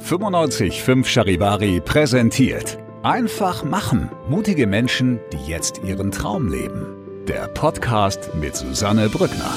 95.5 0.00 1.04
Charivari 1.04 1.80
präsentiert. 1.80 2.78
Einfach 3.02 3.64
machen. 3.64 4.10
Mutige 4.28 4.66
Menschen, 4.66 5.20
die 5.32 5.50
jetzt 5.50 5.82
ihren 5.84 6.10
Traum 6.10 6.48
leben. 6.48 6.86
Der 7.26 7.48
Podcast 7.48 8.34
mit 8.34 8.56
Susanne 8.56 9.08
Brückner. 9.08 9.52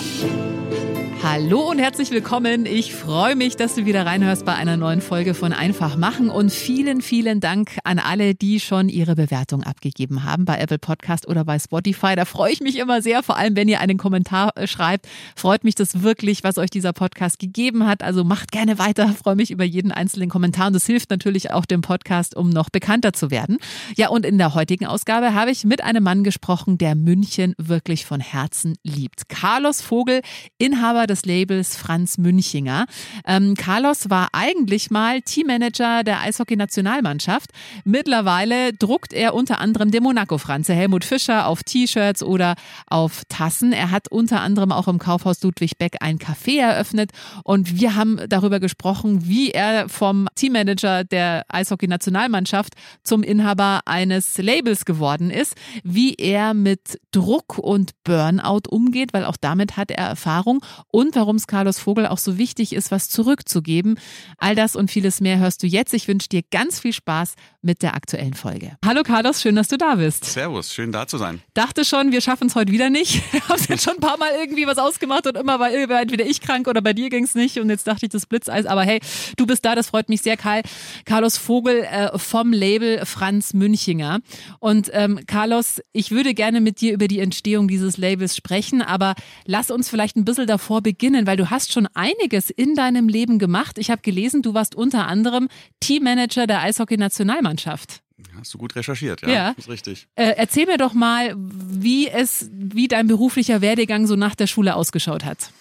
Hallo 1.24 1.70
und 1.70 1.78
herzlich 1.78 2.10
willkommen. 2.10 2.66
Ich 2.66 2.96
freue 2.96 3.36
mich, 3.36 3.56
dass 3.56 3.76
du 3.76 3.86
wieder 3.86 4.08
reinhörst 4.08 4.44
bei 4.44 4.56
einer 4.56 4.76
neuen 4.76 5.02
Folge 5.02 5.36
von 5.36 5.54
Einfach 5.54 5.96
machen 5.96 6.32
und 6.32 6.52
vielen, 6.52 7.02
vielen 7.02 7.40
Dank 7.40 7.78
an 7.84 8.00
alle, 8.00 8.34
die 8.34 8.60
schon 8.60 8.90
ihre 8.90 9.14
Bewertung 9.14 9.62
abgegeben 9.62 10.24
haben 10.24 10.46
bei 10.46 10.58
Apple 10.58 10.80
Podcast 10.80 11.28
oder 11.28 11.46
bei 11.46 11.60
Spotify. 11.60 12.16
Da 12.16 12.26
freue 12.26 12.52
ich 12.52 12.62
mich 12.62 12.80
immer 12.80 13.04
sehr, 13.04 13.22
vor 13.22 13.38
allem 13.38 13.56
wenn 13.56 13.70
ihr 13.70 13.82
einen 13.82 14.00
Kommentar 14.00 14.58
äh, 14.58 14.66
schreibt. 14.66 15.08
Freut 15.36 15.64
mich 15.64 15.76
das 15.76 16.02
wirklich, 16.02 16.44
was 16.44 16.58
euch 16.58 16.72
dieser 16.72 16.92
Podcast 16.92 17.38
gegeben 17.38 17.86
hat. 17.86 18.02
Also 18.02 18.24
macht 18.24 18.52
gerne 18.52 18.80
weiter. 18.80 19.10
Freue 19.10 19.36
mich 19.36 19.52
über 19.52 19.64
jeden 19.64 19.92
einzelnen 19.92 20.28
Kommentar 20.28 20.68
und 20.68 20.74
das 20.74 20.88
hilft 20.88 21.12
natürlich 21.12 21.52
auch 21.52 21.66
dem 21.66 21.82
Podcast, 21.82 22.36
um 22.36 22.50
noch 22.50 22.72
bekannter 22.72 23.14
zu 23.14 23.30
werden. 23.30 23.60
Ja, 23.96 24.10
und 24.10 24.26
in 24.26 24.40
der 24.40 24.56
heutigen 24.56 24.88
Ausgabe 24.88 25.36
habe 25.36 25.52
ich 25.52 25.66
mit 25.66 25.84
einem 25.84 26.04
Mann 26.04 26.24
gesprochen, 26.24 26.80
der 26.80 26.96
München 26.96 27.54
wirklich 27.60 28.08
von 28.08 28.20
Herzen 28.20 28.76
liebt. 28.84 29.30
Carlos 29.30 29.82
Vogel, 29.82 30.22
Inhaber 30.58 31.11
des 31.12 31.26
Labels 31.26 31.76
Franz 31.76 32.18
Münchinger. 32.18 32.86
Ähm, 33.26 33.56
Carlos 33.56 34.10
war 34.10 34.30
eigentlich 34.32 34.90
mal 34.92 35.22
Teammanager 35.22 36.04
der 36.04 36.22
Eishockey-Nationalmannschaft. 36.22 37.52
Mittlerweile 37.84 38.74
druckt 38.74 39.12
er 39.14 39.34
unter 39.34 39.60
anderem 39.60 39.92
den 39.92 40.04
Monaco-Franze 40.04 40.74
Helmut 40.74 41.04
Fischer 41.04 41.48
auf 41.48 41.64
T-Shirts 41.64 42.24
oder 42.24 42.56
auf 42.88 43.24
Tassen. 43.28 43.74
Er 43.74 43.92
hat 43.92 44.08
unter 44.10 44.40
anderem 44.42 44.72
auch 44.72 44.88
im 44.88 45.00
Kaufhaus 45.00 45.44
Ludwig 45.44 45.78
Beck 45.78 45.98
ein 46.00 46.18
Café 46.18 46.62
eröffnet 46.62 47.12
und 47.44 47.80
wir 47.80 47.96
haben 47.96 48.20
darüber 48.30 48.60
gesprochen, 48.60 49.28
wie 49.28 49.52
er 49.52 49.90
vom 49.90 50.30
Teammanager 50.36 51.04
der 51.04 51.44
Eishockey-Nationalmannschaft 51.50 52.74
zum 53.04 53.24
Inhaber 53.24 53.82
eines 53.86 54.38
Labels 54.38 54.86
geworden 54.86 55.30
ist, 55.30 55.56
wie 55.84 56.16
er 56.16 56.54
mit 56.54 57.00
Druck 57.12 57.58
und 57.58 57.92
Burnout 58.06 58.70
umgeht, 58.70 59.14
weil 59.14 59.26
auch 59.26 59.38
damit 59.38 59.76
hat 59.76 59.92
er 59.92 60.08
Erfahrung 60.08 60.64
und 60.90 61.01
warum 61.14 61.36
es 61.36 61.48
Carlos 61.48 61.80
Vogel 61.80 62.06
auch 62.06 62.18
so 62.18 62.38
wichtig 62.38 62.74
ist, 62.74 62.92
was 62.92 63.10
zurückzugeben. 63.10 64.00
All 64.38 64.56
das 64.56 64.76
und 64.76 64.92
vieles 64.92 65.22
mehr 65.22 65.40
hörst 65.40 65.64
du 65.64 65.68
jetzt. 65.68 65.94
Ich 65.94 66.08
wünsche 66.08 66.30
dir 66.30 66.44
ganz 66.52 66.80
viel 66.80 66.94
Spaß 66.94 67.34
mit 67.62 67.82
der 67.82 67.96
aktuellen 67.96 68.34
Folge. 68.34 68.78
Hallo 68.86 69.02
Carlos, 69.04 69.42
schön, 69.42 69.56
dass 69.56 69.68
du 69.68 69.78
da 69.78 69.96
bist. 69.96 70.26
Servus, 70.26 70.74
schön 70.74 70.92
da 70.92 71.08
zu 71.08 71.18
sein. 71.18 71.42
Dachte 71.54 71.86
schon, 71.86 72.12
wir 72.12 72.22
schaffen 72.22 72.48
es 72.48 72.56
heute 72.56 72.72
wieder 72.72 72.90
nicht. 72.90 73.22
Wir 73.32 73.48
haben 73.48 73.64
jetzt 73.68 73.84
schon 73.84 73.96
ein 73.96 74.00
paar 74.00 74.18
Mal 74.18 74.32
irgendwie 74.40 74.68
was 74.68 74.78
ausgemacht 74.78 75.26
und 75.26 75.38
immer 75.38 75.60
war 75.60 75.72
entweder 75.72 76.26
ich 76.26 76.42
krank 76.42 76.68
oder 76.68 76.82
bei 76.82 76.94
dir 76.94 77.10
ging 77.10 77.24
es 77.24 77.36
nicht. 77.36 77.60
Und 77.60 77.70
jetzt 77.70 77.88
dachte 77.88 78.06
ich, 78.06 78.12
das 78.12 78.26
Blitzeis. 78.26 78.66
Aber 78.66 78.84
hey, 78.84 79.00
du 79.38 79.46
bist 79.46 79.66
da, 79.66 79.76
das 79.76 79.88
freut 79.88 80.10
mich 80.10 80.22
sehr, 80.22 80.38
Karl. 80.38 80.62
Carlos 81.06 81.38
Vogel 81.38 81.84
äh, 81.84 82.18
vom 82.18 82.54
Label 82.54 83.06
Franz 83.06 83.54
Münchinger. 83.54 84.20
Und 84.60 84.90
ähm, 84.94 85.20
Carlos, 85.28 85.82
ich 85.94 86.12
würde 86.12 86.34
gerne 86.34 86.62
mit 86.62 86.82
dir 86.82 86.94
über 86.94 87.08
die 87.08 87.20
Entstehung 87.20 87.68
dieses 87.68 87.98
Labels 87.98 88.36
sprechen, 88.36 88.82
aber 88.82 89.16
lass 89.46 89.72
uns 89.72 89.90
vielleicht 89.90 90.16
ein 90.16 90.26
bisschen 90.26 90.48
davor 90.48 90.82
beginnen, 90.82 90.91
weil 91.00 91.38
du 91.38 91.50
hast 91.50 91.72
schon 91.72 91.88
einiges 91.94 92.50
in 92.50 92.76
deinem 92.76 93.08
Leben 93.08 93.40
gemacht. 93.40 93.78
Ich 93.78 93.90
habe 93.92 94.02
gelesen, 94.02 94.42
du 94.42 94.54
warst 94.54 94.76
unter 94.76 95.08
anderem 95.08 95.48
Teammanager 95.80 96.48
der 96.48 96.62
Eishockey-Nationalmannschaft. 96.62 98.02
Hast 98.40 98.54
du 98.54 98.58
gut 98.58 98.76
recherchiert, 98.76 99.22
ja, 99.24 99.30
Ja. 99.30 99.50
ist 99.58 99.70
richtig. 99.70 100.08
Äh, 100.16 100.34
erzähl 100.38 100.66
mir 100.68 100.78
doch 100.78 100.94
mal, 100.94 101.34
wie 101.38 102.08
es, 102.08 102.50
wie 102.54 102.88
dein 102.88 103.08
beruflicher 103.08 103.62
Werdegang 103.62 104.06
so 104.08 104.16
nach 104.16 104.36
der 104.36 104.48
Schule 104.48 104.76
ausgeschaut 104.76 105.26
hat. 105.26 105.52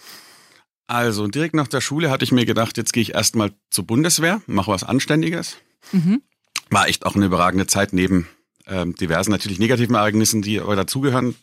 Also 0.86 1.28
direkt 1.28 1.54
nach 1.54 1.68
der 1.68 1.80
Schule 1.80 2.10
hatte 2.10 2.24
ich 2.24 2.32
mir 2.32 2.44
gedacht, 2.44 2.76
jetzt 2.76 2.92
gehe 2.92 3.02
ich 3.02 3.14
erstmal 3.14 3.52
zur 3.70 3.86
Bundeswehr, 3.86 4.42
mache 4.46 4.70
was 4.72 4.82
Anständiges. 4.84 5.56
Mhm. 5.92 6.20
War 6.68 6.88
echt 6.88 7.06
auch 7.06 7.14
eine 7.14 7.26
überragende 7.26 7.66
Zeit 7.66 7.92
neben 7.92 8.28
ähm, 8.66 8.94
diversen 8.94 9.30
natürlich 9.30 9.58
negativen 9.58 9.94
Ereignissen, 9.94 10.42
die 10.42 10.60
aber 10.60 10.76
dazugehören. 10.76 11.34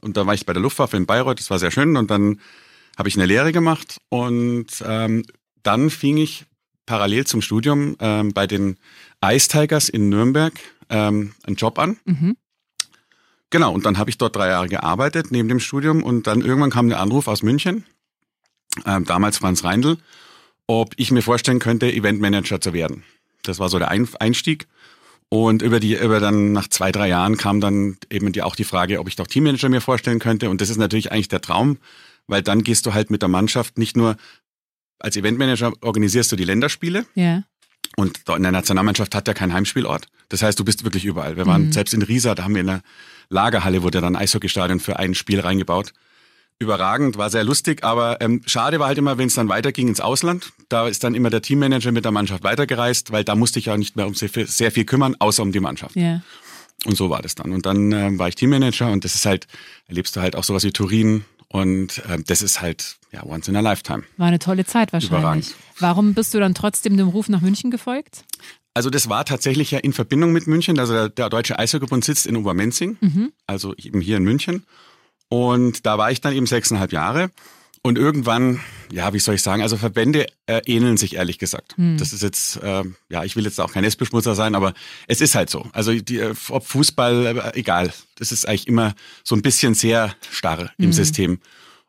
Und 0.00 0.16
da 0.16 0.26
war 0.26 0.34
ich 0.34 0.44
bei 0.46 0.52
der 0.52 0.62
Luftwaffe 0.62 0.96
in 0.96 1.06
Bayreuth, 1.06 1.38
das 1.38 1.50
war 1.50 1.58
sehr 1.58 1.70
schön. 1.70 1.96
Und 1.96 2.10
dann 2.10 2.40
habe 2.96 3.08
ich 3.08 3.16
eine 3.16 3.26
Lehre 3.26 3.52
gemacht 3.52 3.98
und 4.08 4.66
ähm, 4.84 5.24
dann 5.62 5.90
fing 5.90 6.16
ich 6.16 6.46
parallel 6.86 7.26
zum 7.26 7.42
Studium 7.42 7.96
ähm, 8.00 8.32
bei 8.32 8.46
den 8.46 8.76
Ice 9.24 9.48
Tigers 9.48 9.88
in 9.88 10.08
Nürnberg 10.08 10.54
ähm, 10.88 11.34
einen 11.44 11.56
Job 11.56 11.78
an. 11.78 11.98
Mhm. 12.04 12.36
Genau, 13.50 13.72
und 13.72 13.86
dann 13.86 13.98
habe 13.98 14.10
ich 14.10 14.18
dort 14.18 14.34
drei 14.34 14.48
Jahre 14.48 14.68
gearbeitet 14.68 15.30
neben 15.30 15.48
dem 15.48 15.60
Studium 15.60 16.02
und 16.02 16.26
dann 16.26 16.40
irgendwann 16.40 16.70
kam 16.70 16.88
der 16.88 17.00
Anruf 17.00 17.28
aus 17.28 17.42
München, 17.42 17.84
ähm, 18.84 19.04
damals 19.04 19.38
Franz 19.38 19.62
Reindl, 19.62 19.98
ob 20.66 20.94
ich 20.96 21.10
mir 21.10 21.22
vorstellen 21.22 21.58
könnte, 21.58 21.92
Eventmanager 21.92 22.60
zu 22.60 22.72
werden. 22.72 23.04
Das 23.42 23.58
war 23.58 23.68
so 23.68 23.78
der 23.78 23.88
Ein 23.88 24.08
Einstieg. 24.18 24.66
Und 25.28 25.62
über 25.62 25.80
die, 25.80 25.94
über 25.96 26.20
dann 26.20 26.52
nach 26.52 26.68
zwei, 26.68 26.92
drei 26.92 27.08
Jahren 27.08 27.36
kam 27.36 27.60
dann 27.60 27.98
eben 28.10 28.32
die, 28.32 28.42
auch 28.42 28.54
die 28.54 28.64
Frage, 28.64 29.00
ob 29.00 29.08
ich 29.08 29.16
doch 29.16 29.26
Teammanager 29.26 29.68
mir 29.68 29.80
vorstellen 29.80 30.20
könnte. 30.20 30.50
Und 30.50 30.60
das 30.60 30.70
ist 30.70 30.76
natürlich 30.76 31.10
eigentlich 31.10 31.28
der 31.28 31.40
Traum, 31.40 31.78
weil 32.26 32.42
dann 32.42 32.62
gehst 32.64 32.86
du 32.86 32.94
halt 32.94 33.10
mit 33.10 33.22
der 33.22 33.28
Mannschaft 33.28 33.78
nicht 33.78 33.96
nur 33.96 34.16
als 34.98 35.16
Eventmanager 35.16 35.72
organisierst 35.82 36.32
du 36.32 36.36
die 36.36 36.44
Länderspiele, 36.44 37.04
Ja. 37.14 37.42
und 37.96 38.20
in 38.34 38.42
der 38.42 38.52
Nationalmannschaft 38.52 39.14
hat 39.14 39.28
ja 39.28 39.34
keinen 39.34 39.52
Heimspielort. 39.52 40.06
Das 40.30 40.42
heißt, 40.42 40.58
du 40.58 40.64
bist 40.64 40.84
wirklich 40.84 41.04
überall. 41.04 41.36
Wir 41.36 41.46
waren 41.46 41.66
Mhm. 41.66 41.72
selbst 41.72 41.92
in 41.94 42.02
Riesa, 42.02 42.34
da 42.34 42.44
haben 42.44 42.54
wir 42.54 42.60
in 42.62 42.66
der 42.66 42.82
Lagerhalle, 43.28 43.82
wurde 43.82 44.00
dann 44.00 44.16
ein 44.16 44.22
Eishockeystadion 44.22 44.80
für 44.80 44.98
ein 44.98 45.14
Spiel 45.14 45.40
reingebaut. 45.40 45.92
Überragend, 46.58 47.18
war 47.18 47.28
sehr 47.28 47.44
lustig, 47.44 47.84
aber 47.84 48.18
ähm, 48.22 48.40
schade 48.46 48.78
war 48.80 48.86
halt 48.86 48.96
immer, 48.96 49.18
wenn 49.18 49.26
es 49.26 49.34
dann 49.34 49.50
weiterging 49.50 49.88
ins 49.88 50.00
Ausland. 50.00 50.52
Da 50.70 50.88
ist 50.88 51.04
dann 51.04 51.14
immer 51.14 51.28
der 51.28 51.42
Teammanager 51.42 51.92
mit 51.92 52.06
der 52.06 52.12
Mannschaft 52.12 52.44
weitergereist, 52.44 53.12
weil 53.12 53.24
da 53.24 53.34
musste 53.34 53.58
ich 53.58 53.66
ja 53.66 53.76
nicht 53.76 53.94
mehr 53.96 54.06
um 54.06 54.14
sehr 54.14 54.30
viel, 54.30 54.46
sehr 54.46 54.72
viel 54.72 54.86
kümmern, 54.86 55.16
außer 55.18 55.42
um 55.42 55.52
die 55.52 55.60
Mannschaft. 55.60 55.96
Ja. 55.96 56.22
Und 56.86 56.96
so 56.96 57.10
war 57.10 57.20
das 57.20 57.34
dann. 57.34 57.52
Und 57.52 57.66
dann 57.66 57.92
ähm, 57.92 58.18
war 58.18 58.28
ich 58.28 58.36
Teammanager 58.36 58.90
und 58.90 59.04
das 59.04 59.14
ist 59.14 59.26
halt, 59.26 59.46
erlebst 59.86 60.16
du 60.16 60.20
halt 60.22 60.34
auch 60.34 60.44
sowas 60.44 60.64
wie 60.64 60.72
Turin 60.72 61.26
und 61.48 62.02
ähm, 62.08 62.24
das 62.26 62.42
ist 62.42 62.60
halt 62.60 62.96
ja 63.12 63.24
once 63.24 63.48
in 63.48 63.56
a 63.56 63.60
lifetime. 63.60 64.02
War 64.16 64.28
eine 64.28 64.38
tolle 64.38 64.64
Zeit 64.64 64.92
wahrscheinlich. 64.92 65.18
Überragend. 65.18 65.54
Warum 65.78 66.14
bist 66.14 66.34
du 66.34 66.40
dann 66.40 66.54
trotzdem 66.54 66.96
dem 66.96 67.08
Ruf 67.08 67.28
nach 67.28 67.40
München 67.40 67.70
gefolgt? 67.70 68.24
Also 68.74 68.90
das 68.90 69.08
war 69.08 69.24
tatsächlich 69.24 69.70
ja 69.70 69.78
in 69.78 69.92
Verbindung 69.92 70.32
mit 70.32 70.46
München. 70.46 70.78
Also 70.78 70.92
der, 70.92 71.08
der 71.08 71.30
Deutsche 71.30 71.58
Eishockeybund 71.58 72.04
sitzt 72.04 72.26
in 72.26 72.36
Obermenzing, 72.36 72.98
also 73.46 73.74
eben 73.76 74.00
hier 74.02 74.18
in 74.18 74.24
München. 74.24 74.64
Und 75.28 75.86
da 75.86 75.96
war 75.98 76.10
ich 76.10 76.20
dann 76.20 76.34
eben 76.34 76.46
sechseinhalb 76.46 76.92
Jahre. 76.92 77.30
Und 77.86 77.98
irgendwann, 77.98 78.58
ja, 78.90 79.12
wie 79.12 79.20
soll 79.20 79.36
ich 79.36 79.42
sagen, 79.42 79.62
also 79.62 79.76
Verbände 79.76 80.26
äh, 80.46 80.60
ähneln 80.66 80.96
sich 80.96 81.14
ehrlich 81.14 81.38
gesagt. 81.38 81.76
Das 81.98 82.12
ist 82.12 82.20
jetzt, 82.20 82.60
äh, 82.60 82.82
ja, 83.08 83.22
ich 83.22 83.36
will 83.36 83.44
jetzt 83.44 83.60
auch 83.60 83.72
kein 83.72 83.84
Nestbeschmutzer 83.84 84.34
sein, 84.34 84.56
aber 84.56 84.74
es 85.06 85.20
ist 85.20 85.36
halt 85.36 85.50
so. 85.50 85.68
Also 85.72 85.92
die, 85.92 86.18
äh, 86.18 86.34
ob 86.48 86.66
Fußball, 86.66 87.52
äh, 87.54 87.56
egal. 87.56 87.92
Das 88.16 88.32
ist 88.32 88.48
eigentlich 88.48 88.66
immer 88.66 88.96
so 89.22 89.36
ein 89.36 89.42
bisschen 89.42 89.74
sehr 89.74 90.16
starr 90.32 90.72
im 90.78 90.92
System. 90.92 91.38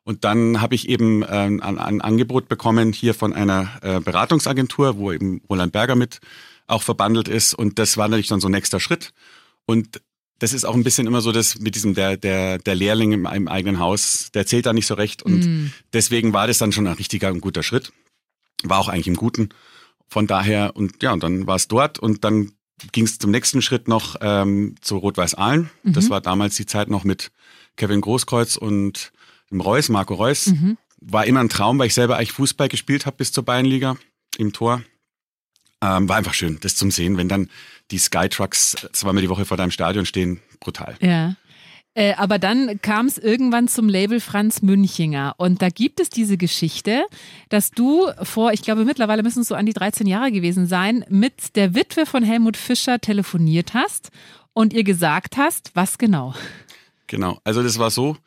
Und 0.04 0.24
dann 0.24 0.62
habe 0.62 0.76
ich 0.76 0.88
eben 0.88 1.24
äh, 1.24 1.26
ein, 1.26 1.62
ein 1.62 2.02
Angebot 2.02 2.48
bekommen 2.48 2.94
hier 2.94 3.16
von 3.16 3.34
einer 3.34 3.72
äh, 3.82 4.00
Beratungsagentur, 4.00 5.00
wo 5.00 5.12
eben 5.12 5.42
Roland 5.50 5.72
Berger 5.72 5.96
mit 5.96 6.20
auch 6.68 6.84
verbandelt 6.84 7.28
ist. 7.28 7.56
Und 7.56 7.80
das 7.80 7.98
war 7.98 8.08
natürlich 8.08 8.28
dann 8.28 8.40
so 8.40 8.50
ein 8.50 8.52
nächster 8.52 8.80
Schritt. 8.80 9.14
Und 9.66 10.00
das 10.40 10.54
ist 10.54 10.66
auch 10.66 10.76
ein 10.76 10.84
bisschen 10.84 11.08
immer 11.08 11.22
so, 11.22 11.32
dass 11.32 11.60
mit 11.60 11.76
diesem 11.76 11.94
der 11.94 12.18
der 12.18 12.58
der 12.60 12.76
Lehrling 12.76 13.12
im, 13.12 13.26
im 13.26 13.48
eigenen 13.48 13.80
Haus, 13.80 14.30
der 14.34 14.46
zählt 14.46 14.66
da 14.66 14.74
nicht 14.74 14.88
so 14.88 14.94
recht 14.94 15.24
und 15.24 15.72
deswegen 15.94 16.34
war 16.34 16.48
das 16.48 16.58
dann 16.58 16.72
schon 16.72 16.88
ein 16.88 16.94
richtiger 16.94 17.32
und 17.32 17.42
guter 17.42 17.64
Schritt. 17.64 17.92
War 18.64 18.80
auch 18.80 18.88
eigentlich 18.88 19.08
im 19.08 19.16
Guten. 19.16 19.50
Von 20.08 20.28
daher 20.28 20.76
und 20.76 21.04
ja 21.04 21.12
und 21.12 21.24
dann 21.24 21.48
war 21.48 21.56
es 21.56 21.68
dort 21.68 22.00
und 22.00 22.24
dann 22.24 22.52
ging 22.92 23.06
es 23.06 23.18
zum 23.18 23.32
nächsten 23.32 23.62
Schritt 23.62 23.88
noch 23.88 24.16
ähm, 24.22 24.76
zu 24.82 24.98
Rot-Weiß 24.98 25.36
Aalen. 25.36 25.70
Das 25.94 26.10
war 26.10 26.22
damals 26.22 26.56
die 26.56 26.66
Zeit 26.66 26.90
noch 26.90 27.04
mit 27.04 27.32
Kevin 27.76 28.02
Großkreuz 28.02 28.56
und 28.56 29.12
dem 29.52 29.62
Reus, 29.62 29.90
Marco 29.90 30.14
Reus. 30.14 30.48
War 31.00 31.26
immer 31.26 31.40
ein 31.40 31.50
Traum, 31.50 31.80
weil 31.80 31.88
ich 31.88 31.94
selber 31.94 32.18
eigentlich 32.18 32.34
Fußball 32.34 32.70
gespielt 32.70 33.06
habe 33.06 33.18
bis 33.18 33.32
zur 33.32 33.44
Bayernliga 33.44 33.98
im 34.38 34.54
Tor. 34.54 34.82
Ähm, 35.82 36.10
war 36.10 36.18
einfach 36.18 36.34
schön, 36.34 36.58
das 36.62 36.76
zum 36.76 36.90
Sehen, 36.90 37.18
wenn 37.18 37.30
dann 37.30 37.50
die 37.92 37.98
Skytrucks 37.98 38.76
zweimal 38.92 39.22
die 39.22 39.30
Woche 39.30 39.46
vor 39.46 39.58
deinem 39.58 39.72
Stadion 39.72 40.06
stehen. 40.06 40.42
Brutal. 40.60 40.96
Ja. 41.02 41.36
Äh, 41.98 42.14
aber 42.14 42.38
dann 42.38 42.80
kam 42.82 43.08
es 43.08 43.18
irgendwann 43.18 43.68
zum 43.68 43.90
Label 43.90 44.20
Franz 44.20 44.62
Münchinger. 44.62 45.34
Und 45.38 45.64
da 45.64 45.70
gibt 45.70 46.00
es 46.00 46.10
diese 46.10 46.38
Geschichte, 46.38 47.06
dass 47.50 47.72
du 47.72 48.08
vor, 48.22 48.54
ich 48.54 48.62
glaube 48.62 48.86
mittlerweile 48.86 49.24
müssen 49.24 49.42
es 49.42 49.48
so 49.48 49.56
an 49.56 49.66
die 49.66 49.74
13 49.74 50.06
Jahre 50.06 50.32
gewesen 50.32 50.68
sein, 50.68 51.04
mit 51.10 51.56
der 51.56 51.74
Witwe 51.74 52.06
von 52.06 52.24
Helmut 52.24 52.56
Fischer 52.56 53.00
telefoniert 53.00 53.74
hast 53.74 54.12
und 54.54 54.74
ihr 54.74 54.84
gesagt 54.84 55.38
hast, 55.38 55.72
was 55.74 55.98
genau? 55.98 56.36
Genau, 57.08 57.40
also 57.44 57.64
das 57.64 57.80
war 57.80 57.90
so, 57.90 58.18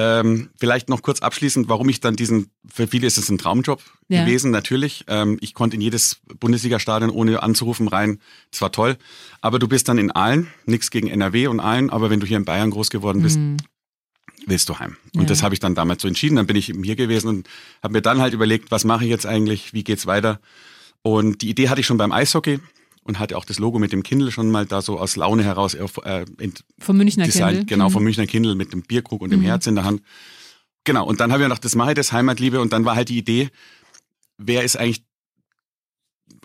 ähm, 0.00 0.50
vielleicht 0.56 0.88
noch 0.88 1.02
kurz 1.02 1.22
abschließend, 1.22 1.68
warum 1.68 1.88
ich 1.88 1.98
dann 1.98 2.14
diesen, 2.14 2.52
für 2.72 2.86
viele 2.86 3.08
ist 3.08 3.18
es 3.18 3.30
ein 3.30 3.36
Traumjob 3.36 3.82
ja. 4.06 4.24
gewesen, 4.24 4.52
natürlich. 4.52 5.04
Ähm, 5.08 5.38
ich 5.40 5.54
konnte 5.54 5.74
in 5.74 5.80
jedes 5.80 6.20
Bundesliga-Stadion 6.38 7.10
ohne 7.10 7.42
anzurufen 7.42 7.88
rein. 7.88 8.20
Das 8.52 8.60
war 8.60 8.70
toll. 8.70 8.96
Aber 9.40 9.58
du 9.58 9.66
bist 9.66 9.88
dann 9.88 9.98
in 9.98 10.12
Aalen, 10.12 10.46
nichts 10.66 10.92
gegen 10.92 11.08
NRW 11.08 11.48
und 11.48 11.58
Aalen, 11.58 11.90
aber 11.90 12.10
wenn 12.10 12.20
du 12.20 12.26
hier 12.26 12.36
in 12.36 12.44
Bayern 12.44 12.70
groß 12.70 12.90
geworden 12.90 13.22
bist, 13.22 13.38
mhm. 13.38 13.56
willst 14.46 14.68
du 14.68 14.78
heim. 14.78 14.96
Und 15.16 15.22
ja. 15.22 15.26
das 15.26 15.42
habe 15.42 15.54
ich 15.54 15.58
dann 15.58 15.74
damals 15.74 16.00
so 16.00 16.06
entschieden. 16.06 16.36
Dann 16.36 16.46
bin 16.46 16.54
ich 16.54 16.68
eben 16.68 16.84
hier 16.84 16.94
gewesen 16.94 17.26
und 17.26 17.48
habe 17.82 17.94
mir 17.94 18.02
dann 18.02 18.20
halt 18.20 18.34
überlegt, 18.34 18.70
was 18.70 18.84
mache 18.84 19.02
ich 19.02 19.10
jetzt 19.10 19.26
eigentlich, 19.26 19.74
wie 19.74 19.82
geht's 19.82 20.06
weiter? 20.06 20.38
Und 21.02 21.42
die 21.42 21.50
Idee 21.50 21.70
hatte 21.70 21.80
ich 21.80 21.88
schon 21.88 21.98
beim 21.98 22.12
Eishockey 22.12 22.60
und 23.08 23.18
hatte 23.18 23.36
auch 23.38 23.46
das 23.46 23.58
Logo 23.58 23.78
mit 23.78 23.90
dem 23.90 24.02
Kindle 24.02 24.30
schon 24.30 24.50
mal 24.50 24.66
da 24.66 24.82
so 24.82 24.98
aus 25.00 25.16
Laune 25.16 25.42
heraus 25.42 25.74
äh, 25.74 26.26
vom 26.78 26.96
Münchner 26.98 27.24
Design, 27.24 27.56
Kindle. 27.56 27.64
Genau, 27.64 27.88
vom 27.88 28.02
mhm. 28.02 28.04
Münchner 28.04 28.26
Kindle 28.26 28.54
mit 28.54 28.72
dem 28.72 28.82
Bierkrug 28.82 29.22
und 29.22 29.30
dem 29.30 29.40
mhm. 29.40 29.44
Herz 29.44 29.66
in 29.66 29.74
der 29.74 29.84
Hand. 29.84 30.02
Genau, 30.84 31.06
und 31.06 31.18
dann 31.18 31.32
habe 31.32 31.42
ich 31.42 31.46
gedacht, 31.46 31.64
das 31.64 31.74
mache 31.74 31.90
ich, 31.90 31.94
das 31.96 32.12
Heimatliebe. 32.12 32.60
Und 32.60 32.72
dann 32.72 32.84
war 32.84 32.96
halt 32.96 33.08
die 33.08 33.16
Idee, 33.16 33.48
wer 34.36 34.62
ist 34.62 34.76
eigentlich 34.76 35.02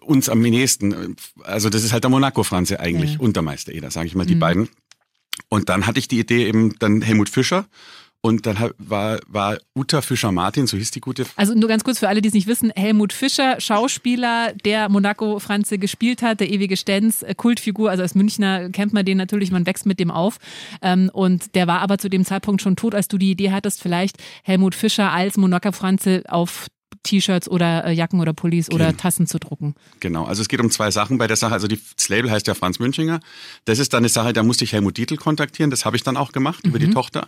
uns 0.01 0.30
am 0.30 0.39
nächsten? 0.39 1.18
Also 1.44 1.69
das 1.69 1.83
ist 1.83 1.92
halt 1.92 2.06
der 2.06 2.12
Monaco-Franze 2.12 2.80
eigentlich 2.80 3.13
ja. 3.13 3.19
und 3.19 3.36
der 3.36 3.44
Meister 3.44 3.74
Eder, 3.74 3.92
sage 3.92 4.07
ich 4.07 4.16
mal, 4.16 4.25
die 4.25 4.36
mhm. 4.36 4.39
beiden. 4.39 4.69
Und 5.50 5.68
dann 5.68 5.86
hatte 5.86 6.00
ich 6.00 6.07
die 6.07 6.19
Idee 6.19 6.48
eben 6.48 6.80
dann 6.80 7.01
Helmut 7.01 7.30
Fischer 7.30 7.68
und 8.25 8.45
dann 8.45 8.71
war, 8.77 9.19
war 9.27 9.57
Uta 9.75 10.01
Fischer-Martin, 10.01 10.65
so 10.65 10.77
hieß 10.77 10.91
die 10.91 11.01
gute. 11.01 11.25
Also 11.35 11.53
nur 11.55 11.67
ganz 11.67 11.83
kurz 11.83 11.99
für 11.99 12.07
alle, 12.07 12.21
die 12.21 12.29
es 12.29 12.33
nicht 12.33 12.47
wissen, 12.47 12.71
Helmut 12.73 13.11
Fischer, 13.11 13.59
Schauspieler, 13.59 14.53
der 14.63 14.87
Monaco-Franze 14.87 15.77
gespielt 15.77 16.21
hat, 16.21 16.39
der 16.39 16.49
ewige 16.49 16.77
Stenz, 16.77 17.21
äh, 17.21 17.35
Kultfigur, 17.35 17.91
also 17.91 18.01
als 18.01 18.15
Münchner 18.15 18.69
kennt 18.69 18.93
man 18.93 19.03
den 19.03 19.17
natürlich, 19.17 19.51
man 19.51 19.65
wächst 19.65 19.85
mit 19.85 19.99
dem 19.99 20.09
auf. 20.09 20.37
Ähm, 20.81 21.11
und 21.11 21.53
der 21.53 21.67
war 21.67 21.81
aber 21.81 21.97
zu 21.97 22.09
dem 22.09 22.23
Zeitpunkt 22.23 22.61
schon 22.61 22.77
tot, 22.77 22.95
als 22.95 23.09
du 23.09 23.17
die 23.17 23.29
Idee 23.29 23.51
hattest, 23.51 23.81
vielleicht 23.81 24.15
Helmut 24.43 24.73
Fischer 24.73 25.11
als 25.11 25.35
Monaco-Franze 25.35 26.23
auf 26.29 26.67
T-Shirts 27.03 27.49
oder 27.49 27.85
äh, 27.85 27.91
Jacken 27.91 28.21
oder 28.21 28.33
Pullis 28.33 28.71
oder 28.71 28.87
genau. 28.87 28.97
Tassen 28.97 29.27
zu 29.27 29.37
drucken. 29.37 29.75
Genau, 29.99 30.23
also 30.23 30.41
es 30.41 30.47
geht 30.47 30.61
um 30.61 30.71
zwei 30.71 30.91
Sachen 30.91 31.17
bei 31.17 31.27
der 31.27 31.35
Sache. 31.35 31.53
Also 31.53 31.67
die, 31.67 31.79
das 31.97 32.07
Label 32.07 32.31
heißt 32.31 32.47
ja 32.47 32.53
Franz 32.53 32.79
Münchinger. 32.79 33.19
Das 33.65 33.79
ist 33.79 33.93
dann 33.93 33.99
eine 33.99 34.09
Sache, 34.09 34.31
da 34.31 34.43
musste 34.43 34.63
ich 34.63 34.71
Helmut 34.71 34.97
Dietl 34.97 35.17
kontaktieren. 35.17 35.69
Das 35.69 35.83
habe 35.85 35.97
ich 35.97 36.03
dann 36.03 36.15
auch 36.17 36.31
gemacht 36.31 36.63
mhm. 36.63 36.69
über 36.69 36.79
die 36.79 36.87
mhm. 36.87 36.93
Tochter. 36.93 37.27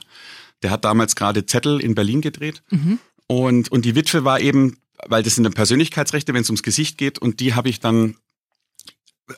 Der 0.63 0.71
hat 0.71 0.85
damals 0.85 1.15
gerade 1.15 1.45
Zettel 1.45 1.79
in 1.79 1.95
Berlin 1.95 2.21
gedreht. 2.21 2.63
Mhm. 2.69 2.99
Und, 3.27 3.71
und 3.71 3.85
die 3.85 3.95
Witwe 3.95 4.23
war 4.23 4.39
eben, 4.39 4.77
weil 5.07 5.23
das 5.23 5.35
sind 5.35 5.53
Persönlichkeitsrechte, 5.53 6.33
wenn 6.33 6.41
es 6.41 6.49
ums 6.49 6.63
Gesicht 6.63 6.97
geht, 6.97 7.19
und 7.19 7.39
die 7.39 7.53
habe 7.53 7.69
ich 7.69 7.79
dann 7.79 8.15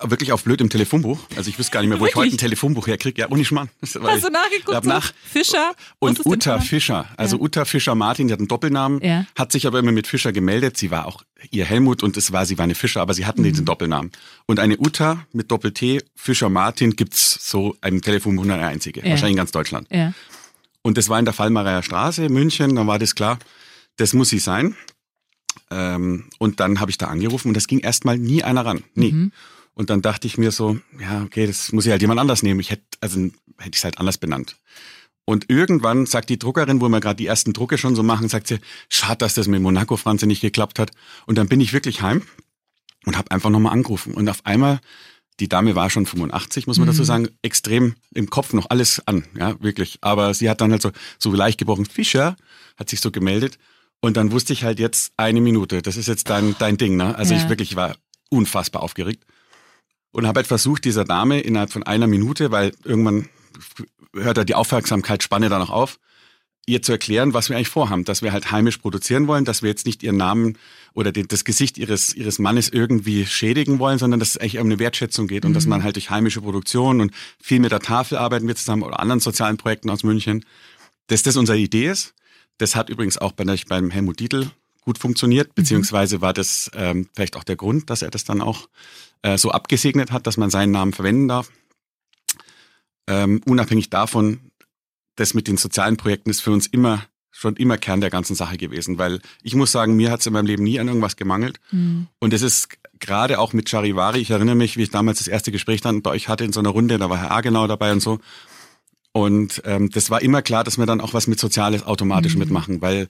wirklich 0.01 0.31
auf 0.33 0.43
blöd 0.43 0.59
im 0.59 0.69
Telefonbuch. 0.69 1.19
Also 1.35 1.49
ich 1.49 1.57
wüsste 1.57 1.71
gar 1.71 1.81
nicht 1.81 1.89
mehr, 1.89 1.99
wo 1.99 2.03
wirklich? 2.03 2.15
ich 2.15 2.31
heute 2.31 2.35
ein 2.35 2.37
Telefonbuch 2.39 2.87
herkriege. 2.87 3.21
Ja, 3.21 3.29
ohne 3.29 3.45
Schmarrn. 3.45 3.69
Hast 3.81 3.95
du 3.95 3.99
nachgeguckt? 3.99 4.85
Nach 4.85 5.13
Fischer? 5.23 5.73
Und 5.99 6.25
Uta 6.25 6.59
Fischer. 6.59 7.07
Also 7.15 7.37
ja. 7.37 7.43
Uta 7.43 7.65
Fischer 7.65 7.95
Martin, 7.95 8.27
die 8.27 8.33
hat 8.33 8.39
einen 8.39 8.49
Doppelnamen, 8.49 9.01
ja. 9.01 9.25
hat 9.35 9.51
sich 9.51 9.65
aber 9.65 9.79
immer 9.79 9.93
mit 9.93 10.07
Fischer 10.07 10.33
gemeldet. 10.33 10.77
Sie 10.77 10.91
war 10.91 11.05
auch 11.05 11.23
ihr 11.51 11.65
Helmut 11.65 12.03
und 12.03 12.17
es 12.17 12.31
war, 12.33 12.45
sie 12.45 12.57
war 12.57 12.63
eine 12.63 12.75
Fischer, 12.75 13.01
aber 13.01 13.13
sie 13.13 13.25
hatten 13.25 13.41
mhm. 13.41 13.45
diesen 13.45 13.65
Doppelnamen. 13.65 14.11
Und 14.45 14.59
eine 14.59 14.77
Uta 14.77 15.25
mit 15.31 15.51
Doppel-T, 15.51 16.01
Fischer 16.15 16.49
Martin, 16.49 16.95
gibt's 16.95 17.49
so 17.49 17.77
im 17.85 18.01
Telefonbuch 18.01 18.43
nur 18.43 18.55
eine 18.55 18.67
einzige. 18.67 19.01
Ja. 19.01 19.11
Wahrscheinlich 19.11 19.33
in 19.33 19.37
ganz 19.37 19.51
Deutschland. 19.51 19.87
Ja. 19.89 20.13
Und 20.81 20.97
das 20.97 21.09
war 21.09 21.19
in 21.19 21.25
der 21.25 21.33
Fallmarer 21.33 21.83
Straße, 21.83 22.29
München, 22.29 22.75
dann 22.75 22.87
war 22.87 22.99
das 22.99 23.15
klar, 23.15 23.39
das 23.97 24.13
muss 24.13 24.29
sie 24.29 24.39
sein. 24.39 24.75
Ähm, 25.69 26.29
und 26.37 26.59
dann 26.59 26.79
habe 26.79 26.91
ich 26.91 26.97
da 26.97 27.07
angerufen 27.07 27.49
und 27.49 27.53
das 27.53 27.67
ging 27.67 27.79
erstmal 27.79 28.17
nie 28.17 28.43
einer 28.43 28.65
ran. 28.65 28.83
Nie. 28.93 29.11
Mhm. 29.11 29.31
Und 29.73 29.89
dann 29.89 30.01
dachte 30.01 30.27
ich 30.27 30.37
mir 30.37 30.51
so, 30.51 30.79
ja, 30.99 31.23
okay, 31.23 31.45
das 31.45 31.71
muss 31.71 31.85
ich 31.85 31.91
halt 31.91 32.01
jemand 32.01 32.19
anders 32.19 32.41
nehmen. 32.41 32.59
Ich 32.59 32.71
hätte, 32.71 32.83
also 33.01 33.19
hätte 33.19 33.71
ich 33.73 33.77
es 33.77 33.83
halt 33.83 33.99
anders 33.99 34.17
benannt. 34.17 34.55
Und 35.25 35.49
irgendwann 35.49 36.05
sagt 36.05 36.29
die 36.29 36.39
Druckerin, 36.39 36.79
wo 36.79 36.87
wir 36.87 37.01
gerade 37.01 37.17
die 37.17 37.27
ersten 37.27 37.51
Drucke 37.51 37.77
schon 37.77 37.95
so 37.95 38.01
machen, 38.01 38.29
sagt 38.29 38.47
sie, 38.47 38.59
schade, 38.87 39.17
dass 39.17 39.33
das 39.33 39.47
mit 39.47 39.61
Monaco 39.61 39.97
Franze 39.97 40.25
nicht 40.25 40.41
geklappt 40.41 40.79
hat. 40.79 40.91
Und 41.25 41.37
dann 41.37 41.49
bin 41.49 41.59
ich 41.59 41.73
wirklich 41.73 42.01
heim 42.01 42.23
und 43.05 43.17
habe 43.17 43.29
einfach 43.31 43.49
nochmal 43.49 43.73
angerufen. 43.73 44.13
Und 44.13 44.29
auf 44.29 44.45
einmal 44.45 44.79
die 45.39 45.49
Dame 45.49 45.75
war 45.75 45.89
schon 45.89 46.05
85, 46.05 46.67
muss 46.67 46.77
man 46.77 46.87
mhm. 46.87 46.91
dazu 46.91 47.03
sagen, 47.03 47.29
extrem 47.41 47.95
im 48.13 48.29
Kopf 48.29 48.53
noch 48.53 48.69
alles 48.69 49.01
an, 49.05 49.23
ja, 49.37 49.61
wirklich. 49.61 49.99
Aber 50.01 50.33
sie 50.33 50.49
hat 50.49 50.61
dann 50.61 50.71
halt 50.71 50.81
so, 50.81 50.91
so 51.19 51.31
leicht 51.31 51.59
gebrochen, 51.59 51.85
Fischer, 51.85 52.35
hat 52.77 52.89
sich 52.89 53.01
so 53.01 53.11
gemeldet. 53.11 53.57
Und 53.99 54.17
dann 54.17 54.31
wusste 54.31 54.53
ich 54.53 54.63
halt 54.63 54.79
jetzt 54.79 55.11
eine 55.17 55.41
Minute, 55.41 55.81
das 55.81 55.97
ist 55.97 56.07
jetzt 56.07 56.29
dein, 56.29 56.55
dein 56.59 56.77
Ding, 56.77 56.95
ne? 56.95 57.15
Also 57.15 57.33
ja. 57.33 57.41
ich 57.41 57.49
wirklich 57.49 57.75
war 57.75 57.95
unfassbar 58.29 58.83
aufgeregt. 58.83 59.25
Und 60.11 60.25
habe 60.25 60.39
halt 60.39 60.47
versucht, 60.47 60.85
dieser 60.85 61.03
Dame 61.03 61.41
innerhalb 61.41 61.71
von 61.71 61.83
einer 61.83 62.07
Minute, 62.07 62.51
weil 62.51 62.73
irgendwann 62.83 63.29
hört 64.13 64.37
er 64.37 64.45
die 64.45 64.55
Aufmerksamkeitsspanne 64.55 65.49
dann 65.49 65.61
auch 65.61 65.69
auf, 65.69 65.99
ihr 66.67 66.81
zu 66.81 66.91
erklären, 66.91 67.33
was 67.33 67.49
wir 67.49 67.55
eigentlich 67.55 67.69
vorhaben, 67.69 68.03
dass 68.03 68.21
wir 68.21 68.33
halt 68.33 68.51
heimisch 68.51 68.77
produzieren 68.77 69.27
wollen, 69.27 69.45
dass 69.45 69.63
wir 69.63 69.69
jetzt 69.69 69.85
nicht 69.85 70.03
ihren 70.03 70.17
Namen 70.17 70.57
oder 70.93 71.11
den, 71.11 71.27
das 71.27 71.45
Gesicht 71.45 71.77
ihres, 71.77 72.13
ihres 72.13 72.39
Mannes 72.39 72.69
irgendwie 72.69 73.25
schädigen 73.25 73.79
wollen, 73.79 73.97
sondern 73.97 74.19
dass 74.19 74.31
es 74.31 74.37
eigentlich 74.37 74.59
um 74.59 74.67
eine 74.67 74.77
Wertschätzung 74.77 75.27
geht 75.27 75.45
und 75.45 75.53
dass 75.53 75.63
mhm. 75.63 75.71
man 75.71 75.83
halt 75.83 75.95
durch 75.95 76.09
heimische 76.09 76.41
Produktion 76.41 76.99
und 76.99 77.13
viel 77.41 77.61
mit 77.61 77.71
der 77.71 77.79
Tafel 77.79 78.17
arbeiten 78.17 78.47
wir 78.47 78.55
zusammen 78.55 78.83
oder 78.83 78.99
anderen 78.99 79.21
sozialen 79.21 79.57
Projekten 79.57 79.89
aus 79.89 80.03
München, 80.03 80.45
dass 81.07 81.23
das 81.23 81.37
unsere 81.37 81.57
Idee 81.57 81.87
ist. 81.87 82.13
Das 82.57 82.75
hat 82.75 82.89
übrigens 82.89 83.17
auch 83.17 83.31
bei, 83.31 83.45
beim 83.67 83.89
Helmut 83.89 84.19
Dietl 84.19 84.51
gut 84.81 84.97
funktioniert, 84.97 85.49
mhm. 85.49 85.53
beziehungsweise 85.55 86.19
war 86.19 86.33
das 86.33 86.69
ähm, 86.75 87.07
vielleicht 87.15 87.37
auch 87.37 87.45
der 87.45 87.55
Grund, 87.55 87.89
dass 87.89 88.01
er 88.01 88.11
das 88.11 88.25
dann 88.25 88.41
auch 88.41 88.67
äh, 89.21 89.37
so 89.37 89.51
abgesegnet 89.51 90.11
hat, 90.11 90.27
dass 90.27 90.35
man 90.35 90.49
seinen 90.49 90.71
Namen 90.71 90.91
verwenden 90.91 91.29
darf. 91.29 91.49
Ähm, 93.07 93.41
unabhängig 93.45 93.89
davon 93.89 94.46
das 95.17 95.33
mit 95.33 95.47
den 95.47 95.57
sozialen 95.57 95.97
Projekten 95.97 96.29
ist 96.29 96.41
für 96.41 96.51
uns 96.51 96.67
immer 96.67 97.05
schon 97.31 97.55
immer 97.55 97.77
Kern 97.77 98.01
der 98.01 98.09
ganzen 98.09 98.35
Sache 98.35 98.57
gewesen, 98.57 98.97
weil 98.97 99.19
ich 99.43 99.53
muss 99.53 99.71
sagen, 99.71 99.95
mir 99.95 100.09
hat 100.09 100.21
es 100.21 100.25
in 100.25 100.33
meinem 100.33 100.47
Leben 100.47 100.63
nie 100.63 100.79
an 100.79 100.87
irgendwas 100.87 101.17
gemangelt. 101.17 101.59
Mhm. 101.71 102.07
Und 102.19 102.33
es 102.33 102.41
ist 102.41 102.69
gerade 102.99 103.37
auch 103.37 103.53
mit 103.53 103.69
Charivari, 103.69 104.19
ich 104.19 104.31
erinnere 104.31 104.55
mich, 104.55 104.75
wie 104.75 104.83
ich 104.83 104.89
damals 104.89 105.19
das 105.19 105.27
erste 105.27 105.51
Gespräch 105.51 105.81
dann 105.81 106.01
bei 106.01 106.09
euch 106.09 106.29
hatte 106.29 106.45
in 106.45 106.51
so 106.51 106.59
einer 106.59 106.69
Runde, 106.69 106.97
da 106.97 107.11
war 107.11 107.19
Herr 107.19 107.31
A 107.31 107.41
genau 107.41 107.67
dabei 107.67 107.91
und 107.91 107.99
so. 107.99 108.19
Und 109.11 109.61
ähm, 109.65 109.91
das 109.91 110.09
war 110.09 110.21
immer 110.21 110.41
klar, 110.41 110.63
dass 110.63 110.77
wir 110.79 110.87
dann 110.87 111.01
auch 111.01 111.13
was 111.13 111.27
mit 111.27 111.39
Soziales 111.39 111.83
automatisch 111.83 112.33
mhm. 112.33 112.39
mitmachen, 112.39 112.81
weil 112.81 113.07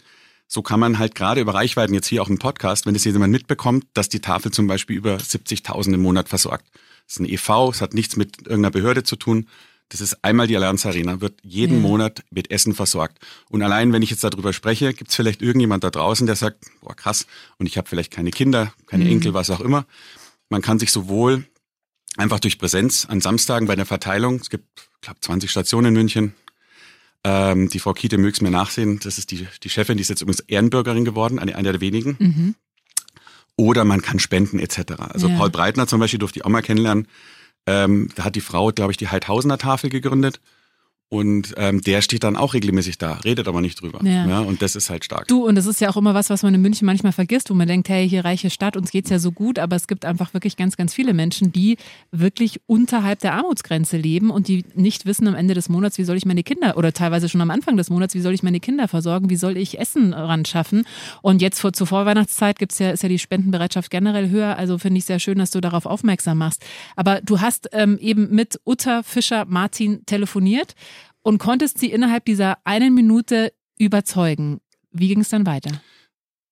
so 0.47 0.61
kann 0.61 0.79
man 0.79 0.99
halt 0.99 1.15
gerade 1.15 1.41
über 1.41 1.53
Reichweiten, 1.53 1.93
jetzt 1.93 2.07
hier 2.07 2.21
auch 2.21 2.29
im 2.29 2.39
Podcast, 2.39 2.85
wenn 2.85 2.93
das 2.93 3.03
jemand 3.03 3.31
mitbekommt, 3.31 3.85
dass 3.93 4.09
die 4.09 4.21
Tafel 4.21 4.51
zum 4.51 4.67
Beispiel 4.67 4.95
über 4.95 5.17
70.000 5.17 5.93
im 5.93 6.01
Monat 6.01 6.29
versorgt. 6.29 6.65
Das 7.05 7.15
ist 7.15 7.19
ein 7.19 7.25
EV, 7.25 7.69
es 7.71 7.81
hat 7.81 7.93
nichts 7.93 8.15
mit 8.15 8.39
irgendeiner 8.41 8.71
Behörde 8.71 9.03
zu 9.03 9.15
tun. 9.15 9.47
Das 9.89 10.01
ist 10.01 10.23
einmal 10.23 10.47
die 10.47 10.57
Allianz 10.57 10.85
Arena, 10.85 11.21
wird 11.21 11.39
jeden 11.43 11.77
ja. 11.77 11.81
Monat 11.81 12.23
mit 12.29 12.51
Essen 12.51 12.73
versorgt. 12.73 13.19
Und 13.49 13.61
allein, 13.61 13.93
wenn 13.93 14.01
ich 14.01 14.09
jetzt 14.09 14.23
darüber 14.23 14.51
spreche, 14.51 14.93
gibt 14.93 15.11
es 15.11 15.15
vielleicht 15.15 15.41
irgendjemand 15.41 15.83
da 15.83 15.89
draußen, 15.89 16.27
der 16.27 16.35
sagt, 16.35 16.65
boah 16.81 16.95
krass, 16.95 17.25
und 17.57 17.67
ich 17.67 17.77
habe 17.77 17.87
vielleicht 17.87 18.11
keine 18.11 18.31
Kinder, 18.31 18.73
keine 18.85 19.05
mhm. 19.05 19.11
Enkel, 19.11 19.33
was 19.33 19.49
auch 19.49 19.61
immer. 19.61 19.85
Man 20.49 20.61
kann 20.61 20.79
sich 20.79 20.91
sowohl 20.91 21.45
einfach 22.17 22.39
durch 22.39 22.57
Präsenz 22.57 23.05
an 23.05 23.21
Samstagen 23.21 23.67
bei 23.67 23.75
der 23.75 23.85
Verteilung, 23.85 24.35
es 24.35 24.49
gibt, 24.49 24.65
glaube 25.01 25.19
20 25.21 25.49
Stationen 25.49 25.87
in 25.87 25.93
München, 25.93 26.33
ähm, 27.23 27.69
die 27.69 27.79
Frau 27.79 27.93
Kiete 27.93 28.17
mögs 28.17 28.41
mir 28.41 28.51
nachsehen, 28.51 28.99
das 28.99 29.17
ist 29.17 29.31
die, 29.31 29.47
die 29.63 29.69
Chefin, 29.69 29.97
die 29.97 30.01
ist 30.01 30.09
jetzt 30.09 30.21
übrigens 30.21 30.41
Ehrenbürgerin 30.41 31.05
geworden, 31.05 31.39
eine, 31.39 31.55
eine 31.55 31.71
der 31.71 31.81
wenigen. 31.81 32.15
Mhm. 32.19 32.55
Oder 33.55 33.85
man 33.85 34.01
kann 34.01 34.19
spenden 34.19 34.59
etc. 34.59 34.93
Also 34.99 35.27
ja. 35.27 35.37
Paul 35.37 35.49
Breitner 35.49 35.87
zum 35.87 35.99
Beispiel 35.99 36.19
durfte 36.19 36.39
ich 36.39 36.45
auch 36.45 36.49
mal 36.49 36.61
kennenlernen. 36.61 37.07
Ähm, 37.67 38.09
da 38.15 38.23
hat 38.23 38.35
die 38.35 38.41
Frau, 38.41 38.71
glaube 38.71 38.91
ich, 38.91 38.97
die 38.97 39.09
Heidhausener 39.09 39.57
Tafel 39.57 39.89
gegründet. 39.89 40.39
Und 41.09 41.53
ähm, 41.55 41.79
der 41.81 42.01
steht 42.01 42.25
dann 42.25 42.35
auch 42.35 42.53
regelmäßig 42.53 42.97
da, 42.97 43.13
redet 43.13 43.47
aber 43.47 43.61
nicht 43.61 43.81
drüber. 43.81 44.03
Ja. 44.03 44.27
ja. 44.27 44.39
Und 44.41 44.61
das 44.61 44.75
ist 44.75 44.89
halt 44.89 45.05
stark. 45.05 45.25
Du, 45.29 45.47
und 45.47 45.55
das 45.55 45.65
ist 45.65 45.79
ja 45.79 45.89
auch 45.89 45.95
immer 45.95 46.13
was, 46.13 46.29
was 46.29 46.43
man 46.43 46.53
in 46.53 46.61
München 46.61 46.85
manchmal 46.85 47.13
vergisst, 47.13 47.49
wo 47.49 47.53
man 47.53 47.65
denkt, 47.65 47.87
hey, 47.87 48.09
hier 48.09 48.25
reiche 48.25 48.49
Stadt, 48.49 48.75
uns 48.75 48.91
geht's 48.91 49.09
ja 49.09 49.17
so 49.17 49.31
gut, 49.31 49.57
aber 49.57 49.77
es 49.77 49.87
gibt 49.87 50.03
einfach 50.03 50.33
wirklich 50.33 50.57
ganz, 50.57 50.75
ganz 50.75 50.93
viele 50.93 51.13
Menschen, 51.13 51.53
die 51.53 51.77
wirklich 52.11 52.59
unterhalb 52.67 53.19
der 53.19 53.35
Armutsgrenze 53.35 53.95
leben 53.95 54.29
und 54.31 54.49
die 54.49 54.65
nicht 54.75 55.05
wissen 55.05 55.29
am 55.29 55.35
Ende 55.35 55.53
des 55.53 55.69
Monats, 55.69 55.97
wie 55.97 56.03
soll 56.03 56.17
ich 56.17 56.25
meine 56.25 56.43
Kinder, 56.43 56.75
oder 56.75 56.91
teilweise 56.91 57.29
schon 57.29 57.39
am 57.39 57.51
Anfang 57.51 57.77
des 57.77 57.89
Monats, 57.89 58.13
wie 58.13 58.19
soll 58.19 58.33
ich 58.33 58.43
meine 58.43 58.59
Kinder 58.59 58.89
versorgen, 58.89 59.29
wie 59.29 59.37
soll 59.37 59.55
ich 59.55 59.79
Essen 59.79 60.13
ran 60.13 60.43
schaffen. 60.43 60.85
Und 61.21 61.41
jetzt 61.41 61.61
vor, 61.61 61.71
zur 61.71 61.87
Vorweihnachtszeit 61.87 62.59
gibt's 62.59 62.79
ja, 62.79 62.91
ist 62.91 63.03
ja 63.03 63.07
die 63.07 63.19
Spendenbereitschaft 63.19 63.89
generell 63.89 64.29
höher. 64.29 64.57
Also 64.57 64.77
finde 64.77 64.97
ich 64.97 65.05
sehr 65.05 65.19
schön, 65.19 65.37
dass 65.37 65.51
du 65.51 65.61
darauf 65.61 65.85
aufmerksam 65.85 66.39
machst. 66.39 66.65
Aber 66.97 67.21
du 67.21 67.39
hast 67.39 67.69
ähm, 67.71 67.97
eben 68.01 68.29
mit 68.29 68.59
Utter 68.65 69.03
Fischer 69.03 69.45
Martin 69.45 70.05
telefoniert 70.05 70.75
und 71.27 71.39
konntest 71.39 71.77
sie 71.77 71.91
innerhalb 71.91 72.23
dieser 72.23 72.57
einen 72.63 72.93
Minute 72.93 73.51
überzeugen. 73.77 74.61
Wie 74.91 75.09
ging 75.09 75.19
es 75.19 75.27
dann 75.27 75.45
weiter? 75.45 75.81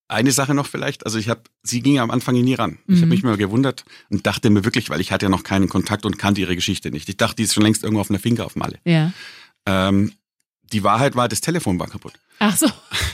Eine 0.09 0.33
Sache 0.33 0.53
noch 0.53 0.65
vielleicht, 0.65 1.05
also 1.05 1.17
ich 1.17 1.29
habe, 1.29 1.43
sie 1.63 1.79
ging 1.79 1.97
am 1.97 2.11
Anfang 2.11 2.35
nie 2.35 2.55
ran. 2.55 2.79
Ich 2.85 2.95
mhm. 2.95 3.01
habe 3.03 3.05
mich 3.07 3.23
mal 3.23 3.37
gewundert 3.37 3.85
und 4.09 4.27
dachte 4.27 4.49
mir 4.49 4.65
wirklich, 4.65 4.89
weil 4.89 4.99
ich 4.99 5.13
hatte 5.13 5.27
ja 5.27 5.29
noch 5.29 5.43
keinen 5.43 5.69
Kontakt 5.69 6.05
und 6.05 6.19
kannte 6.19 6.41
ihre 6.41 6.55
Geschichte 6.55 6.91
nicht. 6.91 7.07
Ich 7.07 7.15
dachte, 7.15 7.37
die 7.37 7.43
ist 7.43 7.53
schon 7.53 7.63
längst 7.63 7.85
irgendwo 7.85 8.01
auf 8.01 8.09
einer 8.09 8.19
Finke 8.19 8.43
auf 8.43 8.57
Malle. 8.57 8.77
Ja. 8.83 9.13
Ähm, 9.65 10.11
die 10.73 10.83
Wahrheit 10.83 11.15
war, 11.15 11.27
das 11.27 11.41
Telefon 11.41 11.79
war 11.79 11.87
kaputt. 11.87 12.13
Ach 12.39 12.55
so. 12.55 12.67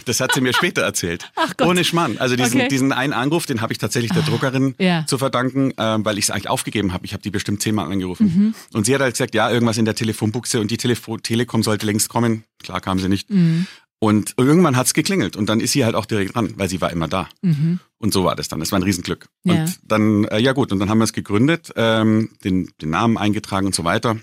Das 0.06 0.20
hat 0.20 0.34
sie 0.34 0.42
mir 0.42 0.54
später 0.54 0.82
erzählt. 0.82 1.32
Ach 1.36 1.56
Gott. 1.58 1.68
Ohne 1.68 1.84
Schmarrn. 1.84 2.18
Also 2.18 2.36
diesen, 2.36 2.60
Okay. 2.62 2.70
diesen 2.70 2.92
einen 2.92 3.14
Anruf, 3.14 3.46
den 3.46 3.62
habe 3.62 3.72
ich 3.72 3.80
tatsächlich 3.80 4.12
der 4.12 4.24
Druckerin 4.24 4.74
ja. 4.80 5.06
zu 5.06 5.18
verdanken, 5.18 5.74
ähm, 5.78 6.04
weil 6.06 6.18
ich 6.18 6.26
es 6.26 6.32
eigentlich 6.32 6.50
aufgegeben 6.50 6.94
habe. 6.94 7.06
Ich 7.06 7.14
habe 7.14 7.22
die 7.22 7.30
bestimmt 7.30 7.62
zehnmal 7.62 7.92
angerufen. 7.92 8.26
Mhm. 8.26 8.56
Und 8.74 8.86
sie 8.86 8.96
hat 8.96 9.02
halt 9.02 9.14
gesagt, 9.14 9.36
ja, 9.36 9.50
irgendwas 9.52 9.78
in 9.78 9.86
der 9.86 9.96
Telefonbuchse 9.96 10.60
und 10.60 10.72
die 10.72 10.78
Telefo 10.78 11.18
Telekom 11.18 11.62
sollte 11.64 11.86
längst 11.86 12.10
kommen. 12.10 12.44
Klar 12.64 12.82
kam 12.82 13.00
sie 13.00 13.10
nicht. 13.10 13.30
Mhm. 13.30 13.68
Und 14.00 14.34
irgendwann 14.38 14.76
hat's 14.76 14.96
geklingelt 14.96 15.36
und 15.36 15.48
dann 15.48 15.60
ist 15.60 15.74
sie 15.74 15.86
halt 15.86 15.94
auch 15.94 16.08
direkt 16.08 16.34
dran, 16.34 16.56
weil 16.58 16.68
sie 16.68 16.82
war 16.82 16.92
immer 16.92 17.08
da. 17.08 17.30
Mhm. 17.44 17.80
Und 18.00 18.12
so 18.14 18.24
war 18.24 18.36
das 18.36 18.48
dann. 18.48 18.60
Das 18.60 18.72
war 18.72 18.80
ein 18.80 18.84
Riesenglück. 18.84 19.28
Ja. 19.44 19.54
Und 19.54 19.80
dann, 19.84 20.24
äh, 20.26 20.40
ja 20.40 20.54
gut, 20.54 20.72
und 20.72 20.80
dann 20.80 20.90
haben 20.90 20.98
wir 20.98 21.04
es 21.04 21.14
gegründet, 21.14 21.72
ähm, 21.76 22.32
den, 22.44 22.72
den 22.82 22.90
Namen 22.90 23.20
eingetragen 23.20 23.68
und 23.68 23.76
so 23.76 23.84
weiter. 23.84 24.18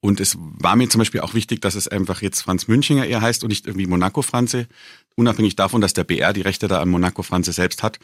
Und 0.00 0.20
es 0.20 0.36
war 0.38 0.76
mir 0.76 0.88
zum 0.88 1.00
Beispiel 1.00 1.20
auch 1.20 1.34
wichtig, 1.34 1.60
dass 1.60 1.74
es 1.74 1.88
einfach 1.88 2.22
jetzt 2.22 2.42
Franz 2.42 2.68
Münchinger 2.68 3.06
eher 3.06 3.20
heißt 3.20 3.42
und 3.42 3.48
nicht 3.48 3.66
irgendwie 3.66 3.86
Monaco 3.86 4.22
Franze, 4.22 4.68
unabhängig 5.16 5.56
davon, 5.56 5.80
dass 5.80 5.92
der 5.92 6.04
BR 6.04 6.32
die 6.32 6.42
Rechte 6.42 6.68
da 6.68 6.80
an 6.80 6.88
Monaco 6.88 7.22
Franze 7.22 7.52
selbst 7.52 7.82
hat. 7.82 7.98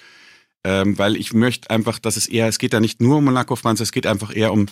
Ähm, 0.64 0.98
weil 0.98 1.16
ich 1.16 1.32
möchte 1.32 1.70
einfach, 1.70 1.98
dass 1.98 2.16
es 2.16 2.26
eher, 2.26 2.48
es 2.48 2.58
geht 2.58 2.72
da 2.72 2.80
nicht 2.80 3.00
nur 3.00 3.18
um 3.18 3.24
Monaco 3.24 3.54
Franze, 3.54 3.82
es 3.82 3.92
geht 3.92 4.06
einfach 4.06 4.34
eher 4.34 4.52
um 4.52 4.66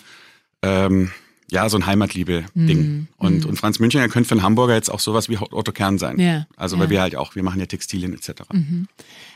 ähm, 0.63 1.11
ja, 1.51 1.69
so 1.69 1.77
ein 1.77 1.85
Heimatliebe-Ding. 1.85 2.81
Mhm. 2.81 3.07
Und, 3.17 3.45
und 3.45 3.57
Franz 3.57 3.79
Münchinger 3.79 4.09
könnte 4.09 4.27
für 4.27 4.35
einen 4.35 4.43
Hamburger 4.43 4.73
jetzt 4.73 4.89
auch 4.89 4.99
sowas 4.99 5.29
wie 5.29 5.37
Otto 5.37 5.71
Kern 5.71 5.99
sein. 5.99 6.19
Ja. 6.19 6.47
Also 6.57 6.75
ja. 6.75 6.81
weil 6.81 6.89
wir 6.89 7.01
halt 7.01 7.15
auch, 7.15 7.35
wir 7.35 7.43
machen 7.43 7.59
ja 7.59 7.67
Textilien 7.67 8.13
etc. 8.13 8.43
Mhm. 8.51 8.87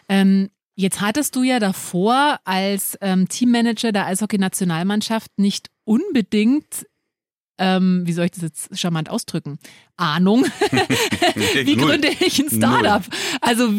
Ähm, 0.10 0.50
jetzt 0.76 1.00
hattest 1.00 1.36
du 1.36 1.44
ja 1.44 1.60
davor 1.60 2.40
als 2.44 2.98
ähm, 3.02 3.30
Teammanager 3.30 3.92
der 3.92 4.08
Eishockey-Nationalmannschaft 4.08 5.38
nicht 5.38 5.70
unbedingt, 5.84 6.88
ähm, 7.58 8.02
wie 8.06 8.14
soll 8.14 8.26
ich 8.26 8.32
das 8.32 8.44
jetzt 8.44 8.80
charmant 8.80 9.10
ausdrücken, 9.10 9.60
Ahnung, 9.98 10.46
wie 11.64 11.76
gründe 11.76 12.10
ich 12.20 12.40
ein 12.40 12.50
Startup? 12.50 13.04
Also 13.42 13.70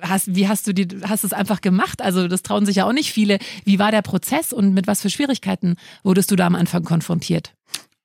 hast, 0.00 0.34
wie 0.34 0.48
hast 0.48 0.66
du 0.66 0.72
die, 0.72 0.88
hast 1.02 1.24
es 1.24 1.32
einfach 1.32 1.60
gemacht? 1.60 2.00
Also 2.00 2.26
das 2.26 2.42
trauen 2.42 2.64
sich 2.64 2.76
ja 2.76 2.86
auch 2.86 2.92
nicht 2.92 3.12
viele. 3.12 3.38
Wie 3.64 3.78
war 3.78 3.90
der 3.90 4.02
Prozess 4.02 4.52
und 4.52 4.72
mit 4.72 4.86
was 4.86 5.02
für 5.02 5.10
Schwierigkeiten 5.10 5.76
wurdest 6.04 6.30
du 6.30 6.36
da 6.36 6.46
am 6.46 6.54
Anfang 6.54 6.84
konfrontiert? 6.84 7.52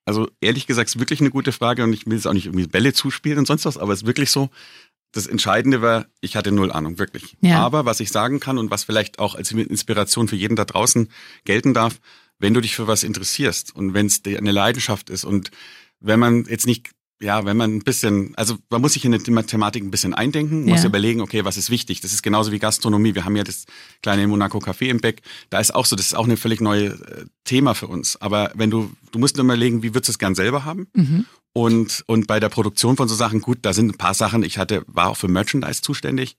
Also 0.05 0.29
ehrlich 0.41 0.67
gesagt, 0.67 0.89
ist 0.89 0.99
wirklich 0.99 1.21
eine 1.21 1.29
gute 1.29 1.51
Frage 1.51 1.83
und 1.83 1.93
ich 1.93 2.05
will 2.05 2.15
jetzt 2.15 2.27
auch 2.27 2.33
nicht 2.33 2.47
irgendwie 2.47 2.67
Bälle 2.67 2.91
zuspielen 2.93 3.37
und 3.37 3.47
sonst 3.47 3.65
was, 3.65 3.77
aber 3.77 3.93
es 3.93 4.01
ist 4.01 4.07
wirklich 4.07 4.31
so. 4.31 4.49
Das 5.13 5.27
Entscheidende 5.27 5.81
war, 5.81 6.05
ich 6.21 6.37
hatte 6.37 6.53
null 6.53 6.71
Ahnung, 6.71 6.97
wirklich. 6.97 7.35
Ja. 7.41 7.59
Aber 7.59 7.85
was 7.85 7.99
ich 7.99 8.09
sagen 8.11 8.39
kann 8.39 8.57
und 8.57 8.71
was 8.71 8.85
vielleicht 8.85 9.19
auch 9.19 9.35
als 9.35 9.51
Inspiration 9.51 10.29
für 10.29 10.37
jeden 10.37 10.55
da 10.55 10.63
draußen 10.63 11.09
gelten 11.43 11.73
darf, 11.73 11.99
wenn 12.41 12.53
du 12.53 12.59
dich 12.61 12.75
für 12.75 12.87
was 12.87 13.03
interessierst 13.03 13.75
und 13.75 13.93
wenn 13.93 14.07
es 14.07 14.21
dir 14.23 14.37
eine 14.37 14.51
Leidenschaft 14.51 15.09
ist 15.09 15.23
und 15.23 15.51
wenn 15.99 16.19
man 16.19 16.45
jetzt 16.45 16.65
nicht, 16.65 16.89
ja, 17.21 17.45
wenn 17.45 17.55
man 17.55 17.75
ein 17.75 17.83
bisschen, 17.83 18.33
also 18.35 18.57
man 18.71 18.81
muss 18.81 18.93
sich 18.93 19.05
in 19.05 19.11
die 19.11 19.19
Thematik 19.19 19.83
ein 19.83 19.91
bisschen 19.91 20.15
eindenken, 20.15 20.65
muss 20.65 20.81
Ja. 20.81 20.87
überlegen, 20.87 21.21
okay, 21.21 21.45
was 21.45 21.55
ist 21.55 21.69
wichtig? 21.69 22.01
Das 22.01 22.13
ist 22.13 22.23
genauso 22.23 22.51
wie 22.51 22.57
Gastronomie. 22.57 23.13
Wir 23.13 23.25
haben 23.25 23.35
ja 23.35 23.43
das 23.43 23.65
kleine 24.01 24.25
Monaco 24.27 24.57
Café 24.57 24.87
im 24.87 24.99
Beck. 24.99 25.21
Da 25.51 25.59
ist 25.59 25.75
auch 25.75 25.85
so, 25.85 25.95
das 25.95 26.07
ist 26.07 26.13
auch 26.15 26.27
ein 26.27 26.35
völlig 26.35 26.61
neues 26.61 26.99
äh, 26.99 27.25
Thema 27.43 27.75
für 27.75 27.85
uns. 27.87 28.19
Aber 28.19 28.51
wenn 28.55 28.71
du, 28.71 28.91
du 29.11 29.19
musst 29.19 29.37
nur 29.37 29.45
überlegen, 29.45 29.83
wie 29.83 29.93
würdest 29.93 30.07
du 30.09 30.11
es 30.13 30.17
gern 30.19 30.33
selber 30.33 30.65
haben? 30.65 30.87
Mhm. 30.95 31.25
Und, 31.53 32.03
und 32.07 32.25
bei 32.25 32.39
der 32.39 32.49
Produktion 32.49 32.97
von 32.97 33.07
so 33.07 33.13
Sachen, 33.13 33.41
gut, 33.41 33.59
da 33.61 33.73
sind 33.73 33.93
ein 33.93 33.97
paar 33.99 34.15
Sachen, 34.15 34.41
ich 34.41 34.57
hatte, 34.57 34.83
war 34.87 35.09
auch 35.09 35.17
für 35.17 35.27
Merchandise 35.27 35.81
zuständig, 35.83 36.37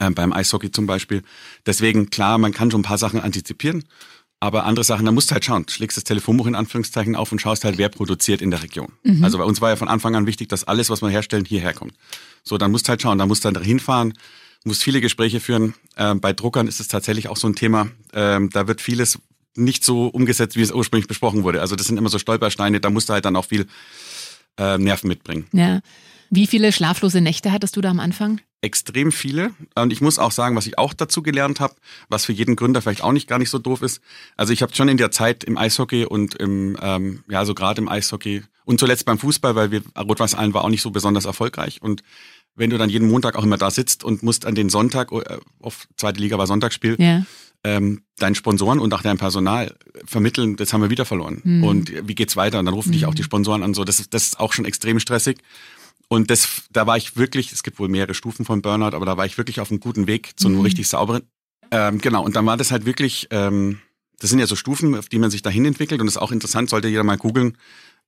ähm, 0.00 0.14
beim 0.14 0.32
Eishockey 0.32 0.70
zum 0.70 0.86
Beispiel. 0.86 1.22
Deswegen, 1.66 2.08
klar, 2.10 2.38
man 2.38 2.52
kann 2.52 2.70
schon 2.70 2.80
ein 2.80 2.84
paar 2.84 2.98
Sachen 2.98 3.20
antizipieren, 3.20 3.84
aber 4.42 4.64
andere 4.64 4.82
Sachen, 4.82 5.06
da 5.06 5.12
musst 5.12 5.30
du 5.30 5.34
halt 5.34 5.44
schauen. 5.44 5.66
Schlägst 5.68 5.96
das 5.96 6.02
Telefonbuch 6.02 6.48
in 6.48 6.56
Anführungszeichen 6.56 7.14
auf 7.14 7.30
und 7.30 7.38
schaust 7.38 7.64
halt, 7.64 7.78
wer 7.78 7.88
produziert 7.88 8.42
in 8.42 8.50
der 8.50 8.60
Region. 8.60 8.88
Also 9.22 9.38
bei 9.38 9.44
uns 9.44 9.60
war 9.60 9.70
ja 9.70 9.76
von 9.76 9.86
Anfang 9.86 10.16
an 10.16 10.26
wichtig, 10.26 10.48
dass 10.48 10.64
alles, 10.64 10.90
was 10.90 11.00
wir 11.00 11.10
herstellen, 11.10 11.44
hierher 11.44 11.72
kommt. 11.72 11.94
So, 12.42 12.58
dann 12.58 12.72
musst 12.72 12.88
du 12.88 12.90
halt 12.90 13.00
schauen, 13.00 13.18
da 13.18 13.26
musst 13.26 13.44
du 13.44 13.52
dann 13.52 13.62
hinfahren, 13.62 14.14
musst 14.64 14.82
viele 14.82 15.00
Gespräche 15.00 15.38
führen. 15.38 15.74
Ähm, 15.96 16.20
bei 16.20 16.32
Druckern 16.32 16.66
ist 16.66 16.80
es 16.80 16.88
tatsächlich 16.88 17.28
auch 17.28 17.36
so 17.36 17.46
ein 17.46 17.54
Thema, 17.54 17.86
ähm, 18.14 18.50
da 18.50 18.66
wird 18.66 18.80
vieles 18.80 19.20
nicht 19.54 19.84
so 19.84 20.08
umgesetzt, 20.08 20.56
wie 20.56 20.62
es 20.62 20.72
ursprünglich 20.72 21.06
besprochen 21.06 21.44
wurde. 21.44 21.60
Also 21.60 21.76
das 21.76 21.86
sind 21.86 21.96
immer 21.96 22.08
so 22.08 22.18
Stolpersteine, 22.18 22.80
da 22.80 22.90
musst 22.90 23.10
du 23.10 23.12
halt 23.12 23.24
dann 23.24 23.36
auch 23.36 23.44
viel 23.44 23.68
äh, 24.58 24.76
Nerven 24.76 25.06
mitbringen. 25.06 25.46
Ja. 25.52 25.82
Wie 26.30 26.48
viele 26.48 26.72
schlaflose 26.72 27.20
Nächte 27.20 27.52
hattest 27.52 27.76
du 27.76 27.80
da 27.80 27.90
am 27.90 28.00
Anfang? 28.00 28.40
Extrem 28.62 29.10
viele. 29.12 29.50
Und 29.74 29.92
ich 29.92 30.00
muss 30.00 30.18
auch 30.20 30.30
sagen, 30.30 30.54
was 30.56 30.66
ich 30.66 30.78
auch 30.78 30.94
dazu 30.94 31.22
gelernt 31.22 31.58
habe, 31.60 31.74
was 32.08 32.24
für 32.24 32.32
jeden 32.32 32.54
Gründer 32.56 32.80
vielleicht 32.80 33.02
auch 33.02 33.12
nicht 33.12 33.28
gar 33.28 33.38
nicht 33.38 33.50
so 33.50 33.58
doof 33.58 33.82
ist. 33.82 34.00
Also 34.36 34.52
ich 34.52 34.62
habe 34.62 34.74
schon 34.74 34.88
in 34.88 34.96
der 34.96 35.10
Zeit 35.10 35.42
im 35.44 35.58
Eishockey 35.58 36.04
und 36.04 36.36
im, 36.36 36.78
ähm, 36.80 37.24
ja, 37.28 37.44
so 37.44 37.54
gerade 37.54 37.80
im 37.82 37.88
Eishockey 37.88 38.44
und 38.64 38.78
zuletzt 38.78 39.04
beim 39.04 39.18
Fußball, 39.18 39.56
weil 39.56 39.72
wir 39.72 39.82
Rot-Weiß 39.98 40.34
Allen 40.34 40.54
war 40.54 40.62
auch 40.64 40.68
nicht 40.68 40.82
so 40.82 40.92
besonders 40.92 41.24
erfolgreich. 41.24 41.82
Und 41.82 42.04
wenn 42.54 42.70
du 42.70 42.78
dann 42.78 42.88
jeden 42.88 43.08
Montag 43.08 43.34
auch 43.34 43.42
immer 43.42 43.58
da 43.58 43.70
sitzt 43.70 44.04
und 44.04 44.22
musst 44.22 44.46
an 44.46 44.54
den 44.54 44.70
Sonntag, 44.70 45.10
äh, 45.10 45.38
auf 45.60 45.88
zweite 45.96 46.20
Liga 46.20 46.38
war 46.38 46.46
Sonntagsspiel, 46.46 46.94
Ja. 47.00 47.24
ähm, 47.64 48.02
deinen 48.18 48.36
Sponsoren 48.36 48.78
und 48.78 48.94
auch 48.94 49.02
dein 49.02 49.18
Personal 49.18 49.74
vermitteln, 50.04 50.54
das 50.54 50.72
haben 50.72 50.82
wir 50.82 50.90
wieder 50.90 51.04
verloren. 51.04 51.40
Mhm. 51.42 51.64
Und 51.64 52.08
wie 52.08 52.14
geht's 52.14 52.36
weiter? 52.36 52.60
Und 52.60 52.66
dann 52.66 52.74
rufen 52.74 52.92
dich 52.92 53.06
auch 53.06 53.14
die 53.14 53.24
Sponsoren 53.24 53.64
an. 53.64 53.74
So, 53.74 53.82
das 53.82 53.98
ist, 53.98 54.14
das 54.14 54.22
ist 54.24 54.38
auch 54.40 54.52
schon 54.52 54.66
extrem 54.66 55.00
stressig. 55.00 55.38
Und 56.12 56.30
das, 56.30 56.64
da 56.70 56.86
war 56.86 56.98
ich 56.98 57.16
wirklich, 57.16 57.52
es 57.52 57.62
gibt 57.62 57.78
wohl 57.78 57.88
mehrere 57.88 58.12
Stufen 58.12 58.44
von 58.44 58.60
Burnout, 58.60 58.94
aber 58.94 59.06
da 59.06 59.16
war 59.16 59.24
ich 59.24 59.38
wirklich 59.38 59.60
auf 59.60 59.70
einem 59.70 59.80
guten 59.80 60.06
Weg 60.06 60.32
zu 60.38 60.48
einem 60.48 60.58
Mhm. 60.58 60.62
richtig 60.64 60.86
sauberen. 60.88 61.22
Ähm, 61.70 62.02
genau, 62.02 62.22
und 62.22 62.36
dann 62.36 62.44
war 62.44 62.58
das 62.58 62.70
halt 62.70 62.84
wirklich, 62.84 63.28
ähm, 63.30 63.78
das 64.20 64.28
sind 64.28 64.38
ja 64.38 64.46
so 64.46 64.54
Stufen, 64.54 64.94
auf 64.94 65.08
die 65.08 65.18
man 65.18 65.30
sich 65.30 65.40
dahin 65.40 65.64
entwickelt. 65.64 66.02
Und 66.02 66.06
das 66.06 66.16
ist 66.16 66.20
auch 66.22 66.30
interessant, 66.30 66.68
sollte 66.68 66.88
jeder 66.88 67.02
mal 67.02 67.16
googeln. 67.16 67.56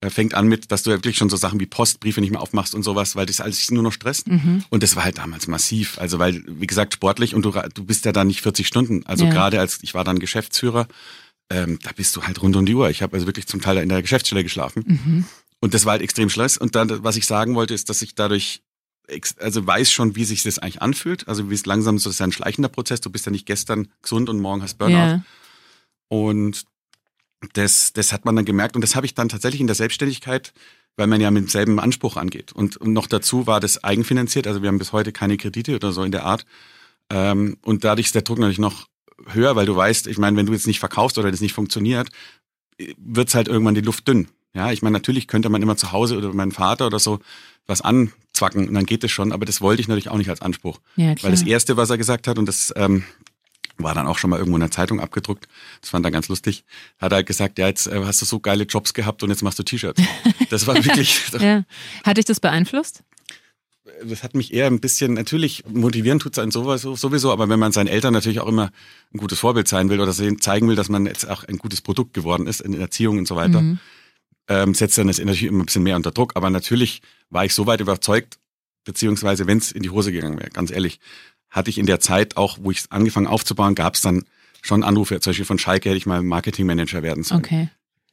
Äh, 0.02 0.11
fängt 0.11 0.34
an 0.34 0.49
mit, 0.49 0.70
dass 0.70 0.82
du 0.82 0.90
ja 0.90 0.96
wirklich 0.96 1.16
schon 1.16 1.30
so 1.30 1.37
Sachen 1.37 1.61
wie 1.61 1.66
Postbriefe 1.66 2.20
nicht 2.20 2.30
mehr 2.32 2.42
aufmachst 2.42 2.75
und 2.75 2.82
sowas, 2.82 3.16
weil 3.16 3.25
das 3.25 3.40
alles 3.40 3.70
nur 3.70 3.82
noch 3.82 3.92
stresst. 3.92 4.28
Mhm. 4.28 4.64
Und 4.68 4.82
das 4.82 4.96
war 4.96 5.04
halt 5.04 5.16
damals 5.16 5.46
massiv. 5.46 5.99
Also 5.99 6.18
weil, 6.18 6.42
wie 6.46 6.66
gesagt, 6.66 6.92
sportlich 6.92 7.34
und 7.34 7.42
du, 7.42 7.52
du 7.73 7.84
bist 7.84 8.04
ja 8.04 8.12
da 8.12 8.23
nicht 8.25 8.42
40 8.42 8.66
Stunden. 8.66 9.06
Also 9.06 9.25
Ja. 9.25 9.30
gerade 9.30 9.61
als 9.61 9.78
ich 9.82 9.94
war 9.94 10.04
dann 10.04 10.18
Geschäftsführer, 10.18 10.88
ähm, 11.49 11.78
da 11.82 11.90
bist 11.96 12.14
du 12.16 12.23
halt 12.25 12.42
rund 12.42 12.54
um 12.56 12.66
die 12.66 12.75
Uhr. 12.75 12.90
Ich 12.90 13.00
habe 13.02 13.14
also 13.14 13.26
wirklich 13.26 13.46
zum 13.46 13.61
Teil 13.62 13.78
in 13.78 13.88
der 13.88 14.02
Geschäftsstelle 14.02 14.42
geschlafen. 14.42 14.84
Mhm. 14.87 15.25
Und 15.64 15.73
das 15.73 15.87
war 15.87 15.92
halt 15.92 16.02
extrem 16.02 16.28
Stress. 16.28 16.59
Und 16.59 16.75
dann, 16.75 17.02
was 17.04 17.16
ich 17.16 17.25
sagen 17.25 17.54
wollte, 17.54 17.73
ist, 17.73 17.88
dass 17.88 18.02
ich 18.02 18.14
dadurch, 18.14 18.62
also 19.38 19.66
weiß 19.66 19.90
schon, 19.90 20.14
wie 20.14 20.26
sich 20.26 20.42
das 20.42 20.59
eigentlich 20.59 20.83
anfühlt. 20.83 21.26
Also 21.26 21.49
wie 21.49 21.54
es 21.54 21.64
langsam 21.64 21.99
so 21.99 22.11
das 22.11 22.16
ist 22.16 22.21
ein 22.21 22.33
schleichender 22.33 22.68
Prozess. 22.68 23.00
Du 23.00 23.09
bist 23.09 23.25
ja 23.25 23.33
nicht 23.33 23.47
gestern 23.47 23.88
gesund 24.02 24.28
und 24.28 24.40
morgen 24.40 24.61
hast 24.61 24.76
Burnout. 24.76 24.94
Ja. 24.94 25.25
Und 26.09 26.66
das, 27.54 27.94
das 27.94 28.12
hat 28.12 28.26
man 28.26 28.37
dann 28.37 28.44
gemerkt. 28.44 28.75
Und 28.75 28.83
das 28.83 28.94
habe 28.94 29.06
ich 29.06 29.14
dann 29.14 29.30
tatsächlich 29.30 29.62
in 29.62 29.66
der 29.66 29.75
Selbstständigkeit, 29.75 30.52
weil 30.99 31.06
man 31.06 31.23
ja 31.23 31.30
mit 31.30 31.44
demselben 31.44 31.80
Anspruch 31.80 32.18
angeht. 32.18 32.52
Und, 32.52 32.76
und 32.76 32.92
noch 32.92 33.06
dazu 33.06 33.47
war 33.47 33.59
das 33.59 33.83
eigenfinanziert. 33.83 34.47
Also 34.47 34.61
wir 34.61 34.68
haben 34.68 34.78
bis 34.78 34.92
heute 34.92 35.12
keine 35.12 35.38
Kredite 35.38 35.76
oder 35.76 35.92
so 35.92 36.02
in 36.02 36.12
der 36.12 36.26
Art. 36.26 36.44
Ähm, 37.09 37.56
und 37.62 37.85
dadurch 37.85 38.09
ist 38.09 38.14
der 38.14 38.21
Druck 38.21 38.37
natürlich 38.37 38.59
noch 38.59 38.87
höher, 39.28 39.56
weil 39.56 39.64
du 39.64 39.75
weißt, 39.75 40.09
ich 40.09 40.18
meine, 40.18 40.37
wenn 40.37 40.44
du 40.44 40.52
jetzt 40.52 40.66
nicht 40.66 40.80
verkaufst 40.80 41.16
oder 41.16 41.30
das 41.30 41.40
nicht 41.40 41.54
funktioniert, 41.54 42.11
wird's 42.99 43.35
halt 43.35 43.49
irgendwann 43.49 43.75
die 43.75 43.80
Luft 43.80 44.06
dünn. 44.06 44.28
Ja, 44.54 44.70
ich 44.70 44.82
meine, 44.82 44.92
natürlich 44.94 45.26
könnte 45.26 45.49
man 45.49 45.62
immer 45.62 45.76
zu 45.76 45.92
Hause 45.92 46.16
oder 46.16 46.32
mein 46.32 46.52
Vater 46.52 46.87
oder 46.87 46.99
so 46.99 47.18
was 47.66 47.80
anzwacken 47.80 48.68
und 48.68 48.75
dann 48.75 48.87
geht 48.87 49.02
es 49.04 49.11
schon, 49.11 49.32
aber 49.32 49.46
das 49.46 49.61
wollte 49.61 49.80
ich 49.80 49.88
natürlich 49.88 50.11
auch 50.11 50.18
nicht 50.18 50.30
als 50.30 50.42
Anspruch. 50.42 50.80
Ja, 50.96 51.14
klar. 51.14 51.25
Weil 51.25 51.30
das 51.38 51.46
Erste, 51.46 51.76
was 51.76 51.90
er 51.90 51.99
gesagt 51.99 52.28
hat, 52.28 52.38
und 52.38 52.46
das 52.46 52.73
ähm, 52.76 53.04
war 53.78 53.94
dann 53.94 54.06
auch 54.06 54.18
schon 54.18 54.30
mal 54.30 54.38
irgendwo 54.38 54.56
in 54.56 54.61
der 54.61 54.70
Zeitung 54.70 55.00
abgedruckt, 55.00 55.49
das 55.80 55.90
fand 55.90 56.04
er 56.04 56.11
ganz 56.11 56.28
lustig, 56.28 56.64
hat 56.99 57.12
er 57.12 57.16
halt 57.16 57.26
gesagt, 57.26 57.58
ja, 57.58 57.66
jetzt 57.66 57.87
äh, 57.87 58.02
hast 58.04 58.20
du 58.20 58.26
so 58.26 58.38
geile 58.38 58.64
Jobs 58.64 58.94
gehabt 58.94 59.23
und 59.23 59.30
jetzt 59.30 59.42
machst 59.42 59.58
du 59.58 59.62
T-Shirts. 59.62 60.00
Das 60.50 60.66
war 60.66 60.75
wirklich, 60.84 61.23
ja. 61.40 61.64
Hat 62.04 62.16
dich 62.18 62.26
das 62.26 62.40
beeinflusst? 62.40 63.02
das 64.02 64.23
hat 64.23 64.34
mich 64.34 64.52
eher 64.52 64.66
ein 64.66 64.80
bisschen, 64.80 65.12
natürlich 65.14 65.62
motivieren 65.66 66.18
tut's 66.18 66.38
einen 66.38 66.50
sowas 66.50 66.82
sowieso, 66.82 67.30
aber 67.32 67.49
wenn 67.49 67.58
man 67.58 67.70
seinen 67.73 67.87
Eltern 67.87 68.12
natürlich 68.14 68.40
auch 68.40 68.49
immer 68.49 68.70
ein 69.12 69.18
gutes 69.18 69.38
Vorbild 69.40 69.68
sein 69.68 69.90
will 69.90 70.00
oder 70.00 70.12
zeigen 70.12 70.68
will, 70.68 70.76
dass 70.76 70.88
man 70.88 71.06
jetzt 71.06 71.28
auch 71.28 71.44
ein 71.44 71.58
gutes 71.58 71.80
Produkt 71.82 72.14
geworden 72.14 72.46
ist 72.46 72.61
in 72.61 72.78
Erziehung 72.80 73.18
und 73.18 73.28
so 73.28 73.37
weiter, 73.37 73.61
Mhm. 73.61 73.78
Ähm, 74.48 74.74
setzt 74.74 74.98
dann 74.98 75.06
das 75.06 75.18
natürlich 75.18 75.44
immer 75.44 75.62
ein 75.62 75.66
bisschen 75.66 75.82
mehr 75.82 75.96
unter 75.96 76.10
Druck. 76.10 76.32
Aber 76.36 76.50
natürlich 76.50 77.02
war 77.30 77.44
ich 77.44 77.54
so 77.54 77.66
weit 77.66 77.80
überzeugt, 77.80 78.38
beziehungsweise 78.84 79.46
wenn 79.46 79.58
es 79.58 79.72
in 79.72 79.82
die 79.82 79.90
Hose 79.90 80.12
gegangen 80.12 80.38
wäre, 80.38 80.50
ganz 80.50 80.70
ehrlich, 80.70 81.00
hatte 81.50 81.70
ich 81.70 81.78
in 81.78 81.86
der 81.86 82.00
Zeit 82.00 82.36
auch, 82.36 82.58
wo 82.60 82.70
ich 82.70 82.84
angefangen 82.90 83.26
aufzubauen, 83.26 83.74
gab 83.74 83.94
es 83.94 84.00
dann 84.02 84.24
schon 84.60 84.82
Anrufe, 84.82 85.20
zum 85.20 85.30
Beispiel 85.30 85.46
von 85.46 85.58
Schalke 85.58 85.88
hätte 85.88 85.98
ich 85.98 86.06
mal 86.06 86.22
Marketingmanager 86.22 87.02
werden 87.02 87.22
sollen. 87.22 87.40
Okay. 87.40 87.68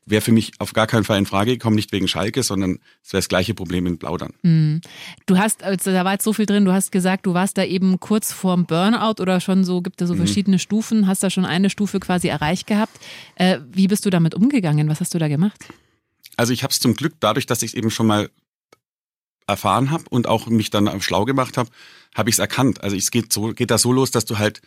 Wäre 0.05 0.21
für 0.21 0.31
mich 0.31 0.51
auf 0.59 0.73
gar 0.73 0.87
keinen 0.87 1.03
Fall 1.03 1.19
in 1.19 1.25
Frage 1.25 1.51
gekommen, 1.51 1.75
nicht 1.75 1.91
wegen 1.91 2.07
Schalke, 2.07 2.41
sondern 2.43 2.79
es 3.03 3.13
wäre 3.13 3.19
das 3.21 3.29
gleiche 3.29 3.53
Problem 3.53 3.85
in 3.85 3.99
Plaudern. 3.99 4.33
Mhm. 4.41 4.81
Du 5.27 5.37
hast, 5.37 5.63
also 5.63 5.91
da 5.91 6.03
war 6.03 6.13
jetzt 6.13 6.23
so 6.23 6.33
viel 6.33 6.45
drin, 6.47 6.65
du 6.65 6.71
hast 6.73 6.91
gesagt, 6.91 7.25
du 7.25 7.33
warst 7.33 7.57
da 7.57 7.63
eben 7.63 7.99
kurz 7.99 8.33
vorm 8.33 8.65
Burnout 8.65 9.21
oder 9.21 9.39
schon 9.39 9.63
so, 9.63 9.81
gibt 9.81 10.01
es 10.01 10.07
so 10.07 10.15
Mhm. 10.15 10.17
verschiedene 10.19 10.59
Stufen, 10.59 11.07
hast 11.07 11.21
da 11.23 11.29
schon 11.29 11.45
eine 11.45 11.69
Stufe 11.69 11.99
quasi 11.99 12.29
erreicht 12.29 12.65
gehabt. 12.67 12.99
Äh, 13.35 13.59
wie 13.71 13.87
bist 13.87 14.05
du 14.05 14.09
damit 14.09 14.33
umgegangen? 14.33 14.89
Was 14.89 14.99
hast 15.01 15.13
du 15.13 15.19
da 15.19 15.27
gemacht? 15.27 15.67
Also 16.41 16.53
ich 16.53 16.63
habe 16.63 16.71
es 16.71 16.79
zum 16.79 16.95
Glück 16.95 17.13
dadurch, 17.19 17.45
dass 17.45 17.61
ich 17.61 17.69
es 17.69 17.73
eben 17.75 17.91
schon 17.91 18.07
mal 18.07 18.31
erfahren 19.45 19.91
habe 19.91 20.05
und 20.09 20.25
auch 20.25 20.47
mich 20.47 20.71
dann 20.71 20.99
schlau 20.99 21.23
gemacht 21.23 21.55
habe, 21.55 21.69
habe 22.15 22.31
ich 22.31 22.35
es 22.35 22.39
erkannt. 22.39 22.81
Also 22.81 22.95
es 22.95 23.11
geht 23.11 23.31
so 23.31 23.53
geht 23.53 23.69
das 23.69 23.83
so 23.83 23.93
los, 23.93 24.09
dass 24.09 24.25
du 24.25 24.39
halt 24.39 24.59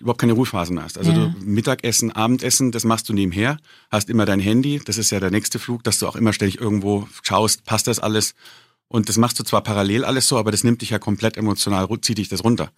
überhaupt 0.00 0.20
keine 0.20 0.32
Ruhephasen 0.32 0.82
hast. 0.82 0.98
Also 0.98 1.12
Ja. 1.12 1.28
du 1.28 1.38
Mittagessen, 1.38 2.10
Abendessen, 2.10 2.72
das 2.72 2.82
machst 2.82 3.08
du 3.08 3.12
nebenher, 3.12 3.58
hast 3.92 4.10
immer 4.10 4.26
dein 4.26 4.40
Handy, 4.40 4.80
das 4.84 4.98
ist 4.98 5.10
ja 5.10 5.20
der 5.20 5.30
nächste 5.30 5.60
Flug, 5.60 5.84
dass 5.84 6.00
du 6.00 6.08
auch 6.08 6.16
immer 6.16 6.32
ständig 6.32 6.60
irgendwo 6.60 7.06
schaust, 7.22 7.64
passt 7.64 7.86
das 7.86 8.00
alles? 8.00 8.34
Und 8.88 9.08
das 9.08 9.16
machst 9.16 9.38
du 9.38 9.44
zwar 9.44 9.62
parallel 9.62 10.04
alles 10.04 10.26
so, 10.26 10.36
aber 10.36 10.50
das 10.50 10.64
nimmt 10.64 10.82
dich 10.82 10.90
ja 10.90 10.98
komplett 10.98 11.36
emotional, 11.36 11.86
zieht 12.00 12.18
dich 12.18 12.28
das 12.28 12.42
runter. 12.42 12.72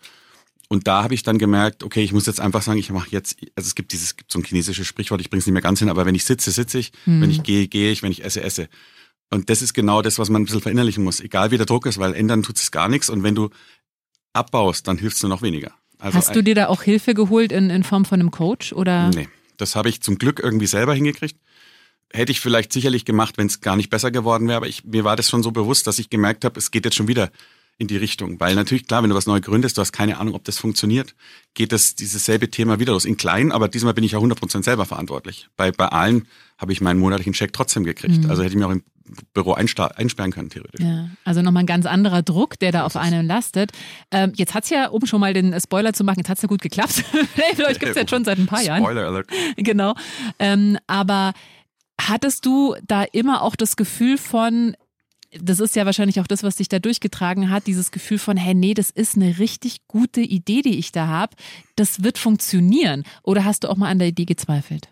Und 0.73 0.89
da 0.89 1.03
habe 1.03 1.13
ich 1.13 1.23
dann 1.23 1.37
gemerkt, 1.37 1.83
okay, 1.83 2.03
ich 2.03 2.15
muss 2.15 2.25
jetzt 2.25 2.41
einfach 2.41 2.63
sagen, 2.63 2.79
ich 2.79 2.91
mache 2.91 3.11
jetzt, 3.11 3.37
also 3.57 3.67
es 3.67 3.75
gibt 3.75 3.93
dieses, 3.93 4.07
es 4.07 4.17
gibt 4.17 4.33
so 4.33 4.39
ein 4.39 4.43
chinesisches 4.43 4.87
Sprichwort, 4.87 5.21
ich 5.21 5.29
bringe 5.29 5.41
es 5.41 5.47
nicht 5.47 5.53
mehr 5.53 5.61
ganz 5.61 5.81
hin, 5.81 5.91
aber 5.91 6.07
wenn 6.07 6.15
ich 6.15 6.25
sitze, 6.25 6.51
sitze 6.51 6.79
ich, 6.79 6.93
wenn 7.05 7.29
ich 7.29 7.43
gehe, 7.43 7.69
gehe 7.69 7.93
ich, 7.93 8.03
wenn 8.03 8.11
ich 8.11 8.25
esse, 8.25 8.43
esse. 8.43 8.71
Und 9.29 9.51
das 9.51 9.61
ist 9.61 9.75
genau 9.75 10.01
das, 10.01 10.19
was 10.19 10.31
man 10.31 10.41
ein 10.41 10.45
bisschen 10.47 10.63
verinnerlichen 10.63 11.05
muss, 11.05 11.21
egal 11.21 11.51
wie 11.51 11.59
der 11.59 11.67
Druck 11.67 11.85
ist, 11.85 11.99
weil 11.99 12.15
ändern 12.15 12.43
tut 12.43 12.57
es 12.57 12.71
gar 12.71 12.89
nichts 12.89 13.11
und 13.11 13.23
wenn 13.23 13.35
du 13.35 13.51
abbaust, 14.33 14.89
dann 14.89 14.97
hilfst 14.97 15.23
du 15.23 15.29
noch 15.29 15.43
weniger. 15.43 15.73
Also 15.99 16.17
Hast 16.17 16.35
du 16.35 16.43
dir 16.43 16.55
da 16.55 16.69
auch 16.69 16.83
Hilfe 16.83 17.13
geholt 17.13 17.53
in, 17.53 17.69
in 17.69 17.85
Form 17.85 18.07
von 18.07 18.19
einem 18.19 18.31
Coach 18.31 18.73
oder? 18.73 19.11
Nee, 19.11 19.29
das 19.59 19.77
habe 19.77 19.91
ich 19.91 20.01
zum 20.01 20.17
Glück 20.17 20.41
irgendwie 20.43 20.67
selber 20.67 20.95
hingekriegt. 20.95 21.37
Hätte 22.15 22.33
ich 22.33 22.41
vielleicht 22.41 22.73
sicherlich 22.73 23.05
gemacht, 23.05 23.37
wenn 23.37 23.49
es 23.49 23.61
gar 23.61 23.77
nicht 23.77 23.91
besser 23.91 24.11
geworden 24.11 24.49
wäre, 24.49 24.57
aber 24.57 24.69
ich, 24.69 24.85
mir 24.85 25.05
war 25.05 25.17
das 25.17 25.29
schon 25.29 25.43
so 25.43 25.51
bewusst, 25.51 25.87
dass 25.87 25.99
ich 25.99 26.09
gemerkt 26.09 26.47
habe, 26.47 26.59
es 26.59 26.71
geht 26.71 26.87
jetzt 26.87 26.97
schon 26.97 27.09
wieder 27.09 27.31
in 27.79 27.89
die 27.89 27.97
Richtung. 27.97 28.39
Weil 28.39 28.55
natürlich, 28.55 28.87
klar, 28.87 29.03
wenn 29.03 29.11
du 29.11 29.17
was 29.17 29.27
neu 29.27 29.41
gründest, 29.41 29.77
du 29.77 29.81
hast 29.81 29.93
keine 29.93 30.19
Ahnung, 30.19 30.35
ob 30.35 30.45
das 30.45 30.59
funktioniert, 30.59 31.15
geht 31.55 31.73
das 31.73 31.95
dieses 31.95 32.25
selbe 32.25 32.51
Thema 32.51 32.79
wieder 32.79 32.93
los. 32.93 33.05
In 33.05 33.17
klein, 33.17 33.53
aber 33.53 33.69
diesmal 33.69 33.95
bin 33.95 34.05
ich 34.05 34.13
ja 34.13 34.19
100% 34.19 34.63
selber 34.63 34.87
verantwortlich. 34.87 35.49
Bei, 35.57 35.73
bei 35.73 35.87
allen 35.87 36.29
habe 36.59 36.73
ich 36.73 36.81
meinen 36.81 37.01
monatlichen 37.01 37.33
Check 37.33 37.53
trotzdem 37.53 37.85
gekriegt. 37.85 38.29
Also 38.29 38.43
hätte 38.43 38.55
ich 38.55 38.59
mir 38.59 38.67
auch 38.67 38.73
im 38.73 38.85
Büro 39.35 39.53
einsperren 39.55 40.33
können, 40.33 40.51
theoretisch. 40.51 40.85
Ja, 40.85 41.09
also 41.25 41.43
nochmal 41.43 41.65
ein 41.65 41.67
ganz 41.67 41.87
anderer 41.87 42.23
Druck, 42.23 42.59
der 42.59 42.73
da 42.73 42.85
auf 42.85 42.97
einen 42.97 43.27
lastet. 43.27 43.73
Ähm, 44.11 44.33
jetzt 44.37 44.55
hat's 44.55 44.71
ja, 44.71 44.89
um 44.89 45.05
schon 45.07 45.21
mal 45.21 45.35
den 45.35 45.59
Spoiler 45.61 45.93
zu 45.93 46.05
machen, 46.05 46.19
jetzt 46.19 46.29
hat's 46.29 46.43
ja 46.43 46.49
gut 46.49 46.63
geklappt. 46.63 46.93
Vielleicht 47.55 47.81
gibt's 47.81 47.97
jetzt 47.97 48.11
schon 48.11 48.25
seit 48.25 48.39
ein 48.39 48.47
paar 48.47 48.63
Jahren. 48.63 48.83
Spoiler 48.83 49.07
Alert. 49.07 49.27
Genau. 49.57 49.95
Ähm, 50.39 50.79
aber 50.87 51.33
hattest 52.01 52.47
du 52.47 52.75
da 52.87 53.03
immer 53.03 53.43
auch 53.43 53.57
das 53.57 53.77
Gefühl 53.77 54.19
von, 54.19 54.77
das 55.41 55.61
ist 55.61 55.77
ja 55.77 55.87
wahrscheinlich 55.87 56.21
auch 56.21 56.27
das, 56.27 56.43
was 56.43 56.57
dich 56.57 56.69
da 56.69 56.79
durchgetragen 56.79 57.51
hat, 57.51 57.67
dieses 57.67 57.91
Gefühl 57.91 58.19
von, 58.19 58.37
hey, 58.37 58.55
nee, 58.55 58.75
das 58.75 58.91
ist 58.91 59.17
eine 59.17 59.39
richtig 59.39 59.87
gute 59.89 60.21
Idee, 60.21 60.63
die 60.63 60.79
ich 60.79 60.93
da 60.93 61.07
habe. 61.07 61.37
Das 61.77 62.03
wird 62.03 62.19
funktionieren. 62.19 63.05
Oder 63.23 63.45
hast 63.45 63.65
du 63.65 63.69
auch 63.69 63.77
mal 63.77 63.89
an 63.89 63.99
der 63.99 64.09
Idee 64.09 64.27
gezweifelt? 64.27 64.89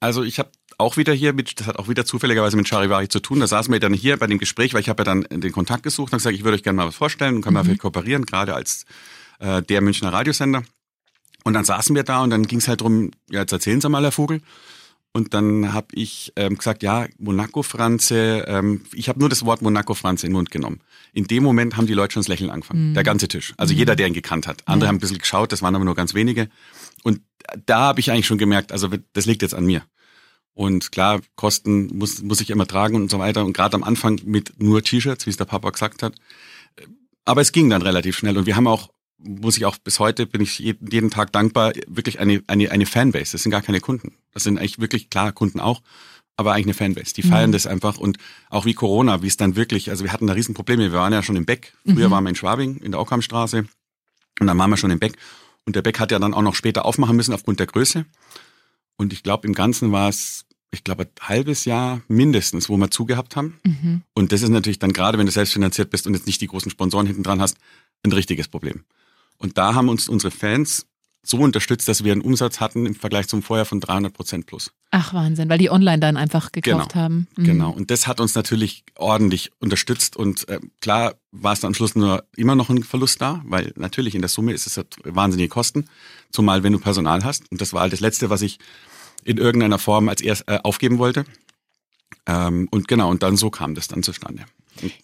Also 0.00 0.22
ich 0.22 0.38
habe 0.38 0.50
auch 0.78 0.98
wieder 0.98 1.14
hier, 1.14 1.32
mit, 1.32 1.58
das 1.58 1.66
hat 1.66 1.78
auch 1.78 1.88
wieder 1.88 2.04
zufälligerweise 2.04 2.56
mit 2.56 2.68
Charivari 2.68 3.08
zu 3.08 3.20
tun. 3.20 3.40
Da 3.40 3.46
saßen 3.46 3.72
wir 3.72 3.80
dann 3.80 3.94
hier 3.94 4.18
bei 4.18 4.26
dem 4.26 4.38
Gespräch, 4.38 4.74
weil 4.74 4.80
ich 4.80 4.90
habe 4.90 5.00
ja 5.00 5.04
dann 5.04 5.26
den 5.30 5.52
Kontakt 5.52 5.82
gesucht 5.82 6.12
und 6.12 6.18
gesagt, 6.18 6.36
ich 6.36 6.44
würde 6.44 6.56
euch 6.56 6.62
gerne 6.62 6.76
mal 6.76 6.86
was 6.86 6.96
vorstellen 6.96 7.36
und 7.36 7.42
können 7.42 7.56
wir 7.56 7.64
vielleicht 7.64 7.80
kooperieren, 7.80 8.26
gerade 8.26 8.54
als 8.54 8.84
äh, 9.38 9.62
der 9.62 9.80
Münchner 9.80 10.12
Radiosender. 10.12 10.62
Und 11.44 11.54
dann 11.54 11.64
saßen 11.64 11.94
wir 11.94 12.02
da 12.02 12.22
und 12.22 12.30
dann 12.30 12.46
ging 12.46 12.58
es 12.58 12.68
halt 12.68 12.82
drum, 12.82 13.12
ja, 13.30 13.40
jetzt 13.40 13.52
erzählen 13.52 13.80
Sie 13.80 13.88
mal, 13.88 14.02
Herr 14.02 14.12
Vogel. 14.12 14.42
Und 15.16 15.32
dann 15.32 15.72
habe 15.72 15.86
ich 15.92 16.34
ähm, 16.36 16.58
gesagt, 16.58 16.82
ja, 16.82 17.06
Monaco-Franze, 17.16 18.44
ähm, 18.48 18.82
ich 18.92 19.08
habe 19.08 19.18
nur 19.18 19.30
das 19.30 19.46
Wort 19.46 19.62
Monaco-Franze 19.62 20.26
in 20.26 20.32
den 20.32 20.36
Mund 20.36 20.50
genommen. 20.50 20.82
In 21.14 21.24
dem 21.24 21.42
Moment 21.42 21.78
haben 21.78 21.86
die 21.86 21.94
Leute 21.94 22.12
schon 22.12 22.20
das 22.20 22.28
Lächeln 22.28 22.50
angefangen, 22.50 22.92
der 22.92 23.02
ganze 23.02 23.26
Tisch. 23.26 23.54
Also 23.56 23.72
jeder, 23.72 23.96
der 23.96 24.08
ihn 24.08 24.12
gekannt 24.12 24.46
hat. 24.46 24.62
Andere 24.66 24.88
haben 24.88 24.96
ein 24.96 25.00
bisschen 25.00 25.16
geschaut, 25.16 25.52
das 25.52 25.62
waren 25.62 25.74
aber 25.74 25.86
nur 25.86 25.94
ganz 25.94 26.12
wenige. 26.12 26.50
Und 27.02 27.22
da 27.64 27.78
habe 27.78 28.00
ich 28.00 28.10
eigentlich 28.10 28.26
schon 28.26 28.36
gemerkt, 28.36 28.72
also 28.72 28.90
das 29.14 29.24
liegt 29.24 29.40
jetzt 29.40 29.54
an 29.54 29.64
mir. 29.64 29.84
Und 30.52 30.92
klar, 30.92 31.22
Kosten 31.34 31.96
muss, 31.96 32.20
muss 32.20 32.42
ich 32.42 32.50
immer 32.50 32.66
tragen 32.66 32.96
und 32.96 33.10
so 33.10 33.18
weiter. 33.18 33.42
Und 33.42 33.54
gerade 33.54 33.74
am 33.74 33.84
Anfang 33.84 34.20
mit 34.26 34.60
nur 34.60 34.82
T-Shirts, 34.82 35.24
wie 35.24 35.30
es 35.30 35.38
der 35.38 35.46
Papa 35.46 35.70
gesagt 35.70 36.02
hat. 36.02 36.14
Aber 37.24 37.40
es 37.40 37.52
ging 37.52 37.70
dann 37.70 37.80
relativ 37.80 38.18
schnell. 38.18 38.36
Und 38.36 38.44
wir 38.44 38.56
haben 38.56 38.66
auch, 38.66 38.90
muss 39.18 39.56
ich 39.56 39.64
auch 39.64 39.78
bis 39.78 39.98
heute, 39.98 40.26
bin 40.26 40.40
ich 40.40 40.58
jeden, 40.58 41.10
Tag 41.10 41.32
dankbar, 41.32 41.72
wirklich 41.86 42.20
eine, 42.20 42.42
eine, 42.46 42.70
eine 42.70 42.86
Fanbase. 42.86 43.32
Das 43.32 43.42
sind 43.42 43.50
gar 43.50 43.62
keine 43.62 43.80
Kunden. 43.80 44.14
Das 44.32 44.44
sind 44.44 44.58
eigentlich 44.58 44.78
wirklich, 44.78 45.10
klar, 45.10 45.32
Kunden 45.32 45.60
auch, 45.60 45.82
aber 46.36 46.52
eigentlich 46.52 46.66
eine 46.66 46.74
Fanbase. 46.74 47.14
Die 47.14 47.22
feiern 47.22 47.52
das 47.52 47.66
einfach. 47.66 47.96
Und 47.96 48.18
auch 48.50 48.66
wie 48.66 48.74
Corona, 48.74 49.22
wie 49.22 49.26
es 49.26 49.36
dann 49.36 49.56
wirklich, 49.56 49.90
also 49.90 50.04
wir 50.04 50.12
hatten 50.12 50.26
da 50.26 50.34
Riesenprobleme. 50.34 50.92
Wir 50.92 50.98
waren 50.98 51.12
ja 51.12 51.22
schon 51.22 51.36
im 51.36 51.46
Beck. 51.46 51.72
Früher 51.94 52.10
waren 52.10 52.24
wir 52.24 52.30
in 52.30 52.36
Schwabing, 52.36 52.76
in 52.78 52.92
der 52.92 53.00
Ockhamstraße. 53.00 53.66
Und 54.38 54.46
dann 54.46 54.58
waren 54.58 54.68
wir 54.68 54.76
schon 54.76 54.90
im 54.90 54.98
Beck. 54.98 55.16
Und 55.64 55.76
der 55.76 55.82
Beck 55.82 55.98
hat 55.98 56.12
ja 56.12 56.18
dann 56.18 56.34
auch 56.34 56.42
noch 56.42 56.54
später 56.54 56.84
aufmachen 56.84 57.16
müssen 57.16 57.32
aufgrund 57.32 57.58
der 57.58 57.66
Größe. 57.66 58.04
Und 58.96 59.12
ich 59.12 59.22
glaube, 59.22 59.46
im 59.46 59.54
Ganzen 59.54 59.92
war 59.92 60.10
es, 60.10 60.44
ich 60.70 60.84
glaube, 60.84 61.04
ein 61.04 61.28
halbes 61.28 61.64
Jahr 61.64 62.02
mindestens, 62.08 62.68
wo 62.68 62.76
wir 62.76 62.90
zugehabt 62.90 63.34
haben. 63.34 63.58
Und 64.14 64.32
das 64.32 64.42
ist 64.42 64.50
natürlich 64.50 64.78
dann 64.78 64.92
gerade, 64.92 65.18
wenn 65.18 65.26
du 65.26 65.32
selbstfinanziert 65.32 65.90
bist 65.90 66.06
und 66.06 66.14
jetzt 66.14 66.26
nicht 66.26 66.40
die 66.40 66.46
großen 66.46 66.70
Sponsoren 66.70 67.06
hinten 67.06 67.22
dran 67.22 67.40
hast, 67.40 67.56
ein 68.04 68.12
richtiges 68.12 68.48
Problem. 68.48 68.84
Und 69.38 69.58
da 69.58 69.74
haben 69.74 69.88
uns 69.88 70.08
unsere 70.08 70.30
Fans 70.30 70.86
so 71.22 71.38
unterstützt, 71.38 71.88
dass 71.88 72.04
wir 72.04 72.12
einen 72.12 72.20
Umsatz 72.20 72.60
hatten 72.60 72.86
im 72.86 72.94
Vergleich 72.94 73.26
zum 73.26 73.42
Vorjahr 73.42 73.66
von 73.66 73.80
300 73.80 74.12
Prozent 74.12 74.46
plus. 74.46 74.70
Ach, 74.92 75.12
Wahnsinn, 75.12 75.48
weil 75.48 75.58
die 75.58 75.70
online 75.70 75.98
dann 75.98 76.16
einfach 76.16 76.52
gekauft 76.52 76.92
Genau. 76.92 77.02
haben. 77.02 77.26
Mhm. 77.36 77.44
Genau. 77.44 77.70
Und 77.70 77.90
das 77.90 78.06
hat 78.06 78.20
uns 78.20 78.36
natürlich 78.36 78.84
ordentlich 78.94 79.50
unterstützt. 79.58 80.16
Und 80.16 80.48
äh, 80.48 80.60
klar 80.80 81.14
war 81.32 81.52
es 81.52 81.60
dann 81.60 81.70
am 81.70 81.74
Schluss 81.74 81.96
nur 81.96 82.24
immer 82.36 82.54
noch 82.54 82.70
ein 82.70 82.84
Verlust 82.84 83.20
da, 83.20 83.42
weil 83.44 83.72
natürlich 83.76 84.14
in 84.14 84.22
der 84.22 84.28
Summe 84.28 84.52
ist 84.52 84.66
es 84.68 84.80
wahnsinnige 85.02 85.48
Kosten, 85.48 85.86
zumal 86.30 86.62
wenn 86.62 86.72
du 86.72 86.78
Personal 86.78 87.24
hast. 87.24 87.50
Und 87.50 87.60
das 87.60 87.72
war 87.72 87.80
halt 87.82 87.92
das 87.92 88.00
Letzte, 88.00 88.30
was 88.30 88.42
ich 88.42 88.58
in 89.24 89.38
irgendeiner 89.38 89.80
Form 89.80 90.08
als 90.08 90.20
erst 90.20 90.44
äh, 90.46 90.60
aufgeben 90.62 90.98
wollte. 90.98 91.24
Ähm, 92.26 92.68
und 92.70 92.86
genau, 92.86 93.10
und 93.10 93.24
dann 93.24 93.36
so 93.36 93.50
kam 93.50 93.74
das 93.74 93.88
dann 93.88 94.04
zustande. 94.04 94.44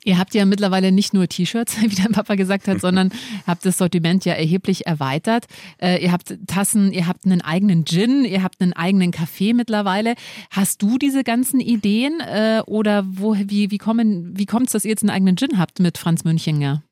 Ihr 0.05 0.19
habt 0.19 0.35
ja 0.35 0.45
mittlerweile 0.45 0.93
nicht 0.93 1.15
nur 1.15 1.29
T-Shirts, 1.29 1.77
wie 1.83 1.95
dein 1.95 2.13
Papa 2.13 2.35
gesagt 2.35 2.69
hat, 2.69 2.81
sondern 2.81 3.11
habt 3.47 3.65
das 3.65 3.79
Sortiment 3.79 4.25
ja 4.25 4.35
erheblich 4.35 4.87
erweitert. 4.87 5.47
Äh, 5.79 6.03
ihr 6.03 6.13
habt 6.13 6.35
Tassen, 6.47 6.93
ihr 6.93 7.07
habt 7.07 7.25
einen 7.25 7.41
eigenen 7.41 7.85
Gin, 7.85 8.25
ihr 8.25 8.43
habt 8.43 8.61
einen 8.61 8.73
eigenen 8.73 9.11
Kaffee 9.11 9.53
mittlerweile. 9.53 10.15
Hast 10.51 10.83
du 10.83 10.99
diese 10.99 11.25
ganzen 11.25 11.61
Ideen 11.61 12.21
äh, 12.21 12.63
oder 12.67 13.05
wo, 13.07 13.37
wie, 13.37 13.71
wie, 13.71 13.79
kommen, 13.79 14.39
wie 14.39 14.47
kommt 14.47 14.67
es, 14.67 14.73
dass 14.73 14.85
ihr 14.85 14.91
jetzt 14.91 15.03
einen 15.03 15.11
eigenen 15.11 15.37
Gin 15.37 15.59
habt 15.59 15.81
mit 15.81 15.99
Franz 15.99 16.25
Münchinger? 16.25 16.83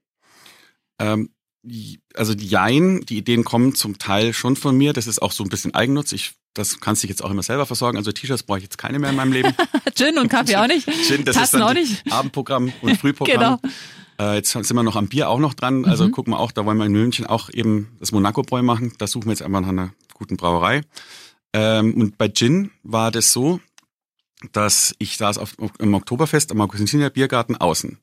Ähm, 0.98 1.30
also 2.14 2.34
die 2.34 2.46
Jein, 2.46 3.00
die 3.08 3.18
Ideen 3.18 3.44
kommen 3.44 3.74
zum 3.74 3.98
Teil 3.98 4.32
schon 4.32 4.56
von 4.56 4.76
mir. 4.76 4.92
Das 4.92 5.06
ist 5.06 5.20
auch 5.20 5.32
so 5.32 5.44
ein 5.44 5.50
bisschen 5.50 5.74
Eigennutz. 5.74 6.12
Ich, 6.12 6.34
das 6.54 6.80
kannst 6.80 7.02
du 7.02 7.06
dich 7.06 7.10
jetzt 7.14 7.22
auch 7.24 7.30
immer 7.30 7.42
selber 7.42 7.66
versorgen. 7.66 7.96
Also 7.96 8.12
T-Shirts 8.12 8.42
brauche 8.42 8.58
ich 8.58 8.64
jetzt 8.64 8.78
keine 8.78 8.98
mehr 8.98 9.10
in 9.10 9.16
meinem 9.16 9.32
Leben. 9.32 9.54
Gin 9.94 10.18
und 10.18 10.28
Kaffee 10.28 10.56
auch 10.56 10.66
nicht? 10.66 10.88
Gin, 11.06 11.24
das 11.24 11.36
Tassen 11.36 11.56
ist 11.56 11.62
auch 11.62 11.74
nicht? 11.74 12.12
Abendprogramm 12.12 12.72
und 12.82 12.96
Frühprogramm. 12.98 13.58
Genau. 14.20 14.32
Äh, 14.32 14.36
jetzt 14.36 14.50
sind 14.50 14.70
wir 14.74 14.82
noch 14.82 14.96
am 14.96 15.08
Bier 15.08 15.30
auch 15.30 15.38
noch 15.38 15.54
dran. 15.54 15.86
Also 15.86 16.06
Mhm. 16.06 16.10
gucken 16.12 16.32
wir 16.34 16.38
auch, 16.40 16.52
da 16.52 16.66
wollen 16.66 16.76
wir 16.76 16.84
in 16.84 16.92
München 16.92 17.24
auch 17.24 17.48
eben 17.50 17.96
das 18.00 18.12
Monaco-Bräu 18.12 18.62
machen. 18.62 18.92
Da 18.98 19.06
suchen 19.06 19.26
wir 19.26 19.32
jetzt 19.32 19.42
einfach 19.42 19.62
nach 19.62 19.68
einer 19.68 19.94
guten 20.12 20.36
Brauerei. 20.36 20.82
Ähm, 21.54 21.94
und 21.94 22.18
bei 22.18 22.28
Gin 22.28 22.70
war 22.82 23.10
das 23.10 23.32
so, 23.32 23.60
dass 24.52 24.94
ich 24.98 25.16
saß 25.16 25.38
auf, 25.38 25.54
im 25.78 25.94
Oktoberfest 25.94 26.52
am 26.52 26.60
Augustiner 26.60 27.08
Biergarten 27.10 27.56
außen. 27.56 27.98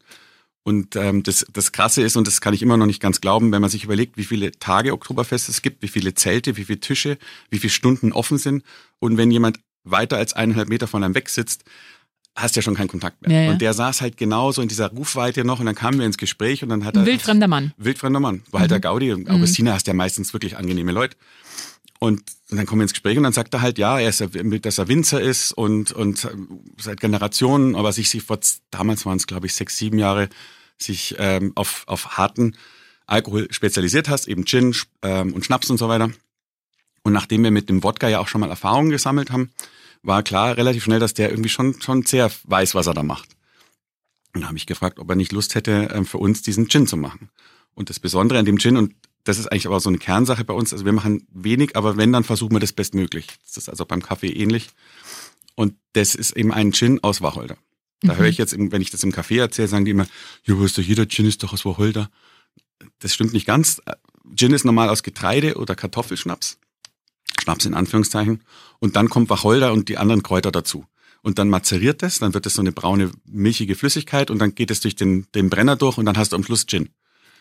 Und 0.67 0.97
ähm, 0.97 1.23
das, 1.23 1.45
das 1.53 1.71
Krasse 1.71 2.01
ist, 2.01 2.17
und 2.17 2.27
das 2.27 2.41
kann 2.41 2.53
ich 2.53 2.62
immer 2.62 2.75
noch 2.75 2.88
nicht 2.88 3.01
ganz 3.01 3.21
glauben, 3.21 3.53
wenn 3.53 3.62
man 3.62 3.69
sich 3.69 3.86
überlegt, 3.86 4.17
wie 4.17 4.25
viele 4.25 4.51
Tage 4.51 4.91
Oktoberfest 4.91 5.47
es 5.47 5.62
gibt, 5.62 5.82
wie 5.82 5.88
viele 5.88 6.13
Zelte, 6.13 6.58
wie 6.58 6.65
viele 6.65 6.82
Tische, 6.82 7.17
wie 7.49 7.60
viele 7.60 7.71
Stunden 7.71 8.12
offen 8.12 8.38
sind. 8.38 8.65
Und 8.99 9.15
wenn 9.15 9.32
jemand 9.32 9.62
weiter 9.86 10.17
als 10.17 10.34
eineinhalb 10.34 10.67
Meter 10.67 10.88
von 10.88 11.06
einem 11.06 11.15
weg 11.15 11.30
sitzt, 11.30 11.63
hast 12.36 12.58
ja 12.58 12.62
schon 12.62 12.75
keinen 12.75 12.89
Kontakt 12.89 13.21
mehr. 13.21 13.32
Ja, 13.34 13.45
ja. 13.45 13.51
Und 13.53 13.62
der 13.62 13.73
saß 13.73 14.01
halt 14.01 14.17
genauso 14.17 14.62
in 14.62 14.67
dieser 14.67 14.89
Rufweite 14.89 15.45
noch 15.45 15.62
und 15.62 15.67
dann 15.67 15.75
kamen 15.75 15.99
wir 15.99 16.06
ins 16.06 16.17
Gespräch 16.17 16.63
und 16.63 16.67
dann 16.67 16.84
hat 16.84 16.97
er... 16.97 17.06
Wildfremder 17.06 17.47
Mann. 17.47 17.71
Wildfremder 17.77 18.19
Mann. 18.19 18.43
Halt 18.51 18.69
der 18.69 18.82
Gaudi. 18.82 19.13
Und 19.13 19.30
Augustiner 19.30 19.71
hast 19.73 19.88
ja 19.88 19.93
meistens 19.93 20.34
wirklich 20.34 20.58
angenehme 20.58 20.91
Leute. 20.91 21.15
Und 21.99 22.23
dann 22.49 22.65
kommen 22.65 22.81
wir 22.81 22.83
ins 22.83 22.93
Gespräch 22.93 23.17
und 23.17 23.23
dann 23.23 23.33
sagt 23.33 23.53
er 23.53 23.62
halt, 23.62 23.77
ja, 23.77 23.99
er 23.99 24.10
ist, 24.10 24.21
dass 24.21 24.77
er 24.77 24.88
Winzer 24.88 25.19
ist 25.19 25.51
und, 25.51 25.91
und 25.91 26.27
seit 26.77 26.99
Generationen, 26.99 27.75
aber 27.75 27.91
sich, 27.91 28.10
sich 28.10 28.23
vor, 28.23 28.39
damals 28.69 29.05
waren 29.05 29.17
es, 29.17 29.25
glaube 29.25 29.47
ich, 29.47 29.55
sechs, 29.55 29.77
sieben 29.77 29.97
Jahre, 29.97 30.29
sich 30.77 31.15
ähm, 31.17 31.53
auf, 31.55 31.83
auf 31.88 32.17
harten 32.17 32.55
Alkohol 33.07 33.47
spezialisiert 33.51 34.10
hast, 34.10 34.27
eben 34.27 34.45
Gin 34.45 34.75
ähm, 35.01 35.33
und 35.33 35.45
Schnaps 35.45 35.69
und 35.69 35.77
so 35.77 35.88
weiter. 35.88 36.12
Und 37.03 37.13
nachdem 37.13 37.43
wir 37.43 37.51
mit 37.51 37.69
dem 37.69 37.83
Wodka 37.83 38.10
ja 38.10 38.19
auch 38.19 38.27
schon 38.27 38.41
mal 38.41 38.49
Erfahrungen 38.49 38.91
gesammelt 38.91 39.31
haben, 39.31 39.51
war 40.03 40.23
klar 40.23 40.57
relativ 40.57 40.83
schnell, 40.83 40.99
dass 40.99 41.13
der 41.13 41.29
irgendwie 41.29 41.49
schon, 41.49 41.81
schon 41.81 42.03
sehr 42.03 42.29
weiß, 42.43 42.75
was 42.75 42.88
er 42.88 42.93
da 42.93 43.03
macht. 43.03 43.29
Und 44.33 44.41
da 44.41 44.47
habe 44.47 44.57
ich 44.57 44.67
gefragt, 44.67 44.99
ob 44.99 45.10
er 45.10 45.15
nicht 45.15 45.31
Lust 45.31 45.55
hätte, 45.55 45.89
ähm, 45.93 46.05
für 46.05 46.19
uns 46.19 46.43
diesen 46.43 46.69
Gin 46.69 46.86
zu 46.86 46.97
machen. 46.97 47.29
Und 47.73 47.89
das 47.89 47.99
Besondere 47.99 48.39
an 48.39 48.45
dem 48.45 48.60
Gin, 48.60 48.77
und 48.77 48.93
das 49.27 49.39
ist 49.39 49.47
eigentlich 49.47 49.67
aber 49.67 49.79
so 49.79 49.89
eine 49.89 49.97
Kernsache 49.97 50.45
bei 50.45 50.53
uns, 50.53 50.71
also 50.71 50.85
wir 50.85 50.93
machen 50.93 51.27
wenig, 51.31 51.75
aber 51.75 51.97
wenn, 51.97 52.13
dann 52.13 52.23
versuchen 52.23 52.55
wir 52.55 52.59
das 52.59 52.71
bestmöglich. 52.71 53.27
Das 53.45 53.57
ist 53.57 53.69
also 53.69 53.85
beim 53.85 54.01
Kaffee 54.01 54.29
ähnlich. 54.29 54.69
Und 55.55 55.73
das 55.93 56.15
ist 56.15 56.31
eben 56.37 56.53
ein 56.53 56.71
Gin 56.71 57.03
aus 57.03 57.21
Wacholder. 57.21 57.57
Da 58.01 58.15
höre 58.15 58.27
ich 58.27 58.37
jetzt, 58.37 58.55
wenn 58.57 58.81
ich 58.81 58.91
das 58.91 59.03
im 59.03 59.11
Café 59.11 59.39
erzähle, 59.39 59.67
sagen 59.67 59.85
die 59.85 59.91
immer, 59.91 60.05
ja, 60.45 60.57
wo 60.57 60.63
ist 60.63 60.77
doch 60.77 60.83
jeder 60.83 61.07
Gin 61.07 61.25
ist 61.25 61.41
doch 61.43 61.51
aus 61.51 61.65
Wacholder. 61.65 62.09
Das 62.99 63.13
stimmt 63.13 63.33
nicht 63.33 63.47
ganz. 63.47 63.81
Gin 64.35 64.53
ist 64.53 64.65
normal 64.65 64.89
aus 64.89 65.03
Getreide 65.03 65.57
oder 65.57 65.75
Kartoffelschnaps. 65.75 66.59
Schnaps 67.41 67.65
in 67.65 67.73
Anführungszeichen. 67.73 68.43
Und 68.79 68.95
dann 68.95 69.09
kommt 69.09 69.29
Wacholder 69.29 69.73
und 69.73 69.89
die 69.89 69.97
anderen 69.97 70.23
Kräuter 70.23 70.51
dazu. 70.51 70.85
Und 71.21 71.39
dann 71.39 71.49
mazeriert 71.49 72.03
es, 72.03 72.19
dann 72.19 72.33
wird 72.33 72.45
es 72.45 72.53
so 72.53 72.61
eine 72.61 72.71
braune, 72.71 73.11
milchige 73.25 73.75
Flüssigkeit 73.75 74.29
und 74.29 74.39
dann 74.39 74.55
geht 74.55 74.71
es 74.71 74.79
durch 74.79 74.95
den, 74.95 75.25
den 75.33 75.49
Brenner 75.49 75.75
durch 75.75 75.97
und 75.97 76.05
dann 76.05 76.17
hast 76.17 76.31
du 76.31 76.35
am 76.35 76.43
Schluss 76.43 76.67
Gin. 76.67 76.89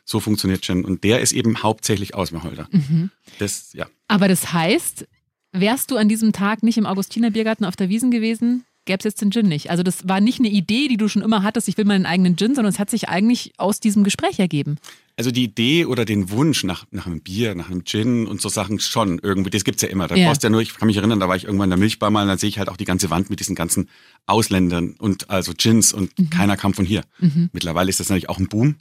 So 0.09 0.21
funktioniert 0.21 0.63
Gin. 0.65 0.85
Und 0.85 1.03
der 1.05 1.21
ist 1.21 1.33
eben 1.33 1.63
hauptsächlich 1.65 2.15
aus 2.15 2.33
Wacholder. 2.33 2.69
Mhm. 2.71 3.11
Das, 3.41 3.73
ja. 3.75 3.87
Aber 4.09 4.29
das 4.29 4.53
heißt, 4.53 5.07
wärst 5.53 5.91
du 5.91 5.97
an 5.97 6.09
diesem 6.09 6.33
Tag 6.33 6.63
nicht 6.63 6.79
im 6.79 6.87
Augustiner 6.87 7.31
Biergarten 7.33 7.65
auf 7.65 7.75
der 7.75 7.89
Wiesen 7.89 8.11
gewesen, 8.13 8.65
gäbe 8.85 8.99
es 9.01 9.05
jetzt 9.05 9.21
den 9.21 9.33
Gin 9.33 9.49
nicht. 9.49 9.69
Also 9.69 9.83
das 9.83 10.07
war 10.09 10.21
nicht 10.21 10.39
eine 10.39 10.49
Idee, 10.49 10.87
die 10.87 10.97
du 10.97 11.09
schon 11.09 11.23
immer 11.23 11.43
hattest, 11.43 11.67
ich 11.67 11.77
will 11.77 11.85
meinen 11.85 12.07
eigenen 12.07 12.37
Gin, 12.37 12.55
sondern 12.55 12.73
es 12.73 12.79
hat 12.79 12.89
sich 12.89 13.09
eigentlich 13.09 13.53
aus 13.57 13.81
diesem 13.81 14.05
Gespräch 14.05 14.39
ergeben. 14.39 14.77
Also 15.17 15.33
die 15.33 15.43
Idee 15.43 15.87
oder 15.87 16.05
den 16.05 16.31
Wunsch 16.31 16.63
nach, 16.63 16.85
nach 16.93 17.07
einem 17.07 17.21
Bier, 17.21 17.57
nach 17.57 17.69
einem 17.69 17.85
Gin 17.85 18.29
und 18.29 18.41
so 18.41 18.49
Sachen 18.49 18.79
schon 18.79 19.19
irgendwie, 19.21 19.51
das 19.51 19.65
gibt's 19.65 19.83
ja 19.83 19.89
immer. 19.89 20.07
Da 20.07 20.15
Ja. 20.15 20.29
brauchst 20.29 20.45
du 20.45 20.47
ja 20.47 20.51
nur, 20.51 20.61
ich 20.61 20.75
kann 20.77 20.87
mich 20.87 20.99
erinnern, 20.99 21.19
da 21.19 21.27
war 21.29 21.35
ich 21.35 21.45
irgendwann 21.47 21.67
in 21.67 21.71
der 21.71 21.79
Milchbar 21.81 22.11
mal 22.11 22.23
und 22.23 22.29
dann 22.29 22.39
sehe 22.39 22.49
ich 22.51 22.59
halt 22.61 22.69
auch 22.69 22.77
die 22.77 22.85
ganze 22.85 23.11
Wand 23.11 23.29
mit 23.29 23.41
diesen 23.41 23.57
ganzen 23.57 23.89
Ausländern 24.27 24.95
und 24.99 25.31
also 25.31 25.53
Gins 25.57 25.93
und 25.93 26.13
keiner 26.31 26.57
kam 26.57 26.75
von 26.75 26.85
hier. 26.85 27.03
Mittlerweile 27.53 27.89
ist 27.91 27.99
das 27.99 28.09
natürlich 28.09 28.29
auch 28.29 28.39
ein 28.39 28.47
Boom. 28.49 28.77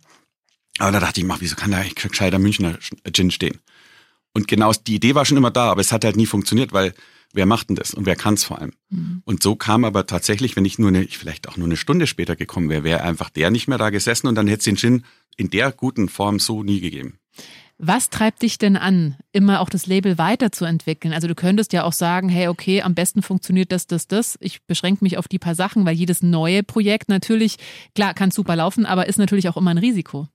Aber 0.80 0.92
da 0.92 1.00
dachte 1.00 1.20
ich, 1.20 1.26
mach, 1.26 1.42
wieso 1.42 1.56
kann 1.56 1.72
da 1.72 1.78
eigentlich 1.78 1.96
gescheiter 1.96 2.40
Münchner 2.40 2.78
Gin 3.12 3.32
stehen? 3.32 3.60
Und 4.34 4.48
genau 4.48 4.74
die 4.74 4.96
Idee 4.96 5.16
war 5.16 5.26
schon 5.26 5.38
immer 5.38 5.52
da, 5.52 5.72
aber 5.72 5.82
es 5.82 5.92
hat 5.92 6.04
halt 6.04 6.18
nie 6.18 6.26
funktioniert, 6.26 6.74
weil 6.74 6.94
wer 7.34 7.46
macht 7.46 7.70
denn 7.70 7.76
das 7.76 7.94
und 7.94 8.06
wer 8.06 8.16
kann's 8.16 8.44
vor 8.44 8.60
allem? 8.60 8.74
Und 9.26 9.44
so 9.44 9.56
kam 9.56 9.86
aber 9.86 10.06
tatsächlich, 10.06 10.56
wenn 10.56 10.66
ich 10.66 10.80
nur 10.80 10.90
eine, 10.90 11.04
ich 11.04 11.18
vielleicht 11.18 11.48
auch 11.48 11.58
nur 11.58 11.68
eine 11.68 11.78
Stunde 11.78 12.08
später 12.08 12.36
gekommen 12.36 12.70
wäre, 12.70 12.84
wäre 12.84 13.04
einfach 13.04 13.30
der 13.30 13.52
nicht 13.52 13.68
mehr 13.68 13.78
da 13.78 13.90
gesessen 13.90 14.28
und 14.28 14.36
dann 14.36 14.48
hätte 14.48 14.60
es 14.60 14.66
den 14.66 14.78
Gin 14.78 15.06
in 15.38 15.50
der 15.50 15.72
guten 15.72 16.10
Form 16.10 16.40
so 16.40 16.64
nie 16.64 16.82
gegeben. 16.82 17.20
Was 17.78 18.10
treibt 18.10 18.42
dich 18.42 18.58
denn 18.58 18.78
an, 18.78 19.18
immer 19.34 19.60
auch 19.60 19.70
das 19.70 19.86
Label 19.86 20.18
weiterzuentwickeln? 20.18 21.14
Also 21.14 21.28
du 21.28 21.36
könntest 21.36 21.74
ja 21.74 21.84
auch 21.84 21.92
sagen, 21.92 22.30
hey, 22.30 22.48
okay, 22.48 22.82
am 22.82 22.96
besten 22.96 23.22
funktioniert 23.22 23.74
das, 23.74 23.86
das, 23.86 24.08
das. 24.08 24.38
Ich 24.40 24.64
beschränke 24.66 25.04
mich 25.04 25.18
auf 25.18 25.28
die 25.28 25.40
paar 25.40 25.56
Sachen, 25.56 25.86
weil 25.86 25.94
jedes 25.94 26.24
neue 26.24 26.64
Projekt 26.64 27.10
natürlich, 27.10 27.58
klar, 27.94 28.14
kann 28.14 28.32
super 28.32 28.56
laufen, 28.56 28.86
aber 28.86 29.08
ist 29.08 29.20
natürlich 29.20 29.50
auch 29.50 29.58
immer 29.58 29.72
ein 29.72 29.78
Risiko. 29.78 30.30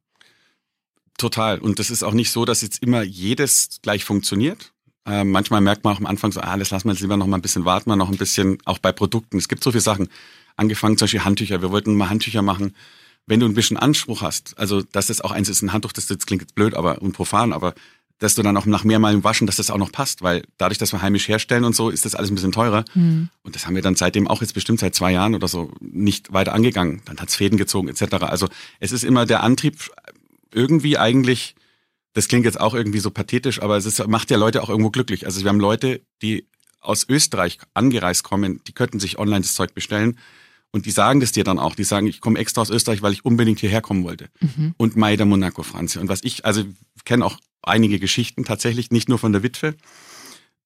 Total. 1.20 1.58
Und 1.58 1.78
das 1.78 1.90
ist 1.90 2.02
auch 2.02 2.14
nicht 2.14 2.30
so, 2.30 2.46
dass 2.46 2.62
jetzt 2.62 2.82
immer 2.82 3.02
jedes 3.02 3.80
gleich 3.82 4.06
funktioniert. 4.06 4.72
Ähm, 5.04 5.30
manchmal 5.30 5.60
merkt 5.60 5.84
man 5.84 5.94
auch 5.94 6.00
am 6.00 6.06
Anfang 6.06 6.32
so, 6.32 6.40
ah, 6.40 6.56
das 6.56 6.70
lassen 6.70 6.88
wir 6.88 6.92
jetzt 6.92 7.02
lieber 7.02 7.18
noch 7.18 7.26
mal 7.26 7.36
ein 7.36 7.42
bisschen 7.42 7.66
warten, 7.66 7.90
wir 7.90 7.96
noch 7.96 8.10
ein 8.10 8.16
bisschen, 8.16 8.56
auch 8.64 8.78
bei 8.78 8.90
Produkten. 8.90 9.36
Es 9.36 9.46
gibt 9.46 9.62
so 9.62 9.70
viele 9.70 9.82
Sachen. 9.82 10.08
Angefangen 10.56 10.96
zum 10.96 11.04
Beispiel 11.04 11.24
Handtücher. 11.24 11.60
Wir 11.60 11.70
wollten 11.70 11.94
mal 11.94 12.08
Handtücher 12.08 12.40
machen. 12.40 12.74
Wenn 13.26 13.38
du 13.38 13.44
ein 13.44 13.52
bisschen 13.52 13.76
Anspruch 13.76 14.22
hast, 14.22 14.58
also 14.58 14.80
dass 14.80 15.08
das 15.08 15.20
auch 15.20 15.30
eins 15.30 15.50
ist, 15.50 15.60
ein 15.60 15.74
Handtuch, 15.74 15.92
das, 15.92 16.06
das 16.06 16.24
klingt 16.24 16.40
jetzt 16.40 16.54
blöd, 16.54 16.72
aber 16.72 17.02
und 17.02 17.12
profan, 17.12 17.52
aber 17.52 17.74
dass 18.18 18.34
du 18.34 18.42
dann 18.42 18.56
auch 18.56 18.64
nach 18.64 18.84
mehrmaligen 18.84 19.22
Waschen, 19.22 19.46
dass 19.46 19.56
das 19.56 19.70
auch 19.70 19.76
noch 19.76 19.92
passt, 19.92 20.22
weil 20.22 20.42
dadurch, 20.56 20.78
dass 20.78 20.92
wir 20.92 21.02
heimisch 21.02 21.28
herstellen 21.28 21.64
und 21.64 21.76
so, 21.76 21.90
ist 21.90 22.06
das 22.06 22.14
alles 22.14 22.30
ein 22.30 22.34
bisschen 22.34 22.52
teurer. 22.52 22.84
Und 23.42 23.54
das 23.54 23.66
haben 23.66 23.74
wir 23.74 23.82
dann 23.82 23.94
seitdem 23.94 24.26
auch 24.26 24.40
jetzt 24.40 24.54
bestimmt 24.54 24.80
seit 24.80 24.94
zwei 24.94 25.12
Jahren 25.12 25.34
oder 25.34 25.48
so 25.48 25.70
nicht 25.80 26.32
weiter 26.32 26.54
angegangen. 26.54 27.02
Dann 27.04 27.18
hat's 27.18 27.36
Fäden 27.36 27.58
gezogen 27.58 27.88
etc. 27.88 28.14
Also 28.22 28.48
es 28.78 28.92
ist 28.92 29.04
immer 29.04 29.26
der 29.26 29.42
Antrieb 29.42 29.90
irgendwie 30.52 30.98
eigentlich, 30.98 31.54
das 32.12 32.28
klingt 32.28 32.44
jetzt 32.44 32.60
auch 32.60 32.74
irgendwie 32.74 32.98
so 32.98 33.10
pathetisch, 33.10 33.62
aber 33.62 33.76
es 33.76 33.86
ist, 33.86 34.06
macht 34.08 34.30
ja 34.30 34.36
Leute 34.36 34.62
auch 34.62 34.68
irgendwo 34.68 34.90
glücklich. 34.90 35.26
Also 35.26 35.42
wir 35.42 35.48
haben 35.48 35.60
Leute, 35.60 36.00
die 36.22 36.46
aus 36.80 37.06
Österreich 37.08 37.58
angereist 37.74 38.24
kommen, 38.24 38.62
die 38.66 38.72
könnten 38.72 39.00
sich 39.00 39.18
online 39.18 39.42
das 39.42 39.54
Zeug 39.54 39.74
bestellen 39.74 40.18
und 40.72 40.86
die 40.86 40.90
sagen 40.90 41.20
das 41.20 41.32
dir 41.32 41.44
dann 41.44 41.58
auch. 41.58 41.74
Die 41.74 41.84
sagen, 41.84 42.06
ich 42.06 42.20
komme 42.20 42.38
extra 42.38 42.62
aus 42.62 42.70
Österreich, 42.70 43.02
weil 43.02 43.12
ich 43.12 43.24
unbedingt 43.24 43.60
hierher 43.60 43.80
kommen 43.80 44.04
wollte. 44.04 44.28
Und 44.76 44.96
Maida 44.96 45.24
Monaco 45.24 45.62
Franzi. 45.62 45.98
Und 45.98 46.08
was 46.08 46.22
ich, 46.22 46.44
also 46.44 46.64
ich 46.94 47.04
kenne 47.04 47.24
auch 47.24 47.38
einige 47.62 47.98
Geschichten 47.98 48.44
tatsächlich, 48.44 48.90
nicht 48.90 49.08
nur 49.08 49.18
von 49.18 49.32
der 49.32 49.42
Witwe, 49.42 49.74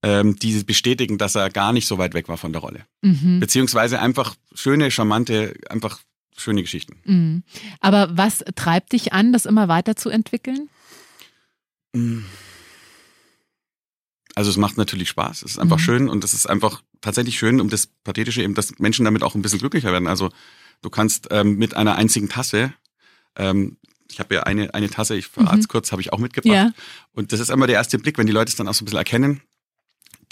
ähm, 0.03 0.37
die 0.37 0.63
bestätigen, 0.65 1.17
dass 1.19 1.35
er 1.35 1.49
gar 1.51 1.73
nicht 1.73 1.87
so 1.87 1.99
weit 1.99 2.15
weg 2.15 2.29
war 2.29 2.37
von 2.37 2.53
der 2.53 2.61
Rolle. 2.61 2.85
Mhm. 3.03 3.41
Beziehungsweise 3.41 3.99
einfach 4.01 4.35
schöne, 4.55 4.91
charmante, 4.91 5.55
einfach 5.71 6.01
schöne 6.37 6.63
Geschichten. 6.63 6.97
Mhm. 7.05 7.43
Aber 7.81 8.17
was 8.17 8.45
treibt 8.55 8.93
dich 8.93 9.13
an, 9.13 9.33
das 9.33 9.47
immer 9.47 9.69
weiterzuentwickeln? 9.69 10.69
Also 14.35 14.51
es 14.51 14.57
macht 14.57 14.77
natürlich 14.77 15.09
Spaß, 15.11 15.43
es 15.43 15.53
ist 15.53 15.59
einfach 15.59 15.79
Mhm. 15.79 15.83
schön 15.83 16.09
und 16.09 16.25
es 16.25 16.35
ist 16.35 16.47
einfach 16.47 16.83
tatsächlich 17.01 17.39
schön, 17.39 17.61
um 17.61 17.69
das 17.69 17.87
Pathetische 17.87 18.43
eben, 18.43 18.55
dass 18.55 18.79
Menschen 18.81 19.05
damit 19.05 19.23
auch 19.23 19.35
ein 19.37 19.43
bisschen 19.43 19.61
glücklicher 19.61 19.93
werden. 19.93 20.09
Also 20.09 20.31
du 20.83 20.91
kannst 20.91 21.29
ähm, 21.31 21.57
mit 21.57 21.75
einer 21.77 21.95
einzigen 21.97 22.29
Tasse, 22.29 22.75
ähm, 23.37 23.77
ich 24.11 24.19
habe 24.19 24.35
ja 24.35 24.43
eine, 24.43 24.75
eine 24.75 24.91
Tasse, 24.91 25.15
ich 25.17 25.29
verrate 25.29 25.61
es 25.61 25.69
kurz, 25.69 25.93
habe 25.93 26.03
ich 26.03 26.13
auch 26.13 26.19
mitgebracht. 26.19 26.51
Mhm. 26.53 26.75
Ja. 26.75 26.83
Und 27.13 27.33
das 27.33 27.41
ist 27.41 27.51
immer 27.51 27.67
der 27.69 27.77
erste 27.77 27.99
Blick, 27.99 28.19
wenn 28.19 28.27
die 28.27 28.33
Leute 28.33 28.51
es 28.51 28.57
dann 28.57 28.67
auch 28.69 28.75
so 28.75 28.83
ein 28.83 28.87
bisschen 28.87 28.99
erkennen. 28.99 29.41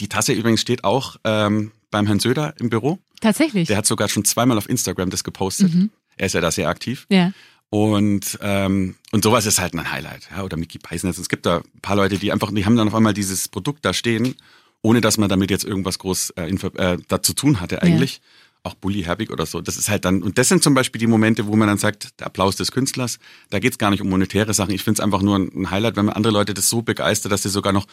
Die 0.00 0.08
Tasse 0.08 0.32
übrigens 0.32 0.60
steht 0.60 0.82
auch 0.84 1.16
ähm, 1.24 1.70
beim 1.90 2.06
Herrn 2.06 2.18
Söder 2.20 2.54
im 2.58 2.70
Büro. 2.70 2.98
Tatsächlich. 3.22 3.68
Der 3.68 3.78
hat 3.78 3.86
sogar 3.86 4.08
schon 4.10 4.24
zweimal 4.26 4.58
auf 4.58 4.68
Instagram 4.68 5.08
das 5.08 5.24
gepostet. 5.24 5.72
Mhm. 5.72 5.90
Er 6.16 6.26
ist 6.26 6.34
ja 6.34 6.42
da 6.42 6.50
sehr 6.50 6.68
aktiv. 6.68 7.06
ja. 7.08 7.32
Und, 7.70 8.38
ähm, 8.42 8.96
und 9.12 9.24
sowas 9.24 9.46
ist 9.46 9.58
halt 9.58 9.72
ein 9.72 9.90
Highlight. 9.90 10.28
Ja, 10.30 10.42
oder 10.42 10.58
Mickey 10.58 10.76
Beisenherz. 10.76 11.16
Es 11.16 11.30
gibt 11.30 11.46
da 11.46 11.60
ein 11.60 11.80
paar 11.80 11.96
Leute, 11.96 12.18
die 12.18 12.30
einfach, 12.30 12.52
die 12.52 12.66
haben 12.66 12.76
dann 12.76 12.88
auf 12.88 12.94
einmal 12.94 13.14
dieses 13.14 13.48
Produkt 13.48 13.82
da 13.86 13.94
stehen, 13.94 14.34
ohne 14.82 15.00
dass 15.00 15.16
man 15.16 15.30
damit 15.30 15.50
jetzt 15.50 15.64
irgendwas 15.64 15.98
groß 15.98 16.34
äh, 16.36 16.50
äh, 16.50 16.98
da 17.08 17.22
zu 17.22 17.32
tun 17.32 17.62
hatte 17.62 17.80
eigentlich. 17.80 18.20
Auch 18.62 18.74
Bully 18.74 19.04
Herbig 19.04 19.30
oder 19.30 19.46
so. 19.46 19.62
Das 19.62 19.78
ist 19.78 19.88
halt 19.88 20.04
dann, 20.04 20.22
und 20.22 20.36
das 20.36 20.48
sind 20.50 20.62
zum 20.62 20.74
Beispiel 20.74 20.98
die 20.98 21.06
Momente, 21.06 21.46
wo 21.46 21.56
man 21.56 21.66
dann 21.66 21.78
sagt, 21.78 22.20
der 22.20 22.26
Applaus 22.26 22.56
des 22.56 22.72
Künstlers, 22.72 23.18
da 23.48 23.58
geht's 23.58 23.78
gar 23.78 23.90
nicht 23.90 24.02
um 24.02 24.10
monetäre 24.10 24.52
Sachen. 24.52 24.74
Ich 24.74 24.84
finde 24.84 25.00
es 25.00 25.04
einfach 25.04 25.22
nur 25.22 25.38
ein, 25.38 25.50
ein 25.54 25.70
Highlight, 25.70 25.96
wenn 25.96 26.04
man 26.04 26.14
andere 26.14 26.34
Leute 26.34 26.52
das 26.52 26.68
so 26.68 26.82
begeistert, 26.82 27.32
dass 27.32 27.42
sie 27.42 27.48
sogar 27.48 27.72
noch 27.72 27.86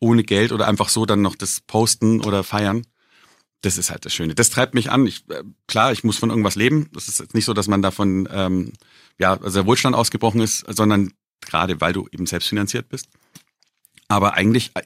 ohne 0.00 0.24
Geld 0.24 0.50
oder 0.50 0.66
einfach 0.66 0.88
so 0.88 1.04
dann 1.04 1.20
noch 1.20 1.36
das 1.36 1.60
posten 1.60 2.24
oder 2.24 2.42
feiern. 2.42 2.86
Das 3.62 3.78
ist 3.78 3.90
halt 3.90 4.04
das 4.04 4.14
Schöne. 4.14 4.34
Das 4.34 4.50
treibt 4.50 4.74
mich 4.74 4.90
an. 4.90 5.06
Ich, 5.06 5.28
äh, 5.30 5.42
klar, 5.66 5.92
ich 5.92 6.04
muss 6.04 6.18
von 6.18 6.30
irgendwas 6.30 6.54
leben. 6.54 6.88
Das 6.92 7.08
ist 7.08 7.18
jetzt 7.18 7.34
nicht 7.34 7.46
so, 7.46 7.54
dass 7.54 7.68
man 7.68 7.82
davon 7.82 8.28
ähm, 8.30 8.72
ja, 9.18 9.32
also 9.32 9.60
der 9.60 9.66
Wohlstand 9.66 9.96
ausgebrochen 9.96 10.40
ist, 10.40 10.64
sondern 10.68 11.12
gerade 11.40 11.80
weil 11.80 11.92
du 11.92 12.08
eben 12.10 12.26
selbst 12.26 12.48
finanziert 12.48 12.88
bist. 12.88 13.08
Aber 14.08 14.34
eigentlich 14.34 14.70
äh, 14.74 14.82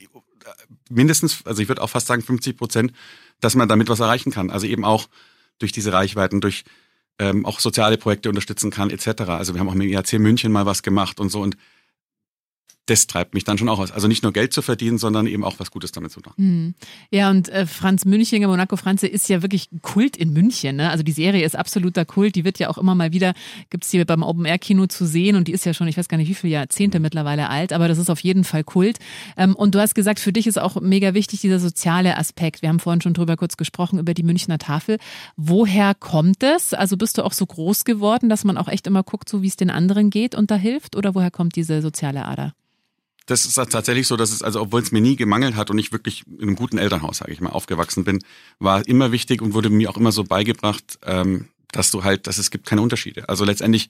mindestens, 0.88 1.44
also 1.44 1.62
ich 1.62 1.68
würde 1.68 1.83
auch 1.83 1.90
fast 1.90 2.06
sagen 2.06 2.22
50 2.22 2.56
Prozent, 2.56 2.92
dass 3.40 3.54
man 3.54 3.68
damit 3.68 3.88
was 3.88 4.00
erreichen 4.00 4.30
kann. 4.30 4.50
Also 4.50 4.66
eben 4.66 4.85
auch 4.85 5.09
durch 5.59 5.72
diese 5.72 5.92
Reichweiten, 5.92 6.40
durch 6.40 6.64
ähm, 7.18 7.44
auch 7.44 7.61
soziale 7.61 7.98
Projekte 7.98 8.28
unterstützen 8.28 8.70
kann, 8.70 8.90
etc. 8.90 9.22
Also 9.28 9.54
wir 9.54 9.61
haben 9.61 9.68
auch 9.68 9.74
mit 9.74 9.88
dem 9.88 9.92
IAC 9.92 10.14
München 10.14 10.52
mal 10.52 10.66
was 10.66 10.83
gemacht 10.83 11.20
und 11.20 11.30
so 11.30 11.40
und 11.40 11.56
das 12.90 13.07
treibt 13.07 13.35
mich 13.35 13.44
dann 13.44 13.57
schon 13.57 13.68
auch 13.68 13.79
aus. 13.79 13.92
Also 13.92 14.09
nicht 14.09 14.24
nur 14.24 14.33
Geld 14.33 14.53
zu 14.53 14.62
verdienen, 14.62 14.98
sondern 14.98 15.29
eben 15.29 15.44
auch 15.44 15.55
was 15.59 15.70
Gutes 15.70 15.92
damit 15.92 16.11
zu 16.11 16.20
machen. 16.20 16.35
Hm. 16.37 16.74
Ja, 17.11 17.31
und 17.31 17.48
äh, 17.48 17.64
Franz 17.64 18.05
Münchinger, 18.05 18.48
Monaco 18.48 18.76
Franze, 18.76 19.07
ist 19.07 19.29
ja 19.29 19.42
wirklich 19.42 19.68
Kult 19.81 20.16
in 20.16 20.33
München. 20.33 20.76
Ne? 20.76 20.90
Also 20.90 21.05
die 21.05 21.12
Serie 21.12 21.44
ist 21.44 21.55
absoluter 21.55 22.05
Kult. 22.05 22.35
Die 22.35 22.44
wird 22.44 22.59
ja 22.59 22.68
auch 22.68 22.79
immer 22.79 22.96
mal 22.96 23.12
wieder, 23.12 23.35
gibt's 23.70 23.90
hier 23.90 24.05
beim 24.05 24.24
Open-Air-Kino 24.24 24.87
zu 24.87 25.07
sehen. 25.07 25.37
Und 25.37 25.46
die 25.46 25.53
ist 25.53 25.64
ja 25.64 25.72
schon, 25.72 25.87
ich 25.87 25.96
weiß 25.96 26.09
gar 26.09 26.16
nicht, 26.16 26.29
wie 26.29 26.35
viele 26.35 26.55
Jahrzehnte 26.55 26.98
mittlerweile 26.98 27.48
alt. 27.48 27.72
Aber 27.72 27.87
das 27.87 27.98
ist 27.98 28.11
auf 28.11 28.20
jeden 28.20 28.42
Fall 28.42 28.64
Kult. 28.64 28.98
Ähm, 29.37 29.55
und 29.55 29.76
du 29.76 29.81
hast 29.81 29.94
gesagt, 29.94 30.18
für 30.18 30.33
dich 30.33 30.48
ist 30.48 30.59
auch 30.59 30.81
mega 30.81 31.14
wichtig 31.14 31.40
dieser 31.40 31.61
soziale 31.61 32.16
Aspekt. 32.16 32.62
Wir 32.62 32.70
haben 32.70 32.81
vorhin 32.81 33.00
schon 33.00 33.14
drüber 33.14 33.37
kurz 33.37 33.57
gesprochen, 33.57 34.00
über 34.00 34.14
die 34.14 34.24
Münchner 34.24 34.59
Tafel. 34.59 34.98
Woher 35.37 35.94
kommt 35.94 36.42
es? 36.42 36.74
Also 36.74 36.96
bist 36.96 37.18
du 37.18 37.22
auch 37.22 37.33
so 37.33 37.46
groß 37.46 37.85
geworden, 37.85 38.29
dass 38.29 38.42
man 38.42 38.57
auch 38.57 38.68
echt 38.68 38.88
immer 38.88 39.05
guckt, 39.05 39.29
so 39.29 39.42
wie 39.42 39.48
es 39.48 39.57
den 39.57 39.70
anderen 39.70 40.11
geht 40.11 40.35
und 40.35 40.50
da 40.50 40.57
hilft? 40.57 40.96
Oder 40.96 41.14
woher 41.14 41.31
kommt 41.31 41.55
diese 41.55 41.83
soziale 41.83 42.24
Ader? 42.24 42.53
Das 43.30 43.46
ist 43.46 43.54
tatsächlich 43.54 44.06
so, 44.06 44.16
dass 44.16 44.32
es, 44.32 44.42
also 44.42 44.60
obwohl 44.60 44.82
es 44.82 44.92
mir 44.92 45.00
nie 45.00 45.16
gemangelt 45.16 45.54
hat 45.56 45.70
und 45.70 45.78
ich 45.78 45.92
wirklich 45.92 46.24
in 46.26 46.42
einem 46.42 46.56
guten 46.56 46.78
Elternhaus, 46.78 47.18
sage 47.18 47.32
ich 47.32 47.40
mal, 47.40 47.50
aufgewachsen 47.50 48.04
bin, 48.04 48.18
war 48.58 48.86
immer 48.88 49.12
wichtig 49.12 49.40
und 49.42 49.54
wurde 49.54 49.70
mir 49.70 49.88
auch 49.90 49.96
immer 49.96 50.12
so 50.12 50.24
beigebracht, 50.24 50.98
ähm, 51.04 51.46
dass 51.72 51.90
du 51.90 52.02
halt, 52.04 52.26
dass 52.26 52.38
es 52.38 52.50
gibt 52.50 52.66
keine 52.66 52.82
Unterschiede. 52.82 53.28
Also 53.28 53.44
letztendlich, 53.44 53.88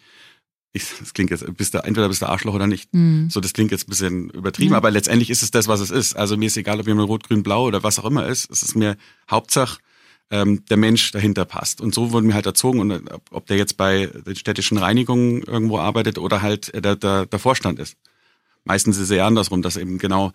ich, 0.72 0.84
das 1.00 1.14
klingt 1.14 1.30
jetzt, 1.30 1.44
bist 1.56 1.74
du 1.74 1.78
entweder 1.78 2.08
bist 2.08 2.22
du 2.22 2.26
Arschloch 2.26 2.54
oder 2.54 2.66
nicht. 2.66 2.90
So, 3.28 3.40
das 3.40 3.52
klingt 3.54 3.70
jetzt 3.72 3.88
ein 3.88 3.90
bisschen 3.90 4.30
übertrieben, 4.30 4.72
Ja. 4.72 4.76
aber 4.76 4.90
letztendlich 4.90 5.30
ist 5.30 5.42
es 5.42 5.50
das, 5.50 5.66
was 5.66 5.80
es 5.80 5.90
ist. 5.90 6.14
Also 6.14 6.36
mir 6.36 6.46
ist 6.46 6.56
egal, 6.56 6.78
ob 6.78 6.86
jemand 6.86 7.08
rot, 7.08 7.24
grün, 7.26 7.42
blau 7.42 7.64
oder 7.66 7.82
was 7.82 7.98
auch 7.98 8.04
immer 8.04 8.26
ist. 8.26 8.50
Es 8.50 8.62
ist 8.62 8.76
mir 8.76 8.96
Hauptsache, 9.30 9.78
ähm, 10.30 10.64
der 10.66 10.76
Mensch 10.76 11.10
dahinter 11.10 11.44
passt. 11.44 11.80
Und 11.80 11.92
so 11.94 12.12
wurden 12.12 12.28
wir 12.28 12.34
halt 12.34 12.46
erzogen. 12.46 12.78
Und 12.80 12.90
äh, 12.92 13.00
ob- 13.10 13.22
ob 13.32 13.46
der 13.46 13.56
jetzt 13.56 13.76
bei 13.78 14.06
den 14.06 14.36
städtischen 14.36 14.78
Reinigungen 14.78 15.42
irgendwo 15.42 15.78
arbeitet 15.78 16.18
oder 16.18 16.40
halt 16.42 16.72
äh, 16.74 16.80
der, 16.82 16.94
der, 16.94 17.26
der 17.26 17.38
Vorstand 17.40 17.80
ist. 17.80 17.96
Meistens 18.64 18.96
ist 18.96 19.04
es 19.04 19.10
eher 19.10 19.26
andersrum, 19.26 19.62
dass 19.62 19.76
eben 19.76 19.98
genau 19.98 20.32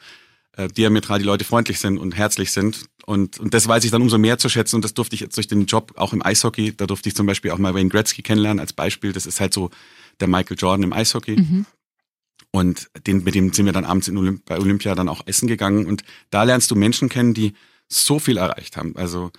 äh, 0.58 0.68
diametral 0.68 1.20
die 1.20 1.26
Leute 1.26 1.44
freundlich 1.44 1.80
sind 1.80 1.98
und 1.98 2.16
herzlich 2.16 2.52
sind. 2.52 2.86
Und, 3.06 3.40
und 3.40 3.54
das 3.54 3.68
weiß 3.68 3.84
ich 3.84 3.92
dann 3.92 4.02
umso 4.02 4.18
mehr 4.18 4.38
zu 4.38 4.50
schätzen. 4.50 4.78
Und 4.78 4.86
das 4.86 4.94
durfte 4.94 5.16
ich 5.16 5.22
jetzt 5.22 5.38
durch 5.38 5.48
den 5.48 5.66
Job 5.66 5.94
auch 5.96 6.14
im 6.14 6.26
Eishockey, 6.26 6.76
da 6.76 6.88
durfte 6.88 7.10
ich 7.10 7.16
zum 7.16 7.26
Beispiel 7.26 7.52
auch 7.52 7.58
mal 7.58 7.74
Wayne 7.74 7.90
Gretzky 7.90 8.22
kennenlernen 8.22 8.60
als 8.60 8.74
Beispiel. 8.74 9.12
Das 9.12 9.26
ist 9.26 9.40
halt 9.40 9.54
so 9.54 9.70
der 10.20 10.28
Michael 10.28 10.58
Jordan 10.58 10.84
im 10.84 10.94
Eishockey. 10.94 11.36
Und 12.52 12.90
den, 13.06 13.24
mit 13.24 13.36
dem 13.36 13.52
sind 13.52 13.66
wir 13.66 13.74
dann 13.74 13.86
abends 13.86 14.08
in 14.08 14.18
Olymp 14.18 14.46
bei 14.46 14.58
Olympia 14.58 14.96
dann 14.96 15.10
auch 15.10 15.24
essen 15.26 15.48
gegangen. 15.48 15.86
Und 15.86 16.04
da 16.30 16.44
lernst 16.44 16.72
du 16.72 16.76
Menschen 16.76 17.10
kennen, 17.10 17.34
die 17.34 17.54
so 17.90 18.18
viel 18.18 18.38
erreicht 18.38 18.78
haben. 18.78 18.96
Also 18.96 19.32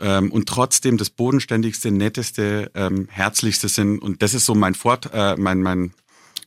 ähm, 0.00 0.30
und 0.32 0.48
trotzdem 0.48 0.98
das 0.98 1.10
bodenständigste, 1.10 1.90
netteste, 1.90 2.70
ähm, 2.74 3.08
herzlichste 3.08 3.68
sind. 3.68 4.00
Und 4.00 4.22
das 4.22 4.34
ist 4.34 4.46
so 4.46 4.54
mein 4.54 4.74
Fort, 4.74 5.10
äh, 5.12 5.36
mein, 5.36 5.62
mein, 5.62 5.92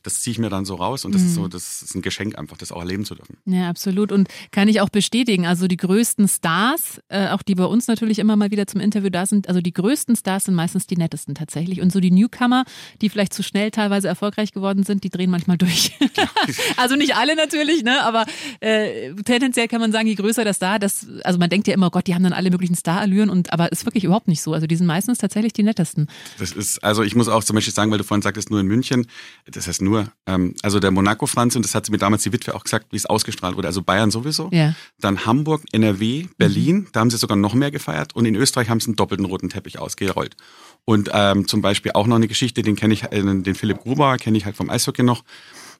das 0.02 0.22
ziehe 0.22 0.32
ich 0.32 0.38
mir 0.38 0.48
dann 0.48 0.64
so 0.64 0.76
raus 0.76 1.04
und 1.04 1.14
das 1.14 1.22
ist 1.22 1.34
so, 1.34 1.48
das 1.48 1.82
ist 1.82 1.94
ein 1.94 2.02
Geschenk 2.02 2.38
einfach, 2.38 2.56
das 2.56 2.72
auch 2.72 2.80
erleben 2.80 3.04
zu 3.04 3.14
dürfen. 3.14 3.36
Ja, 3.44 3.68
absolut. 3.68 4.12
Und 4.12 4.28
kann 4.50 4.68
ich 4.68 4.80
auch 4.80 4.88
bestätigen, 4.88 5.46
also 5.46 5.66
die 5.66 5.76
größten 5.76 6.28
Stars, 6.28 7.00
äh, 7.08 7.28
auch 7.28 7.42
die 7.42 7.54
bei 7.54 7.64
uns 7.64 7.86
natürlich 7.86 8.18
immer 8.18 8.36
mal 8.36 8.50
wieder 8.50 8.66
zum 8.66 8.80
Interview 8.80 9.10
da 9.10 9.26
sind, 9.26 9.48
also 9.48 9.60
die 9.60 9.72
größten 9.72 10.16
Stars 10.16 10.44
sind 10.44 10.54
meistens 10.54 10.86
die 10.86 10.96
nettesten 10.96 11.34
tatsächlich. 11.34 11.80
Und 11.80 11.92
so 11.92 12.00
die 12.00 12.10
Newcomer, 12.10 12.64
die 13.00 13.10
vielleicht 13.10 13.34
zu 13.34 13.42
schnell 13.42 13.70
teilweise 13.70 14.08
erfolgreich 14.08 14.52
geworden 14.52 14.84
sind, 14.84 15.04
die 15.04 15.10
drehen 15.10 15.30
manchmal 15.30 15.58
durch. 15.58 15.92
also 16.76 16.96
nicht 16.96 17.16
alle 17.16 17.36
natürlich, 17.36 17.82
ne? 17.82 18.02
Aber 18.02 18.24
äh, 18.60 19.14
tendenziell 19.24 19.68
kann 19.68 19.80
man 19.80 19.92
sagen, 19.92 20.06
je 20.06 20.14
größer 20.14 20.44
der 20.44 20.54
Star, 20.54 20.78
das, 20.78 21.06
also 21.24 21.38
man 21.38 21.50
denkt 21.50 21.66
ja 21.68 21.74
immer, 21.74 21.88
oh 21.88 21.90
Gott, 21.90 22.06
die 22.06 22.14
haben 22.14 22.22
dann 22.22 22.32
alle 22.32 22.50
möglichen 22.50 22.76
Starallüren 22.76 23.30
und 23.30 23.52
aber 23.52 23.70
ist 23.72 23.84
wirklich 23.84 24.04
überhaupt 24.04 24.28
nicht 24.28 24.42
so. 24.42 24.52
Also 24.54 24.66
die 24.66 24.76
sind 24.76 24.86
meistens 24.86 25.18
tatsächlich 25.18 25.52
die 25.52 25.62
nettesten. 25.62 26.08
Das 26.38 26.52
ist, 26.52 26.82
also 26.82 27.02
ich 27.02 27.14
muss 27.14 27.28
auch 27.28 27.44
zum 27.44 27.54
Beispiel 27.54 27.74
sagen, 27.74 27.90
weil 27.90 27.98
du 27.98 28.04
vorhin 28.04 28.22
sagtest, 28.22 28.50
nur 28.50 28.60
in 28.60 28.66
München, 28.66 29.06
das 29.46 29.66
heißt 29.66 29.82
nur, 29.82 29.89
ähm, 30.26 30.54
also 30.62 30.80
der 30.80 30.90
Monaco-Franz, 30.90 31.56
und 31.56 31.64
das 31.64 31.74
hat 31.74 31.86
sie 31.86 31.92
mir 31.92 31.98
damals 31.98 32.22
die 32.22 32.32
Witwe 32.32 32.54
auch 32.54 32.64
gesagt, 32.64 32.86
wie 32.92 32.96
es 32.96 33.06
ausgestrahlt 33.06 33.56
wurde, 33.56 33.68
also 33.68 33.82
Bayern 33.82 34.10
sowieso, 34.10 34.48
Ja. 34.52 34.74
dann 35.00 35.24
Hamburg, 35.26 35.62
NRW, 35.72 36.26
Berlin, 36.38 36.88
da 36.92 37.00
haben 37.00 37.10
sie 37.10 37.16
sogar 37.18 37.36
noch 37.36 37.54
mehr 37.54 37.70
gefeiert 37.70 38.14
und 38.14 38.24
in 38.26 38.34
Österreich 38.34 38.68
haben 38.68 38.80
sie 38.80 38.88
einen 38.88 38.96
doppelten 38.96 39.26
roten 39.26 39.48
Teppich 39.48 39.78
ausgerollt. 39.78 40.36
Und 40.84 41.10
ähm, 41.12 41.46
zum 41.46 41.60
Beispiel 41.62 41.92
auch 41.92 42.06
noch 42.06 42.16
eine 42.16 42.28
Geschichte, 42.28 42.62
den 42.62 42.76
kenne 42.76 42.94
ich, 42.94 43.04
äh, 43.04 43.22
den 43.22 43.54
Philipp 43.54 43.78
Gruber 43.78 44.16
kenne 44.16 44.38
ich 44.38 44.44
halt 44.44 44.56
vom 44.56 44.70
Eishockey 44.70 45.02
noch, 45.02 45.24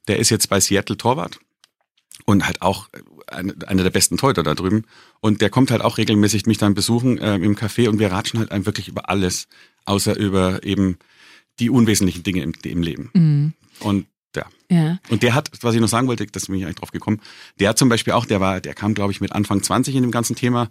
der 0.09 0.19
ist 0.19 0.31
jetzt 0.31 0.49
bei 0.49 0.61
Seattle 0.61 0.97
Torwart 0.97 1.39
und 2.27 2.47
halt 2.47 2.61
auch 2.63 2.89
eine- 3.27 3.55
einer 3.67 3.83
der 3.83 3.91
besten 3.91 4.17
Torhüter 4.17 4.43
da 4.43 4.55
drüben. 4.55 4.85
Und 5.21 5.41
der 5.41 5.51
kommt 5.51 5.71
halt 5.71 5.83
auch 5.83 5.99
regelmäßig 5.99 6.47
mich 6.47 6.59
dann 6.59 6.75
besuchen 6.75 7.19
äh, 7.19 7.37
im 7.37 7.57
Café 7.57 7.89
und 7.89 7.99
wir 7.99 8.11
ratschen 8.13 8.39
halt 8.41 8.51
einem 8.53 8.67
wirklich 8.67 8.89
über 8.89 9.09
alles, 9.09 9.47
außer 9.85 10.17
über 10.19 10.63
eben 10.65 10.99
die 11.59 11.71
unwesentlichen 11.71 12.23
Dinge 12.23 12.43
im, 12.43 12.53
im 12.65 12.83
Leben. 12.83 13.11
Mhm. 13.15 13.53
Und 13.81 14.07
ja. 14.37 14.45
Ja. 14.71 14.99
Und 15.09 15.23
der 15.25 15.35
hat, 15.35 15.51
was 15.63 15.75
ich 15.75 15.81
noch 15.81 15.89
sagen 15.89 16.07
wollte, 16.07 16.25
das 16.27 16.47
bin 16.47 16.55
ich 16.57 16.65
eigentlich 16.65 16.77
drauf 16.77 16.93
gekommen, 16.93 17.21
der 17.59 17.71
hat 17.71 17.79
zum 17.79 17.89
Beispiel 17.89 18.13
auch, 18.13 18.25
der 18.27 18.41
war, 18.41 18.61
der 18.61 18.75
kam, 18.75 18.95
glaube 18.95 19.13
ich, 19.13 19.21
mit 19.21 19.33
Anfang 19.33 19.63
20 19.63 19.95
in 19.97 20.03
dem 20.03 20.13
ganzen 20.13 20.37
Thema 20.37 20.69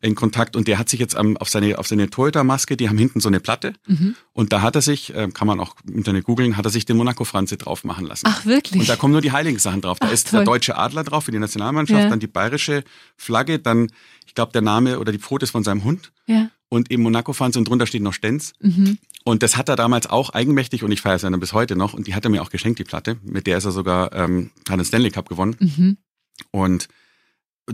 in 0.00 0.14
Kontakt 0.14 0.54
und 0.54 0.68
der 0.68 0.78
hat 0.78 0.88
sich 0.88 1.00
jetzt 1.00 1.16
am, 1.16 1.36
auf 1.38 1.48
seine, 1.48 1.76
auf 1.78 1.88
seine 1.88 2.08
Torhütermaske, 2.08 2.76
die 2.76 2.88
haben 2.88 2.98
hinten 2.98 3.18
so 3.18 3.28
eine 3.28 3.40
Platte 3.40 3.72
Mhm. 3.88 4.14
und 4.32 4.52
da 4.52 4.62
hat 4.62 4.76
er 4.76 4.82
sich, 4.82 5.12
äh, 5.14 5.28
kann 5.34 5.48
man 5.48 5.58
auch 5.58 5.74
im 5.88 5.94
Internet 5.96 6.22
googeln, 6.24 6.56
hat 6.56 6.66
er 6.66 6.70
sich 6.70 6.84
den 6.84 6.96
Monaco-Franze 6.98 7.56
drauf 7.56 7.82
machen 7.82 8.06
lassen. 8.06 8.26
Ach, 8.28 8.44
wirklich? 8.46 8.82
Und 8.82 8.88
da 8.88 8.94
kommen 8.94 9.10
nur 9.12 9.22
die 9.22 9.32
heiligen 9.32 9.58
Sachen 9.58 9.80
drauf. 9.80 9.98
Da 9.98 10.06
Ach, 10.08 10.12
ist 10.12 10.28
toll. 10.30 10.40
der 10.40 10.44
deutsche 10.44 10.76
Adler 10.76 11.02
drauf 11.02 11.24
für 11.24 11.32
die 11.32 11.40
Nationalmannschaft, 11.40 12.00
Ja. 12.00 12.08
dann 12.10 12.20
die 12.20 12.28
bayerische 12.28 12.84
Flagge, 13.16 13.58
dann, 13.58 13.90
ich 14.26 14.34
glaube, 14.34 14.52
der 14.52 14.62
Name 14.62 15.00
oder 15.00 15.10
die 15.10 15.18
Pfote 15.18 15.44
ist 15.44 15.50
von 15.50 15.64
seinem 15.64 15.82
Hund 15.82 16.12
Ja. 16.26 16.48
und 16.68 16.92
eben 16.92 17.02
Monaco-Franze 17.02 17.58
und 17.58 17.66
drunter 17.66 17.86
steht 17.88 18.02
noch 18.02 18.12
Stenz. 18.12 18.52
Mhm. 18.60 18.98
Und 19.28 19.42
das 19.42 19.58
hat 19.58 19.68
er 19.68 19.76
damals 19.76 20.06
auch 20.06 20.30
eigenmächtig 20.30 20.82
und 20.82 20.90
ich 20.90 21.02
feiere 21.02 21.16
es 21.16 21.22
ja 21.22 21.28
dann 21.28 21.38
bis 21.38 21.52
heute 21.52 21.76
noch. 21.76 21.92
Und 21.92 22.06
die 22.06 22.14
hat 22.14 22.24
er 22.24 22.30
mir 22.30 22.40
auch 22.40 22.48
geschenkt, 22.48 22.78
die 22.78 22.84
Platte. 22.84 23.18
Mit 23.22 23.46
der 23.46 23.58
ist 23.58 23.66
er 23.66 23.72
sogar, 23.72 24.10
ähm, 24.14 24.52
hat 24.66 24.78
den 24.78 24.86
Stanley 24.86 25.10
Cup 25.10 25.28
gewonnen. 25.28 25.54
Mhm. 25.60 25.98
Und 26.50 26.88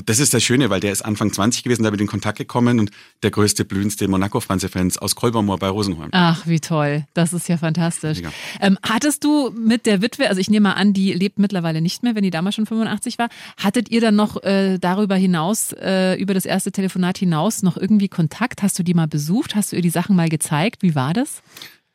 das 0.05 0.19
ist 0.19 0.35
das 0.35 0.43
Schöne, 0.43 0.71
weil 0.71 0.81
der 0.81 0.93
ist 0.93 1.03
Anfang 1.03 1.33
20 1.33 1.63
gewesen, 1.63 1.85
da 1.85 1.91
bin 1.91 1.99
ich 1.99 2.03
in 2.03 2.09
Kontakt 2.09 2.39
gekommen 2.39 2.81
und 2.81 2.91
der 3.23 3.31
größte, 3.31 3.65
blühendste 3.65 4.09
Monaco-Franze-Fans 4.09 4.99
aus 4.99 5.15
Kolbermoor 5.15 5.59
bei 5.59 5.69
Rosenholm. 5.69 6.11
Ach, 6.13 6.47
wie 6.47 6.61
toll. 6.61 7.05
Das 7.15 7.33
ist 7.33 7.49
ja 7.49 7.57
fantastisch. 7.57 8.19
Ähm, 8.61 8.79
hattest 8.83 9.25
du 9.25 9.51
mit 9.51 9.87
der 9.87 10.03
Witwe, 10.03 10.29
also 10.29 10.41
ich 10.41 10.51
nehme 10.51 10.69
mal 10.69 10.73
an, 10.75 10.93
die 10.93 11.13
lebt 11.13 11.39
mittlerweile 11.39 11.81
nicht 11.81 12.03
mehr, 12.03 12.15
wenn 12.15 12.25
die 12.25 12.31
damals 12.31 12.57
schon 12.57 12.67
85 12.67 13.19
war, 13.19 13.29
hattet 13.57 13.91
ihr 13.91 14.01
dann 14.01 14.17
noch 14.17 14.43
äh, 14.43 14.79
darüber 14.79 15.17
hinaus, 15.17 15.73
äh, 15.73 16.15
über 16.21 16.35
das 16.35 16.45
erste 16.45 16.73
Telefonat 16.73 17.19
hinaus 17.19 17.63
noch 17.63 17.77
irgendwie 17.77 18.09
Kontakt? 18.09 18.63
Hast 18.63 18.79
du 18.79 18.83
die 18.83 18.95
mal 18.95 19.09
besucht? 19.09 19.55
Hast 19.55 19.73
du 19.73 19.77
ihr 19.77 19.83
die 19.83 19.91
Sachen 19.91 20.17
mal 20.17 20.29
gezeigt? 20.29 20.83
Wie 20.83 20.95
war 20.95 21.13
das? 21.13 21.43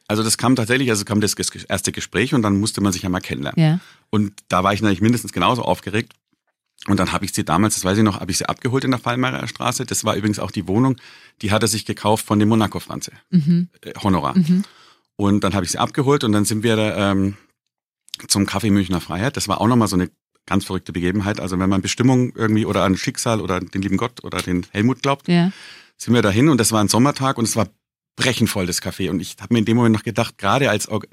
Also 0.08 0.24
das 0.24 0.38
kam 0.38 0.56
tatsächlich, 0.56 0.90
also 0.90 1.06
kam 1.06 1.22
das 1.22 1.36
erste 1.36 1.92
Gespräch 1.92 2.34
und 2.34 2.42
dann 2.42 2.60
musste 2.60 2.82
man 2.82 2.92
sich 2.92 3.04
ja 3.04 3.10
mal 3.10 3.20
kennenlernen. 3.20 3.62
Ja. 3.62 3.80
Und 4.10 4.34
da 4.48 4.64
war 4.64 4.74
ich 4.74 4.82
natürlich 4.82 5.02
mindestens 5.02 5.34
genauso 5.34 5.62
aufgeregt. 5.62 6.14
Und 6.88 6.98
dann 7.00 7.12
habe 7.12 7.26
ich 7.26 7.34
sie 7.34 7.44
damals, 7.44 7.76
das 7.76 7.84
weiß 7.84 7.98
ich 7.98 8.04
noch, 8.04 8.20
habe 8.20 8.32
ich 8.32 8.38
sie 8.38 8.48
abgeholt 8.48 8.84
in 8.86 8.92
der 8.92 9.00
Fallmeirer 9.00 9.48
Straße. 9.48 9.86
Das 9.86 10.06
war 10.06 10.16
übrigens 10.16 10.40
auch 10.40 10.52
die 10.52 10.68
Wohnung, 10.68 10.96
die 11.42 11.52
hat 11.52 11.62
er 11.62 11.68
sich 11.68 11.86
gekauft 11.86 12.26
von 12.26 12.40
dem 12.40 12.50
Monaco-Franze, 12.50 13.12
Mhm. 13.30 13.70
äh, 13.82 13.94
Honorar. 14.02 14.38
Mhm. 14.38 14.64
Und 15.18 15.44
dann 15.44 15.54
habe 15.54 15.66
ich 15.66 15.72
sie 15.72 15.78
abgeholt 15.78 16.24
und 16.24 16.32
dann 16.32 16.46
sind 16.46 16.64
wir 16.64 16.76
da, 16.78 17.12
ähm, 17.12 17.36
zum 18.28 18.46
Café 18.46 18.72
Münchner 18.72 19.02
Freiheit. 19.02 19.36
Das 19.38 19.48
war 19.48 19.60
auch 19.62 19.68
nochmal 19.68 19.88
so 19.90 19.96
eine 19.98 20.10
ganz 20.46 20.66
verrückte 20.66 20.94
Begebenheit. 20.94 21.40
Also 21.40 21.60
wenn 21.60 21.70
man 21.70 21.82
Bestimmung 21.82 22.34
irgendwie 22.36 22.66
oder 22.66 22.84
an 22.84 22.98
Schicksal 22.98 23.40
oder 23.42 23.60
den 23.60 23.82
lieben 23.82 23.98
Gott 23.98 24.24
oder 24.24 24.42
den 24.42 24.66
Helmut 24.72 25.02
glaubt, 25.04 25.28
Ja. 25.28 25.52
sind 25.98 26.14
wir 26.14 26.22
dahin 26.22 26.50
und 26.50 26.58
das 26.60 26.72
war 26.72 26.82
ein 26.82 26.88
Sommertag 26.88 27.38
und 27.38 27.44
es 27.44 27.56
war 27.58 27.68
brechenvoll, 28.16 28.66
das 28.66 28.82
Café. 28.82 29.10
Und 29.10 29.20
ich 29.20 29.36
habe 29.42 29.54
mir 29.54 29.60
in 29.60 29.66
dem 29.66 29.78
Moment 29.78 29.96
noch 29.96 30.04
gedacht, 30.04 30.38
gerade 30.38 30.70
als 30.70 30.90
Or- 30.90 31.04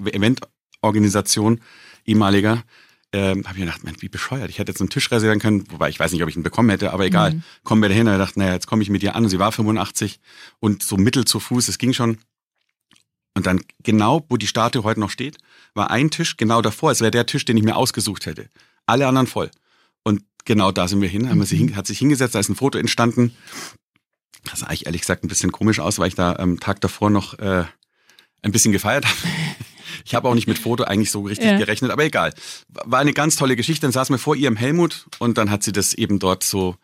Eventorganisation 0.81 1.61
ehemaliger, 2.05 2.63
ähm, 3.17 3.43
habe 3.45 3.55
ich 3.55 3.59
mir 3.59 3.65
gedacht, 3.65 3.83
Mensch, 3.83 4.01
wie 4.01 4.09
bescheuert. 4.09 4.49
Ich 4.49 4.59
hätte 4.59 4.71
jetzt 4.71 4.79
einen 4.79 4.89
Tisch 4.89 5.11
reservieren 5.11 5.39
können, 5.39 5.65
wobei 5.71 5.89
ich 5.89 5.99
weiß 5.99 6.11
nicht, 6.11 6.21
ob 6.21 6.29
ich 6.29 6.35
ihn 6.35 6.43
bekommen 6.43 6.69
hätte, 6.69 6.93
aber 6.93 7.05
egal. 7.05 7.33
Mhm. 7.33 7.43
Kommen 7.63 7.81
wir 7.81 7.89
dahin 7.89 8.07
und 8.07 8.13
ich 8.13 8.19
dachte, 8.19 8.39
naja, 8.39 8.53
jetzt 8.53 8.67
komme 8.67 8.83
ich 8.83 8.89
mit 8.89 9.01
ihr 9.01 9.15
an 9.15 9.23
und 9.23 9.29
sie 9.29 9.39
war 9.39 9.51
85 9.51 10.19
und 10.59 10.83
so 10.83 10.97
mittel 10.97 11.25
zu 11.25 11.39
Fuß, 11.39 11.67
es 11.67 11.77
ging 11.77 11.93
schon. 11.93 12.19
Und 13.33 13.45
dann 13.45 13.61
genau, 13.83 14.25
wo 14.29 14.37
die 14.37 14.47
Statue 14.47 14.83
heute 14.83 14.99
noch 14.99 15.09
steht, 15.09 15.37
war 15.73 15.91
ein 15.91 16.09
Tisch 16.09 16.37
genau 16.37 16.61
davor. 16.61 16.91
Es 16.91 17.01
wäre 17.01 17.11
der 17.11 17.25
Tisch, 17.25 17.45
den 17.45 17.57
ich 17.57 17.63
mir 17.63 17.75
ausgesucht 17.75 18.25
hätte. 18.25 18.49
Alle 18.85 19.07
anderen 19.07 19.27
voll. 19.27 19.51
Und 20.03 20.23
genau 20.45 20.71
da 20.71 20.87
sind 20.87 21.01
wir 21.01 21.09
hin, 21.09 21.29
haben 21.29 21.39
wir 21.39 21.45
sie 21.45 21.75
hat 21.75 21.87
sich 21.87 21.99
hingesetzt, 21.99 22.35
da 22.35 22.39
ist 22.39 22.49
ein 22.49 22.55
Foto 22.55 22.77
entstanden. 22.77 23.35
Das 24.43 24.59
sah 24.59 24.67
eigentlich 24.67 24.85
ehrlich 24.85 25.01
gesagt 25.01 25.23
ein 25.23 25.27
bisschen 25.27 25.51
komisch 25.51 25.79
aus, 25.79 25.99
weil 25.99 26.07
ich 26.07 26.15
da 26.15 26.33
am 26.33 26.59
Tag 26.59 26.81
davor 26.81 27.09
noch 27.09 27.37
äh, 27.39 27.65
ein 28.41 28.51
bisschen 28.51 28.71
gefeiert 28.71 29.05
habe. 29.05 29.17
Ich 30.05 30.15
habe 30.15 30.27
auch 30.29 30.35
nicht 30.35 30.47
mit 30.47 30.57
Foto 30.59 30.83
eigentlich 30.83 31.11
so 31.11 31.21
richtig 31.21 31.47
Ja. 31.47 31.57
gerechnet, 31.57 31.91
aber 31.91 32.03
egal. 32.03 32.33
War 32.69 32.99
eine 32.99 33.13
ganz 33.13 33.35
tolle 33.35 33.55
Geschichte. 33.55 33.81
Dann 33.85 33.91
saß 33.91 34.09
mir 34.09 34.17
vor 34.17 34.35
ihrem 34.35 34.55
Helmut 34.55 35.07
und 35.19 35.37
dann 35.37 35.49
hat 35.51 35.63
sie 35.63 35.71
das 35.71 35.93
eben 35.93 36.19
dort 36.19 36.43
so 36.43 36.75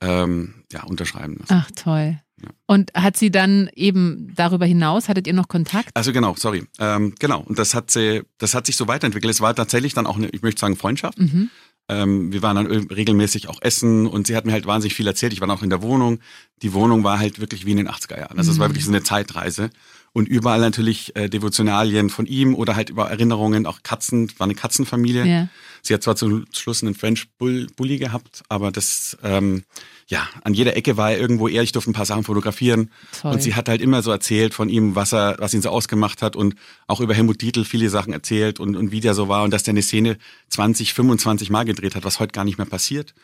ähm, 0.00 0.64
ja, 0.72 0.82
unterschreiben 0.84 1.36
lassen. 1.40 1.52
Ach, 1.54 1.70
toll. 1.76 2.18
Und 2.66 2.90
hat 2.94 3.18
sie 3.18 3.30
dann 3.30 3.68
eben 3.74 4.32
darüber 4.34 4.64
hinaus, 4.64 5.08
hattet 5.10 5.26
ihr 5.26 5.34
noch 5.34 5.48
Kontakt? 5.48 5.90
Also 5.94 6.12
genau, 6.12 6.34
sorry. 6.36 6.64
Ähm, 6.78 7.14
genau. 7.18 7.40
Und 7.42 7.58
das 7.58 7.74
hat 7.74 7.90
sie, 7.90 8.22
das 8.38 8.54
hat 8.54 8.64
sich 8.64 8.76
so 8.76 8.88
weiterentwickelt. 8.88 9.30
Es 9.30 9.42
war 9.42 9.54
tatsächlich 9.54 9.92
dann 9.92 10.06
auch 10.06 10.16
eine, 10.16 10.28
ich 10.30 10.40
möchte 10.40 10.60
sagen, 10.60 10.76
Freundschaft. 10.76 11.18
Mhm. 11.18 11.50
Ähm, 11.90 12.32
wir 12.32 12.40
waren 12.42 12.54
dann 12.54 12.66
regelmäßig 12.66 13.48
auch 13.48 13.60
essen 13.60 14.06
und 14.06 14.28
sie 14.28 14.36
hat 14.36 14.46
mir 14.46 14.52
halt 14.52 14.64
wahnsinnig 14.64 14.94
viel 14.94 15.08
erzählt. 15.08 15.32
Ich 15.32 15.40
war 15.40 15.48
noch 15.48 15.64
in 15.64 15.70
der 15.70 15.82
Wohnung. 15.82 16.20
Die 16.62 16.72
Wohnung 16.72 17.02
war 17.02 17.18
halt 17.18 17.40
wirklich 17.40 17.66
wie 17.66 17.72
in 17.72 17.78
den 17.78 17.88
80er 17.88 18.18
Jahren. 18.18 18.38
Also 18.38 18.52
es 18.52 18.60
war 18.60 18.68
wirklich 18.68 18.84
so 18.84 18.92
eine 18.92 19.02
Zeitreise. 19.02 19.70
Und 20.12 20.28
überall 20.28 20.60
natürlich 20.60 21.14
äh, 21.16 21.28
Devotionalien 21.28 22.10
von 22.10 22.26
ihm 22.26 22.54
oder 22.54 22.76
halt 22.76 22.90
über 22.90 23.10
Erinnerungen, 23.10 23.66
auch 23.66 23.82
Katzen, 23.82 24.30
war 24.38 24.44
eine 24.44 24.54
Katzenfamilie. 24.54 25.24
Ja. 25.24 25.48
Sie 25.82 25.94
hat 25.94 26.02
zwar 26.02 26.16
zum 26.16 26.46
Schluss 26.52 26.82
einen 26.82 26.94
French 26.94 27.28
Bull, 27.38 27.66
Bully 27.76 27.98
gehabt, 27.98 28.42
aber 28.48 28.70
das, 28.70 29.16
ähm, 29.22 29.64
ja, 30.06 30.28
an 30.42 30.54
jeder 30.54 30.76
Ecke 30.76 30.96
war 30.96 31.12
er 31.12 31.18
irgendwo 31.18 31.48
er. 31.48 31.62
Ich 31.62 31.72
durfte 31.72 31.90
ein 31.90 31.94
paar 31.94 32.06
Sachen 32.06 32.24
fotografieren. 32.24 32.90
Toll. 33.20 33.32
Und 33.32 33.42
sie 33.42 33.54
hat 33.54 33.68
halt 33.68 33.80
immer 33.80 34.02
so 34.02 34.10
erzählt 34.10 34.54
von 34.54 34.68
ihm, 34.68 34.94
was 34.94 35.12
er, 35.12 35.36
was 35.38 35.54
ihn 35.54 35.62
so 35.62 35.70
ausgemacht 35.70 36.22
hat 36.22 36.36
und 36.36 36.54
auch 36.86 37.00
über 37.00 37.14
Helmut 37.14 37.40
Dietl 37.40 37.64
viele 37.64 37.90
Sachen 37.90 38.12
erzählt 38.12 38.60
und, 38.60 38.76
und 38.76 38.92
wie 38.92 39.00
der 39.00 39.14
so 39.14 39.28
war 39.28 39.44
und 39.44 39.52
dass 39.52 39.62
der 39.62 39.72
eine 39.72 39.82
Szene 39.82 40.18
20, 40.48 40.94
25 40.94 41.50
Mal 41.50 41.64
gedreht 41.64 41.94
hat, 41.94 42.04
was 42.04 42.20
heute 42.20 42.32
gar 42.32 42.44
nicht 42.44 42.58
mehr 42.58 42.66
passiert. 42.66 43.14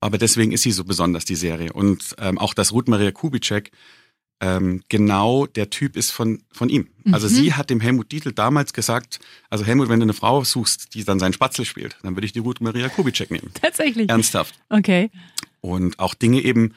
Aber 0.00 0.18
deswegen 0.18 0.52
ist 0.52 0.62
sie 0.62 0.72
so 0.72 0.84
besonders, 0.84 1.24
die 1.24 1.36
Serie. 1.36 1.72
Und 1.72 2.14
ähm, 2.18 2.38
auch, 2.38 2.54
dass 2.54 2.72
Ruth 2.72 2.88
Maria 2.88 3.10
Kubitschek 3.12 3.70
ähm, 4.40 4.82
genau 4.88 5.46
der 5.46 5.70
Typ 5.70 5.96
ist 5.96 6.10
von, 6.10 6.42
von 6.52 6.68
ihm. 6.68 6.88
Also 7.10 7.26
Mhm. 7.26 7.32
sie 7.32 7.54
hat 7.54 7.70
dem 7.70 7.80
Helmut 7.80 8.12
Dietl 8.12 8.32
damals 8.32 8.72
gesagt, 8.74 9.18
also 9.48 9.64
Helmut, 9.64 9.88
wenn 9.88 10.00
du 10.00 10.04
eine 10.04 10.12
Frau 10.12 10.44
suchst, 10.44 10.94
die 10.94 11.04
dann 11.04 11.18
seinen 11.18 11.32
Spatzel 11.32 11.64
spielt, 11.64 11.96
dann 12.02 12.16
würde 12.16 12.26
ich 12.26 12.32
die 12.32 12.40
Ruth 12.40 12.60
Maria 12.60 12.88
Kubitschek 12.88 13.30
nehmen. 13.30 13.50
Tatsächlich. 13.60 14.08
Ernsthaft. 14.10 14.54
Okay. 14.68 15.10
Und 15.62 15.98
auch 15.98 16.14
Dinge 16.14 16.42
eben, 16.42 16.74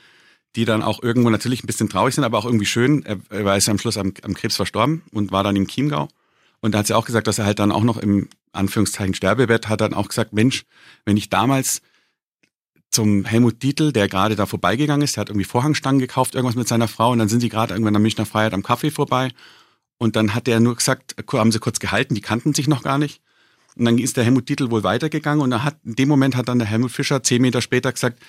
die 0.56 0.65
dann 0.65 0.82
auch 0.82 1.04
irgendwo 1.04 1.30
natürlich 1.30 1.63
ein 1.63 1.67
bisschen 1.67 1.89
traurig 1.89 2.15
sind, 2.15 2.24
aber 2.24 2.38
auch 2.38 2.45
irgendwie 2.45 2.65
schön. 2.65 3.06
Er, 3.06 3.17
er 3.30 3.45
war 3.45 3.56
jetzt 3.56 3.69
am 3.69 3.78
Schluss 3.78 3.98
am, 3.98 4.13
am 4.24 4.34
Krebs 4.34 4.56
verstorben 4.56 5.02
und 5.12 5.32
war 5.32 5.43
dann 5.43 5.56
im 5.56 5.67
Chiemgau. 5.67 6.08
Und 6.62 6.74
da 6.74 6.80
hat 6.80 6.88
sie 6.88 6.95
auch 6.95 7.06
gesagt, 7.06 7.28
dass 7.28 7.39
er 7.39 7.45
halt 7.45 7.60
dann 7.60 7.72
auch 7.72 7.84
noch 7.84 7.98
im 7.98 8.30
Anführungszeichen 8.52 9.13
Sterbebett 9.13 9.69
hat 9.69 9.82
dann 9.82 9.93
auch 9.93 10.08
gesagt, 10.08 10.34
Mensch, 10.34 10.63
wenn 11.06 11.17
ich 11.17 11.30
damals 11.30 11.82
zum 12.91 13.25
Helmut 13.25 13.62
Dietl, 13.62 13.91
der 13.91 14.08
gerade 14.08 14.36
da 14.36 14.45
vorbeigegangen 14.45 15.04
ist, 15.04 15.15
der 15.15 15.21
hat 15.21 15.30
irgendwie 15.30 15.45
Vorhangstangen 15.45 15.99
gekauft, 15.99 16.36
irgendwas 16.36 16.56
mit 16.56 16.67
seiner 16.67 16.88
Frau 16.88 17.12
und 17.12 17.19
dann 17.19 17.30
sind 17.30 17.39
sie 17.41 17.49
gerade 17.49 17.73
irgendwann 17.73 17.95
am 17.95 18.02
Münchner 18.02 18.25
Freiheit 18.25 18.54
am 18.54 18.63
Kaffee 18.63 18.91
vorbei 18.91 19.30
und 19.97 20.15
dann 20.15 20.34
hat 20.34 20.47
er 20.47 20.60
nur 20.60 20.75
gesagt, 20.75 21.15
haben 21.32 21.52
sie 21.52 21.60
kurz 21.60 21.80
gehalten, 21.80 22.15
die 22.15 22.21
kannten 22.21 22.54
sich 22.54 22.67
noch 22.67 22.84
gar 22.84 22.97
nicht. 22.97 23.21
Und 23.75 23.86
dann 23.86 23.97
ist 23.97 24.17
der 24.17 24.23
Helmut 24.23 24.49
Dietl 24.49 24.71
wohl 24.71 24.84
weitergegangen 24.84 25.41
und 25.41 25.63
hat, 25.63 25.78
in 25.86 25.95
dem 25.95 26.10
Moment 26.10 26.36
hat 26.36 26.47
dann 26.47 26.60
der 26.60 26.67
Helmut 26.67 26.91
Fischer 26.91 27.21
zehn 27.21 27.41
Meter 27.41 27.62
später 27.62 27.91
gesagt, 27.91 28.19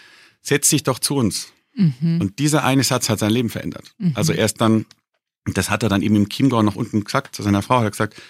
setz 0.42 0.68
dich 0.68 0.82
doch 0.82 0.98
zu 0.98 1.16
uns. 1.16 1.52
Mhm. 1.74 2.20
Und 2.20 2.38
dieser 2.38 2.64
eine 2.64 2.84
Satz 2.84 3.08
hat 3.08 3.18
sein 3.18 3.30
Leben 3.30 3.48
verändert. 3.48 3.94
Also 4.14 4.32
erst 4.32 4.60
dann, 4.60 4.86
das 5.46 5.70
hat 5.70 5.82
er 5.82 5.88
dann 5.88 6.02
eben 6.02 6.16
im 6.16 6.28
Chiemgau 6.28 6.62
noch 6.62 6.76
unten 6.76 7.04
gesagt, 7.04 7.34
zu 7.34 7.42
seiner 7.42 7.62
Frau 7.62 7.78
hat 7.78 7.84
er 7.84 7.90
gesagt, 7.90 8.20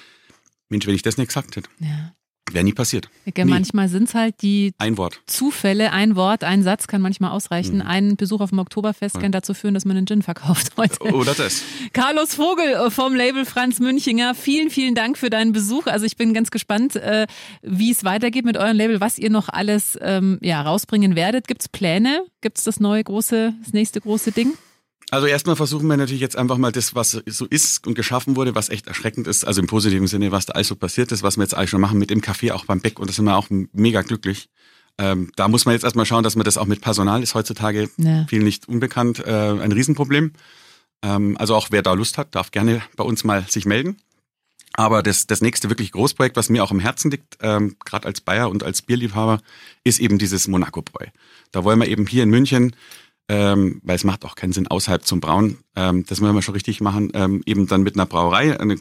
Mensch, 0.69 0.87
wenn 0.87 0.95
ich 0.95 1.03
das 1.03 1.17
nicht 1.17 1.29
gesagt 1.29 1.57
hätte, 1.57 1.69
Ja. 1.81 2.13
Wäre 2.53 2.65
nie 2.65 2.73
passiert. 2.73 3.09
Ja, 3.37 3.45
manchmal 3.45 3.89
sind 3.89 4.09
es 4.09 4.15
halt 4.15 4.43
die 4.43 4.73
ein 4.79 4.99
Wort. 4.99 5.21
Zufälle, 5.27 5.93
ein 5.93 6.17
Wort, 6.17 6.45
ein 6.45 6.63
Satz 6.63 6.87
kann 6.87 7.01
manchmal 7.01 7.31
ausreichen. 7.31 7.77
Mhm. 7.77 7.83
Ein 7.83 8.17
Besuch 8.17 8.41
auf 8.41 8.51
dem 8.51 8.59
Oktoberfest 8.59 9.21
kann 9.21 9.33
dazu 9.33 9.55
führen, 9.55 9.75
dass 9.75 9.85
man 9.85 9.97
einen 9.97 10.07
Gin 10.07 10.23
verkauft 10.23 10.73
heute. 10.77 11.03
Oder 11.15 11.35
das. 11.35 11.63
Carlos 11.93 12.35
Vogel 12.35 12.91
vom 12.91 13.15
Label 13.15 13.45
Franz 13.45 13.79
Münchinger, 13.79 14.35
vielen, 14.35 14.71
vielen 14.71 14.95
Dank 14.95 15.19
für 15.19 15.31
deinen 15.31 15.53
Besuch. 15.53 15.87
Also 15.87 16.07
ich 16.07 16.17
bin 16.17 16.35
ganz 16.35 16.51
gespannt, 16.51 16.97
äh, 16.97 17.27
wie 17.63 17.91
es 17.91 18.05
weitergeht 18.05 18.45
mit 18.45 18.57
eurem 18.57 18.77
Label, 18.77 19.01
was 19.01 19.19
ihr 19.19 19.31
noch 19.31 19.49
alles 19.49 19.99
ähm, 20.01 20.39
ja, 20.41 20.63
rausbringen 20.63 21.17
werdet. 21.17 21.47
Gibt 21.47 21.63
es 21.63 21.69
Pläne? 21.69 22.23
Gibt 22.41 22.59
es 22.59 22.65
das 22.65 22.81
neue 22.81 23.05
große, 23.05 23.55
das 23.63 23.73
nächste 23.73 24.01
große 24.01 24.33
Ding? 24.33 24.55
Also 25.11 25.27
erstmal 25.27 25.57
versuchen 25.57 25.89
wir 25.89 25.97
natürlich 25.97 26.21
jetzt 26.21 26.37
einfach 26.37 26.57
mal 26.57 26.71
das, 26.71 26.95
was 26.95 27.21
so 27.27 27.47
ist 27.47 27.87
und 27.87 27.95
geschaffen 27.95 28.37
wurde, 28.37 28.55
was 28.55 28.69
echt 28.69 28.87
erschreckend 28.87 29.27
ist, 29.27 29.45
also 29.45 29.61
im 29.61 29.67
positiven 29.67 30.07
Sinne, 30.07 30.31
was 30.31 30.47
da 30.47 30.53
alles 30.53 30.69
so 30.69 30.77
passiert 30.77 31.11
ist, 31.11 31.23
was 31.23 31.37
wir 31.37 31.43
jetzt 31.43 31.55
eigentlich 31.55 31.71
schon 31.71 31.81
machen 31.81 31.99
mit 31.99 32.11
dem 32.11 32.21
Café 32.21 32.53
auch 32.53 32.65
beim 32.65 32.81
Beck 32.81 32.99
und 32.99 33.09
da 33.09 33.13
sind 33.13 33.25
wir 33.25 33.37
auch 33.37 33.49
mega 33.73 34.03
glücklich. 34.03 34.49
Ähm, 34.99 35.33
da 35.37 35.49
muss 35.49 35.65
man 35.65 35.75
jetzt 35.75 35.85
erstmal 35.85 36.07
schauen, 36.07 36.23
dass 36.23 36.37
man 36.37 36.45
das 36.45 36.59
auch 36.59 36.67
mit 36.67 36.81
Personal 36.81 37.23
ist 37.23 37.35
heutzutage 37.35 37.91
ja. 37.97 38.27
viel 38.27 38.43
nicht 38.43 38.69
unbekannt, 38.69 39.25
äh, 39.25 39.31
ein 39.31 39.73
Riesenproblem. 39.73 40.33
Ähm, 41.03 41.37
also 41.39 41.55
auch 41.55 41.69
wer 41.71 41.83
da 41.83 41.95
Lust 41.95 42.19
hat, 42.19 42.35
darf 42.35 42.51
gerne 42.51 42.83
bei 42.97 43.05
uns 43.05 43.25
mal 43.25 43.45
sich 43.49 43.65
melden. 43.65 43.97
Aber 44.75 45.03
das, 45.03 45.27
das 45.27 45.41
nächste 45.41 45.69
wirklich 45.69 45.93
Großprojekt, 45.93 46.37
was 46.37 46.49
mir 46.49 46.63
auch 46.63 46.71
am 46.71 46.79
Herzen 46.79 47.11
liegt, 47.11 47.39
ähm, 47.41 47.77
gerade 47.85 48.07
als 48.07 48.21
Bayer 48.21 48.51
und 48.51 48.63
als 48.63 48.83
Bierliebhaber, 48.83 49.41
ist 49.83 49.99
eben 49.99 50.19
dieses 50.19 50.47
Monaco-Bräu. 50.47 51.07
Da 51.51 51.65
wollen 51.65 51.81
wir 51.81 51.89
eben 51.89 52.07
hier 52.07 52.23
in 52.23 52.31
München 52.31 52.77
ähm, 53.31 53.81
weil 53.85 53.95
es 53.95 54.03
macht 54.03 54.25
auch 54.25 54.35
keinen 54.35 54.53
Sinn 54.53 54.67
außerhalb 54.67 55.07
zum 55.07 55.21
Brauen. 55.21 55.59
Ähm, 55.77 56.05
das 56.05 56.21
wollen 56.21 56.35
wir 56.35 56.43
schon 56.43 56.55
richtig 56.55 56.81
machen, 56.81 57.13
ähm, 57.15 57.43
eben 57.47 57.69
dann 57.69 57.85
mit 57.85 57.95
einer 57.95 58.05
Brauerei 58.05 58.59
eine, 58.59 58.77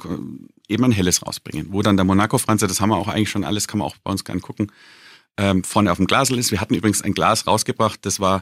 eben 0.68 0.84
ein 0.84 0.92
helles 0.92 1.24
rausbringen, 1.24 1.68
wo 1.72 1.84
dann 1.84 1.98
der 1.98 2.04
Monaco 2.04 2.40
Franze, 2.40 2.66
das 2.66 2.82
haben 2.82 2.90
wir 2.90 2.98
auch 2.98 3.08
eigentlich 3.08 3.30
schon 3.30 3.44
alles, 3.44 3.68
kann 3.68 3.78
man 3.78 3.88
auch 3.88 3.98
bei 4.04 4.10
uns 4.10 4.26
gerne 4.26 4.42
gucken, 4.42 4.72
ähm, 5.38 5.64
vorne 5.64 5.92
auf 5.92 5.98
dem 5.98 6.08
Glasel 6.08 6.40
ist. 6.40 6.50
Wir 6.50 6.62
hatten 6.62 6.74
übrigens 6.74 7.04
ein 7.04 7.14
Glas 7.14 7.46
rausgebracht, 7.46 8.04
das 8.08 8.20
war 8.20 8.42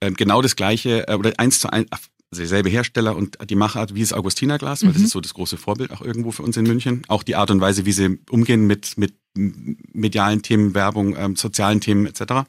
ähm, 0.00 0.14
genau 0.14 0.42
das 0.42 0.56
gleiche 0.56 1.06
äh, 1.06 1.14
oder 1.14 1.32
eins 1.36 1.60
zu 1.60 1.72
eins, 1.72 1.86
also 1.92 2.42
derselbe 2.42 2.70
Hersteller 2.70 3.14
und 3.14 3.38
die 3.48 3.54
Machart 3.54 3.94
wie 3.94 4.00
das 4.00 4.12
Augustinerglas, 4.12 4.82
weil 4.82 4.88
mhm. 4.88 4.94
das 4.94 5.02
ist 5.02 5.10
so 5.10 5.20
das 5.20 5.34
große 5.34 5.56
Vorbild 5.56 5.92
auch 5.92 6.02
irgendwo 6.02 6.32
für 6.32 6.42
uns 6.42 6.56
in 6.56 6.64
München. 6.64 7.02
Auch 7.06 7.22
die 7.22 7.36
Art 7.36 7.52
und 7.52 7.60
Weise, 7.60 7.86
wie 7.86 7.92
sie 7.92 8.18
umgehen 8.28 8.66
mit, 8.66 8.98
mit 8.98 9.14
medialen 9.36 10.42
Themen, 10.42 10.74
Werbung, 10.74 11.14
ähm, 11.16 11.36
sozialen 11.36 11.80
Themen 11.80 12.06
etc. 12.06 12.48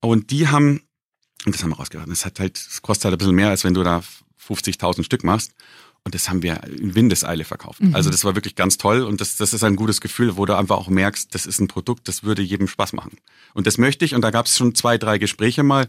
Und 0.00 0.30
die 0.30 0.46
haben 0.46 0.82
und 1.44 1.54
das 1.54 1.62
haben 1.62 1.70
wir 1.70 1.76
rausgebracht. 1.76 2.10
Das 2.10 2.24
hat 2.24 2.40
halt, 2.40 2.56
das 2.56 2.82
kostet 2.82 3.04
halt 3.04 3.14
ein 3.14 3.18
bisschen 3.18 3.34
mehr, 3.34 3.50
als 3.50 3.64
wenn 3.64 3.74
du 3.74 3.82
da 3.82 4.02
50.000 4.46 5.04
Stück 5.04 5.24
machst. 5.24 5.52
Und 6.04 6.14
das 6.14 6.28
haben 6.28 6.40
wir 6.42 6.62
in 6.62 6.94
Windeseile 6.94 7.44
verkauft. 7.44 7.82
Mhm. 7.82 7.92
Also 7.92 8.10
das 8.10 8.24
war 8.24 8.36
wirklich 8.36 8.54
ganz 8.54 8.78
toll 8.78 9.02
und 9.02 9.20
das, 9.20 9.36
das 9.36 9.52
ist 9.52 9.64
ein 9.64 9.74
gutes 9.74 10.00
Gefühl, 10.00 10.36
wo 10.36 10.46
du 10.46 10.56
einfach 10.56 10.76
auch 10.76 10.88
merkst, 10.88 11.34
das 11.34 11.46
ist 11.46 11.58
ein 11.60 11.66
Produkt, 11.66 12.06
das 12.06 12.22
würde 12.22 12.42
jedem 12.42 12.68
Spaß 12.68 12.92
machen. 12.92 13.18
Und 13.54 13.66
das 13.66 13.76
möchte 13.76 14.04
ich 14.04 14.14
und 14.14 14.22
da 14.22 14.30
gab 14.30 14.46
es 14.46 14.56
schon 14.56 14.76
zwei, 14.76 14.98
drei 14.98 15.18
Gespräche 15.18 15.64
mal. 15.64 15.88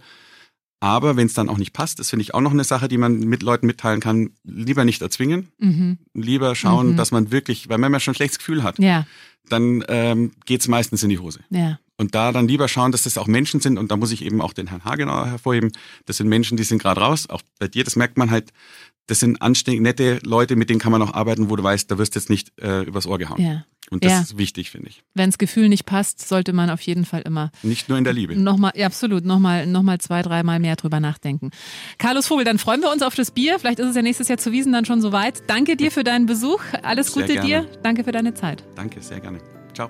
Aber 0.79 1.17
wenn 1.17 1.27
es 1.27 1.35
dann 1.35 1.49
auch 1.49 1.57
nicht 1.57 1.71
passt, 1.71 1.99
das 1.99 2.09
finde 2.09 2.23
ich 2.23 2.33
auch 2.33 2.41
noch 2.41 2.51
eine 2.51 2.63
Sache, 2.63 2.87
die 2.87 2.97
man 2.97 3.19
mit 3.19 3.43
Leuten 3.43 3.67
mitteilen 3.67 3.99
kann, 3.99 4.31
lieber 4.43 4.85
nicht 4.85 5.03
erzwingen, 5.03 5.51
mhm. 5.59 5.99
lieber 6.15 6.55
schauen, 6.55 6.93
mhm. 6.93 6.97
dass 6.97 7.11
man 7.11 7.31
wirklich, 7.31 7.69
weil 7.69 7.79
wenn 7.79 7.91
man 7.91 7.99
schon 7.99 8.13
ein 8.13 8.15
schlechtes 8.15 8.39
Gefühl 8.39 8.63
hat, 8.63 8.79
ja. 8.79 9.05
dann 9.49 9.83
ähm, 9.87 10.31
geht 10.45 10.61
es 10.61 10.67
meistens 10.67 11.03
in 11.03 11.09
die 11.09 11.19
Hose. 11.19 11.41
Ja. 11.51 11.79
Und 11.97 12.13
da 12.13 12.31
dann 12.31 12.47
lieber 12.47 12.67
schauen, 12.67 12.91
dass 12.91 13.03
das 13.03 13.17
auch 13.17 13.27
Menschen 13.27 13.59
sind. 13.59 13.77
Und 13.77 13.91
da 13.91 13.97
muss 13.97 14.11
ich 14.11 14.23
eben 14.23 14.41
auch 14.41 14.53
den 14.53 14.67
Herrn 14.67 14.85
Hagenauer 14.85 15.25
hervorheben. 15.25 15.71
Das 16.05 16.17
sind 16.17 16.27
Menschen, 16.27 16.55
die 16.55 16.63
sind 16.63 16.81
gerade 16.81 17.01
raus. 17.01 17.27
Auch 17.29 17.41
bei 17.59 17.67
dir, 17.67 17.83
das 17.83 17.95
merkt 17.95 18.17
man 18.17 18.29
halt. 18.29 18.53
Das 19.07 19.19
sind 19.21 19.41
anständige, 19.41 19.81
nette 19.81 20.19
Leute, 20.23 20.55
mit 20.57 20.69
denen 20.69 20.79
kann 20.79 20.91
man 20.91 21.01
auch 21.01 21.13
arbeiten, 21.13 21.49
wo 21.49 21.55
du 21.55 21.63
weißt, 21.63 21.89
da 21.89 21.97
wirst 21.97 22.15
du 22.15 22.19
jetzt 22.19 22.29
nicht 22.29 22.51
äh, 22.61 22.81
übers 22.81 23.07
Ohr 23.07 23.17
gehauen. 23.17 23.41
Ja. 23.41 23.65
Und 23.89 24.03
das 24.03 24.11
ja. 24.11 24.21
ist 24.21 24.37
wichtig, 24.37 24.69
finde 24.69 24.89
ich. 24.89 25.03
Wenn 25.13 25.29
das 25.29 25.37
Gefühl 25.37 25.69
nicht 25.69 25.85
passt, 25.85 26.27
sollte 26.27 26.51
man 26.51 26.69
auf 26.69 26.81
jeden 26.81 27.05
Fall 27.05 27.21
immer. 27.21 27.51
Nicht 27.63 27.87
nur 27.87 27.97
in 27.97 28.03
der 28.03 28.11
Liebe. 28.11 28.35
Nochmal, 28.35 28.73
ja, 28.75 28.85
absolut, 28.85 29.23
nochmal 29.23 29.65
noch 29.65 29.81
mal 29.81 29.97
zwei, 29.99 30.21
dreimal 30.21 30.59
mehr 30.59 30.75
drüber 30.75 30.99
nachdenken. 30.99 31.51
Carlos 31.97 32.27
Vogel, 32.27 32.43
dann 32.43 32.59
freuen 32.59 32.81
wir 32.81 32.91
uns 32.91 33.01
auf 33.01 33.15
das 33.15 33.31
Bier. 33.31 33.59
Vielleicht 33.59 33.79
ist 33.79 33.87
es 33.87 33.95
ja 33.95 34.01
nächstes 34.01 34.27
Jahr 34.27 34.37
zu 34.37 34.51
Wiesen 34.51 34.73
dann 34.73 34.83
schon 34.83 35.01
soweit. 35.01 35.49
Danke 35.49 35.77
dir 35.77 35.91
für 35.91 36.03
deinen 36.03 36.25
Besuch. 36.25 36.61
Alles 36.83 37.13
Gute 37.13 37.39
dir. 37.39 37.65
Danke 37.81 38.03
für 38.03 38.11
deine 38.11 38.33
Zeit. 38.33 38.65
Danke, 38.75 39.01
sehr 39.01 39.21
gerne. 39.21 39.39
Ciao. 39.73 39.89